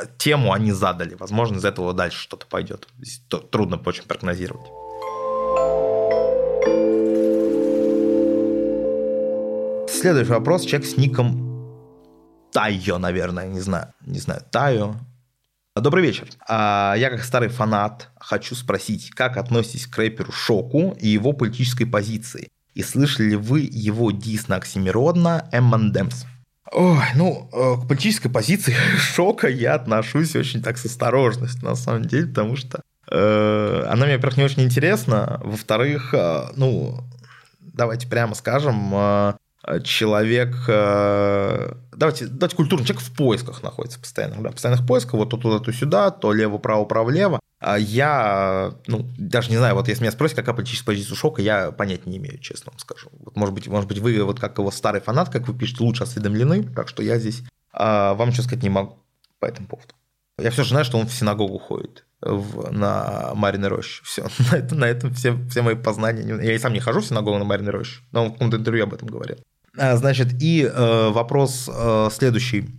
э, 0.01 0.07
тему 0.19 0.53
они 0.53 0.71
задали. 0.71 1.15
Возможно, 1.15 1.57
из 1.57 1.65
этого 1.65 1.93
дальше 1.93 2.19
что-то 2.21 2.47
пойдет. 2.47 2.87
Здесь 2.99 3.23
трудно 3.51 3.81
очень 3.85 4.05
прогнозировать. 4.05 4.69
Следующий 10.01 10.31
вопрос. 10.31 10.65
Человек 10.65 10.89
с 10.89 10.97
ником 10.97 11.69
Тайо, 12.55 12.97
наверное, 12.97 13.47
не 13.47 13.61
знаю. 13.61 13.89
Не 14.07 14.19
знаю, 14.19 14.41
Тайо. 14.51 14.95
Добрый 15.77 16.03
вечер. 16.03 16.27
А, 16.49 16.95
я 16.97 17.11
как 17.11 17.23
старый 17.23 17.51
фанат 17.51 18.09
хочу 18.19 18.55
спросить, 18.55 19.11
как 19.11 19.37
относитесь 19.37 19.87
к 19.87 19.99
рэперу 19.99 20.33
Шоку 20.33 20.97
и 20.99 21.09
его 21.09 21.35
политической 21.35 21.85
позиции? 21.85 22.49
И 22.73 22.83
слышали 22.83 23.29
ли 23.29 23.37
вы 23.37 23.69
его 23.71 24.11
дис 24.11 24.49
на 24.49 24.57
Оксимиродна 24.57 25.47
M&M's? 25.53 26.25
Ой, 26.73 27.05
ну, 27.15 27.51
э, 27.53 27.85
к 27.85 27.87
политической 27.87 28.31
позиции 28.31 28.75
Шока 28.97 29.49
я 29.49 29.75
отношусь 29.75 30.35
очень 30.35 30.63
так 30.63 30.79
с 30.79 30.87
осторожностью, 30.87 31.69
на 31.69 31.75
самом 31.75 32.07
деле, 32.07 32.27
потому 32.27 32.57
что 32.57 32.81
э, 33.11 33.85
она 33.87 34.07
мне, 34.07 34.17
во-первых, 34.17 34.39
не 34.39 34.45
очень 34.45 34.63
интересна, 34.63 35.43
во-вторых, 35.45 36.15
э, 36.15 36.53
ну, 36.57 37.05
давайте 37.61 38.09
прямо 38.09 38.35
скажем, 38.35 38.95
э, 38.95 39.35
человек, 39.85 40.55
э, 40.69 41.73
давайте, 41.93 42.27
давайте 42.27 42.57
культурный 42.57 42.87
человек 42.87 43.05
в 43.05 43.15
поисках 43.15 43.63
находится 43.63 44.01
постоянно, 44.01 44.43
да, 44.43 44.51
постоянных 44.51 44.87
поисках, 44.87 45.15
вот 45.15 45.31
то 45.31 45.37
туда, 45.37 45.59
то 45.59 45.73
сюда, 45.73 46.11
то 46.11 46.33
лево, 46.33 46.59
право, 46.59 46.85
право, 46.85 47.11
лево. 47.11 47.41
А 47.59 47.79
я, 47.79 48.73
ну, 48.87 49.07
даже 49.19 49.51
не 49.51 49.59
знаю, 49.59 49.75
вот 49.75 49.87
если 49.89 50.03
меня 50.03 50.13
спросят, 50.13 50.37
какая 50.37 50.55
политическая 50.55 50.87
позиция 50.87 51.15
Шока, 51.15 51.43
я 51.43 51.73
понять 51.73 52.07
не 52.07 52.17
имею, 52.17 52.39
честно 52.39 52.73
вам 52.73 52.79
скажу. 52.79 53.11
Вот, 53.19 53.37
может 53.37 53.55
быть, 53.55 53.69
может 53.69 53.87
быть, 53.87 53.99
вы 53.99 54.23
вот 54.25 54.41
как 54.41 54.57
его 54.57 54.71
старый 54.71 55.03
фанат, 55.03 55.29
как 55.29 55.47
вы 55.47 55.55
пишете, 55.55 55.85
лучше 55.85 56.05
осведомлены, 56.05 56.63
так 56.63 56.89
что 56.89 57.03
я 57.03 57.19
здесь 57.19 57.43
а, 57.73 58.15
вам 58.15 58.31
ничего 58.31 58.45
сказать 58.45 58.63
не 58.63 58.71
могу 58.71 58.99
по 59.39 59.47
этому 59.47 59.69
поводу. 59.69 59.95
Я 60.39 60.51
все 60.51 60.63
же 60.63 60.71
знаю, 60.71 60.85
что 60.85 60.99
он 60.99 61.07
в 61.07 61.13
синагогу 61.13 61.59
ходит 61.59 62.07
в, 62.23 62.71
на 62.73 63.33
Мариной 63.35 63.69
роще. 63.69 64.03
Все, 64.05 64.27
на, 64.51 64.57
это, 64.57 64.75
на 64.75 64.85
этом 64.87 65.13
все, 65.13 65.37
все 65.49 65.63
мои 65.63 65.75
познания. 65.75 66.23
Я 66.43 66.55
и 66.55 66.59
сам 66.59 66.73
не 66.73 66.81
хожу 66.81 67.01
в 67.01 67.07
синагогу 67.07 67.39
на 67.39 67.45
Мариной 67.45 67.73
роще, 67.73 68.01
но 68.13 68.25
он 68.25 68.29
в 68.31 68.33
каком-то 68.35 68.57
интервью 68.57 68.85
об 68.85 68.95
этом 68.95 69.09
говорил. 69.09 69.37
А, 69.77 69.97
значит, 69.97 70.43
и 70.43 70.63
э, 70.63 71.09
вопрос 71.11 71.69
э, 71.73 72.09
следующий. 72.13 72.71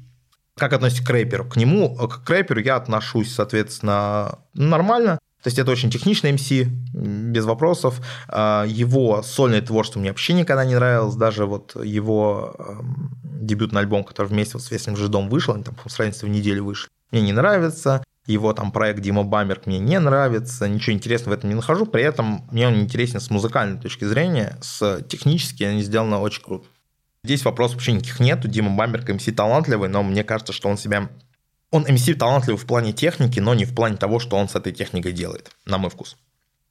Как 0.56 0.74
относитесь 0.74 1.06
к 1.06 1.10
рэперу? 1.10 1.46
К 1.46 1.56
нему, 1.56 1.98
э, 2.00 2.08
к 2.08 2.30
рэперу 2.30 2.60
я 2.60 2.76
отношусь, 2.76 3.34
соответственно, 3.34 4.40
нормально. 4.54 5.20
То 5.44 5.48
есть 5.48 5.58
это 5.58 5.72
очень 5.72 5.90
техничный 5.90 6.34
MC, 6.34 6.66
без 6.94 7.46
вопросов. 7.46 8.00
А, 8.28 8.66
его 8.68 9.24
сольное 9.24 9.62
творчество 9.62 10.00
мне 10.00 10.10
вообще 10.10 10.34
никогда 10.34 10.66
не 10.66 10.76
нравилось. 10.76 11.16
Даже 11.16 11.46
вот 11.46 11.76
его 11.84 12.56
эм, 12.60 13.18
дебютный 13.24 13.82
альбом, 13.82 14.04
который 14.04 14.28
вместе 14.28 14.60
с 14.60 14.70
Весным 14.70 14.96
Жидом 14.96 15.30
вышел, 15.30 15.56
они 15.56 15.64
там 15.64 15.76
с 15.88 15.98
разницей 15.98 16.30
в 16.30 16.32
неделю 16.32 16.66
вышли, 16.66 16.90
мне 17.12 17.22
не 17.22 17.34
нравится. 17.34 18.04
Его 18.28 18.54
там 18.54 18.72
проект 18.72 19.02
Дима 19.02 19.24
Бамерк 19.24 19.66
мне 19.66 19.80
не 19.80 20.00
нравится, 20.00 20.68
ничего 20.68 20.94
интересного 20.94 21.34
в 21.34 21.38
этом 21.40 21.50
не 21.50 21.56
нахожу. 21.56 21.88
При 21.88 22.04
этом 22.04 22.48
мне 22.52 22.68
он 22.68 22.76
интересен 22.76 23.20
с 23.20 23.32
музыкальной 23.32 23.82
точки 23.82 24.06
зрения, 24.06 24.58
с 24.62 25.02
технически 25.10 25.64
они 25.64 25.82
сделаны 25.82 26.18
очень 26.18 26.44
круто. 26.44 26.68
Здесь 27.24 27.46
вопросов 27.46 27.76
вообще 27.76 27.94
никаких 27.94 28.20
нету. 28.20 28.48
Дима 28.48 28.72
Бамберг 28.72 29.10
МС 29.10 29.26
талантливый, 29.26 29.90
но 29.90 30.02
мне 30.02 30.24
кажется, 30.24 30.54
что 30.54 30.70
он 30.70 30.78
себя... 30.78 31.10
Он 31.70 31.86
МС 31.88 32.06
талантливый 32.18 32.60
в 32.60 32.66
плане 32.66 32.94
техники, 32.94 33.40
но 33.40 33.54
не 33.54 33.66
в 33.66 33.76
плане 33.76 33.98
того, 33.98 34.20
что 34.20 34.38
он 34.38 34.50
с 34.50 34.56
этой 34.56 34.74
техникой 34.74 35.12
делает, 35.12 35.52
на 35.66 35.78
мой 35.78 35.90
вкус. 35.92 36.18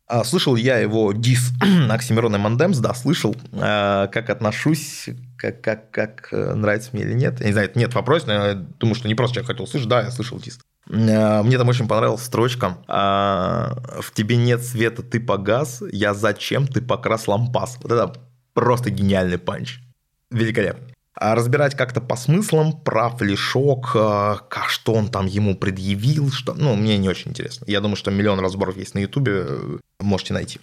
А, 0.09 0.25
слышал 0.25 0.57
я 0.57 0.79
его 0.79 1.13
дис 1.13 1.53
Оксимирон 1.91 2.35
и 2.35 2.39
Мандемс, 2.39 2.79
да, 2.79 2.95
слышал. 2.95 3.37
А, 3.53 4.09
как 4.09 4.29
отношусь, 4.29 5.09
как, 5.37 5.61
как, 5.61 5.93
как 5.93 6.29
э, 6.33 6.55
нравится 6.55 6.91
мне 6.93 7.05
или 7.05 7.15
нет. 7.15 7.39
Я 7.39 7.47
не 7.47 7.53
знаю, 7.53 7.71
нет 7.77 7.95
вопрос, 7.95 8.27
но 8.27 8.33
я 8.33 8.55
думаю, 8.55 8.97
что 8.97 9.07
не 9.07 9.15
просто 9.15 9.37
человек 9.37 9.53
хотел 9.53 9.69
слышать, 9.69 9.89
да, 9.89 10.03
я 10.03 10.11
слышал 10.11 10.41
дис. 10.41 10.59
А, 10.91 11.45
мне 11.45 11.59
там 11.59 11.69
очень 11.69 11.87
понравилась 11.87 12.25
строчка 12.25 12.79
«В 12.89 14.13
тебе 14.13 14.37
нет 14.37 14.65
света, 14.65 15.05
ты 15.05 15.21
погас, 15.21 15.81
я 15.93 16.13
зачем, 16.13 16.67
ты 16.67 16.83
покрас 16.83 17.29
лампас». 17.29 17.79
Вот 17.81 17.93
это 17.93 18.13
просто 18.53 18.91
гениальный 18.91 19.39
панч. 19.39 19.79
Великолепно. 20.31 20.87
А 21.15 21.35
разбирать 21.35 21.77
как-то 21.77 22.01
по 22.01 22.17
смыслам, 22.17 22.81
прав 22.81 23.21
ли 23.21 23.37
шок, 23.37 23.93
как, 23.93 24.67
что 24.69 24.95
он 24.95 25.09
там 25.09 25.27
ему 25.27 25.57
предъявил, 25.57 26.31
что, 26.31 26.55
ну, 26.55 26.77
мне 26.77 26.97
не 26.99 27.09
очень 27.09 27.33
интересно. 27.33 27.65
Я 27.69 27.81
думаю, 27.81 27.97
что 27.97 28.11
миллион 28.11 28.41
разборов 28.41 28.77
есть 28.77 28.95
на 28.95 29.01
Ютубе, 29.01 29.47
можете 29.99 30.33
найти. 30.35 30.61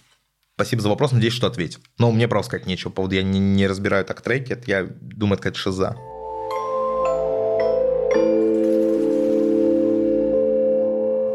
Спасибо 0.56 0.82
за 0.82 0.88
вопрос, 0.88 1.12
надеюсь, 1.12 1.34
что 1.34 1.46
ответит. 1.46 1.80
Но 1.98 2.10
мне 2.10 2.26
просто 2.26 2.48
сказать 2.48 2.66
нечего, 2.66 2.88
по 2.90 2.96
поводу 2.96 3.14
я 3.14 3.22
не, 3.22 3.38
не 3.38 3.68
разбираю 3.68 4.04
так 4.04 4.20
треки, 4.22 4.52
это 4.52 4.64
я 4.66 4.82
думаю, 5.00 5.34
это 5.34 5.44
какая-то 5.44 5.58
шиза. 5.58 5.96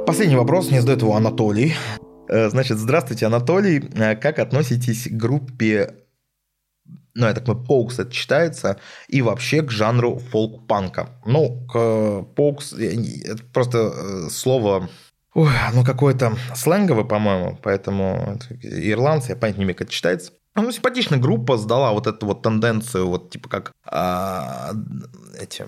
Последний 0.05 0.35
вопрос, 0.35 0.69
мне 0.69 0.81
задает 0.81 1.01
его 1.01 1.15
Анатолий. 1.15 1.73
Э, 2.27 2.49
значит, 2.49 2.77
здравствуйте, 2.77 3.27
Анатолий. 3.27 3.89
Э, 3.95 4.15
как 4.15 4.39
относитесь 4.39 5.07
к 5.07 5.11
группе 5.11 6.02
ну, 7.15 7.27
я 7.27 7.33
так 7.33 7.45
понимаю, 7.45 7.65
Поукс 7.65 7.99
это 7.99 8.11
читается, 8.11 8.77
и 9.07 9.21
вообще 9.21 9.61
к 9.61 9.71
жанру 9.71 10.17
фолк-панка. 10.17 11.09
Ну, 11.25 11.65
к 11.67 12.23
Поукс, 12.35 12.73
это 12.73 13.43
просто 13.53 13.93
э, 13.93 14.29
слово, 14.29 14.89
ой, 15.33 15.51
ну, 15.73 15.83
какое-то 15.83 16.35
сленговое, 16.55 17.03
по-моему, 17.03 17.59
поэтому 17.61 18.39
ирландцы, 18.61 19.31
я 19.31 19.35
понять 19.35 19.57
не 19.57 19.63
имею, 19.63 19.75
как 19.75 19.87
это 19.87 19.91
читается. 19.91 20.31
Ну, 20.55 20.71
симпатичная 20.71 21.19
группа 21.19 21.57
сдала 21.57 21.91
вот 21.93 22.05
эту 22.05 22.27
вот 22.27 22.43
тенденцию, 22.43 23.07
вот 23.07 23.31
типа 23.31 23.49
как 23.49 23.71
а, 23.85 24.71
эти 25.39 25.65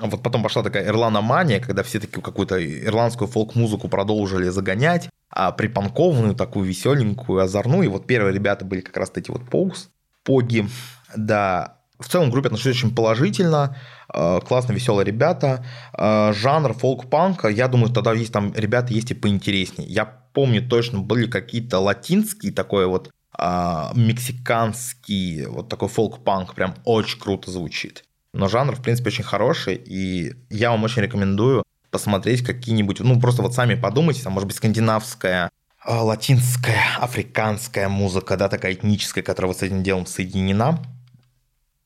вот 0.00 0.22
потом 0.22 0.42
пошла 0.42 0.62
такая 0.62 0.86
ирланомания, 0.86 1.60
когда 1.60 1.82
все 1.82 1.98
таки 1.98 2.20
какую-то 2.20 2.64
ирландскую 2.64 3.28
фолк-музыку 3.28 3.88
продолжили 3.88 4.48
загонять, 4.48 5.10
а 5.28 5.50
припанкованную, 5.50 6.34
такую 6.34 6.66
веселенькую, 6.66 7.42
озорную. 7.42 7.84
И 7.84 7.88
вот 7.88 8.06
первые 8.06 8.32
ребята 8.32 8.64
были 8.64 8.80
как 8.80 8.96
раз 8.96 9.10
эти 9.16 9.30
вот 9.30 9.44
Поукс 9.50 9.90
поги, 10.28 10.68
да. 11.16 11.78
В 11.98 12.06
целом 12.06 12.30
группе 12.30 12.48
отношусь 12.48 12.76
очень 12.76 12.94
положительно, 12.94 13.78
э, 14.12 14.40
классно, 14.46 14.74
веселые 14.74 15.06
ребята. 15.06 15.64
Э, 15.96 16.34
жанр 16.34 16.74
фолк-панка, 16.74 17.48
я 17.48 17.66
думаю, 17.66 17.90
тогда 17.90 18.12
есть 18.12 18.32
там 18.32 18.52
ребята 18.54 18.92
есть 18.92 19.10
и 19.10 19.14
поинтереснее. 19.14 19.88
Я 19.88 20.04
помню 20.04 20.68
точно, 20.68 20.98
были 20.98 21.26
какие-то 21.26 21.78
латинские, 21.78 22.52
такой 22.52 22.86
вот 22.86 23.10
а, 23.40 23.92
мексиканский, 23.94 25.46
вот 25.46 25.68
такой 25.68 25.88
фолк-панк, 25.88 26.54
прям 26.54 26.74
очень 26.84 27.18
круто 27.18 27.50
звучит. 27.50 28.04
Но 28.34 28.48
жанр, 28.48 28.74
в 28.74 28.82
принципе, 28.82 29.08
очень 29.08 29.24
хороший, 29.24 29.76
и 29.76 30.34
я 30.50 30.70
вам 30.70 30.84
очень 30.84 31.02
рекомендую 31.02 31.62
посмотреть 31.90 32.44
какие-нибудь, 32.44 33.00
ну, 33.00 33.18
просто 33.20 33.42
вот 33.42 33.54
сами 33.54 33.76
подумайте, 33.76 34.22
там, 34.22 34.32
может 34.34 34.46
быть, 34.48 34.56
скандинавская 34.56 35.50
латинская, 35.88 36.96
африканская 36.98 37.88
музыка, 37.88 38.36
да, 38.36 38.48
такая 38.48 38.74
этническая, 38.74 39.24
которая 39.24 39.48
вот 39.48 39.58
с 39.58 39.62
этим 39.62 39.82
делом 39.82 40.06
соединена. 40.06 40.82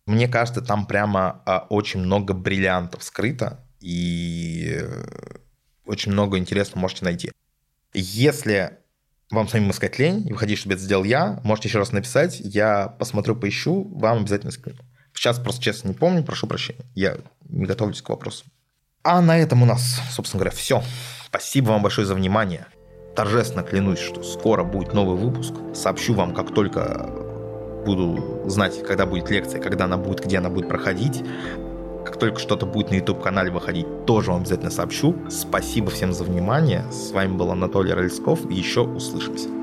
Мне 0.06 0.26
кажется, 0.26 0.60
там 0.60 0.86
прямо 0.86 1.42
а, 1.46 1.66
очень 1.68 2.00
много 2.00 2.34
бриллиантов 2.34 3.04
скрыто, 3.04 3.64
и 3.80 4.78
э, 4.80 5.04
очень 5.86 6.12
много 6.12 6.38
интересного 6.38 6.80
можете 6.80 7.04
найти. 7.04 7.30
Если 7.94 8.78
вам 9.30 9.48
самим 9.48 9.70
искать 9.70 9.98
лень, 9.98 10.26
и 10.26 10.32
вы 10.32 10.38
хотите, 10.38 10.58
чтобы 10.60 10.74
это 10.74 10.82
сделал 10.82 11.04
я, 11.04 11.40
можете 11.44 11.68
еще 11.68 11.78
раз 11.78 11.92
написать, 11.92 12.40
я 12.40 12.88
посмотрю, 12.88 13.36
поищу, 13.36 13.88
вам 13.94 14.18
обязательно 14.18 14.50
скину. 14.50 14.78
Сейчас 15.14 15.38
просто 15.38 15.62
честно 15.62 15.88
не 15.88 15.94
помню, 15.94 16.24
прошу 16.24 16.48
прощения, 16.48 16.84
я 16.94 17.18
не 17.48 17.66
готовлюсь 17.66 18.02
к 18.02 18.08
вопросу. 18.08 18.44
А 19.04 19.20
на 19.20 19.38
этом 19.38 19.62
у 19.62 19.66
нас, 19.66 20.00
собственно 20.10 20.40
говоря, 20.40 20.56
все. 20.56 20.82
Спасибо 21.26 21.70
вам 21.70 21.82
большое 21.82 22.06
за 22.06 22.14
внимание 22.14 22.66
торжественно 23.14 23.62
клянусь, 23.62 23.98
что 23.98 24.22
скоро 24.22 24.64
будет 24.64 24.94
новый 24.94 25.16
выпуск. 25.16 25.54
Сообщу 25.74 26.14
вам, 26.14 26.34
как 26.34 26.54
только 26.54 27.10
буду 27.84 28.42
знать, 28.46 28.82
когда 28.82 29.06
будет 29.06 29.30
лекция, 29.30 29.60
когда 29.60 29.84
она 29.84 29.96
будет, 29.96 30.24
где 30.24 30.38
она 30.38 30.50
будет 30.50 30.68
проходить. 30.68 31.22
Как 32.04 32.18
только 32.18 32.38
что-то 32.38 32.66
будет 32.66 32.90
на 32.90 32.96
YouTube-канале 32.96 33.50
выходить, 33.50 33.86
тоже 34.06 34.30
вам 34.30 34.40
обязательно 34.40 34.70
сообщу. 34.70 35.14
Спасибо 35.30 35.90
всем 35.90 36.12
за 36.12 36.24
внимание. 36.24 36.84
С 36.90 37.12
вами 37.12 37.36
был 37.36 37.50
Анатолий 37.50 37.92
Рыльсков. 37.92 38.50
Еще 38.50 38.80
услышимся. 38.80 39.61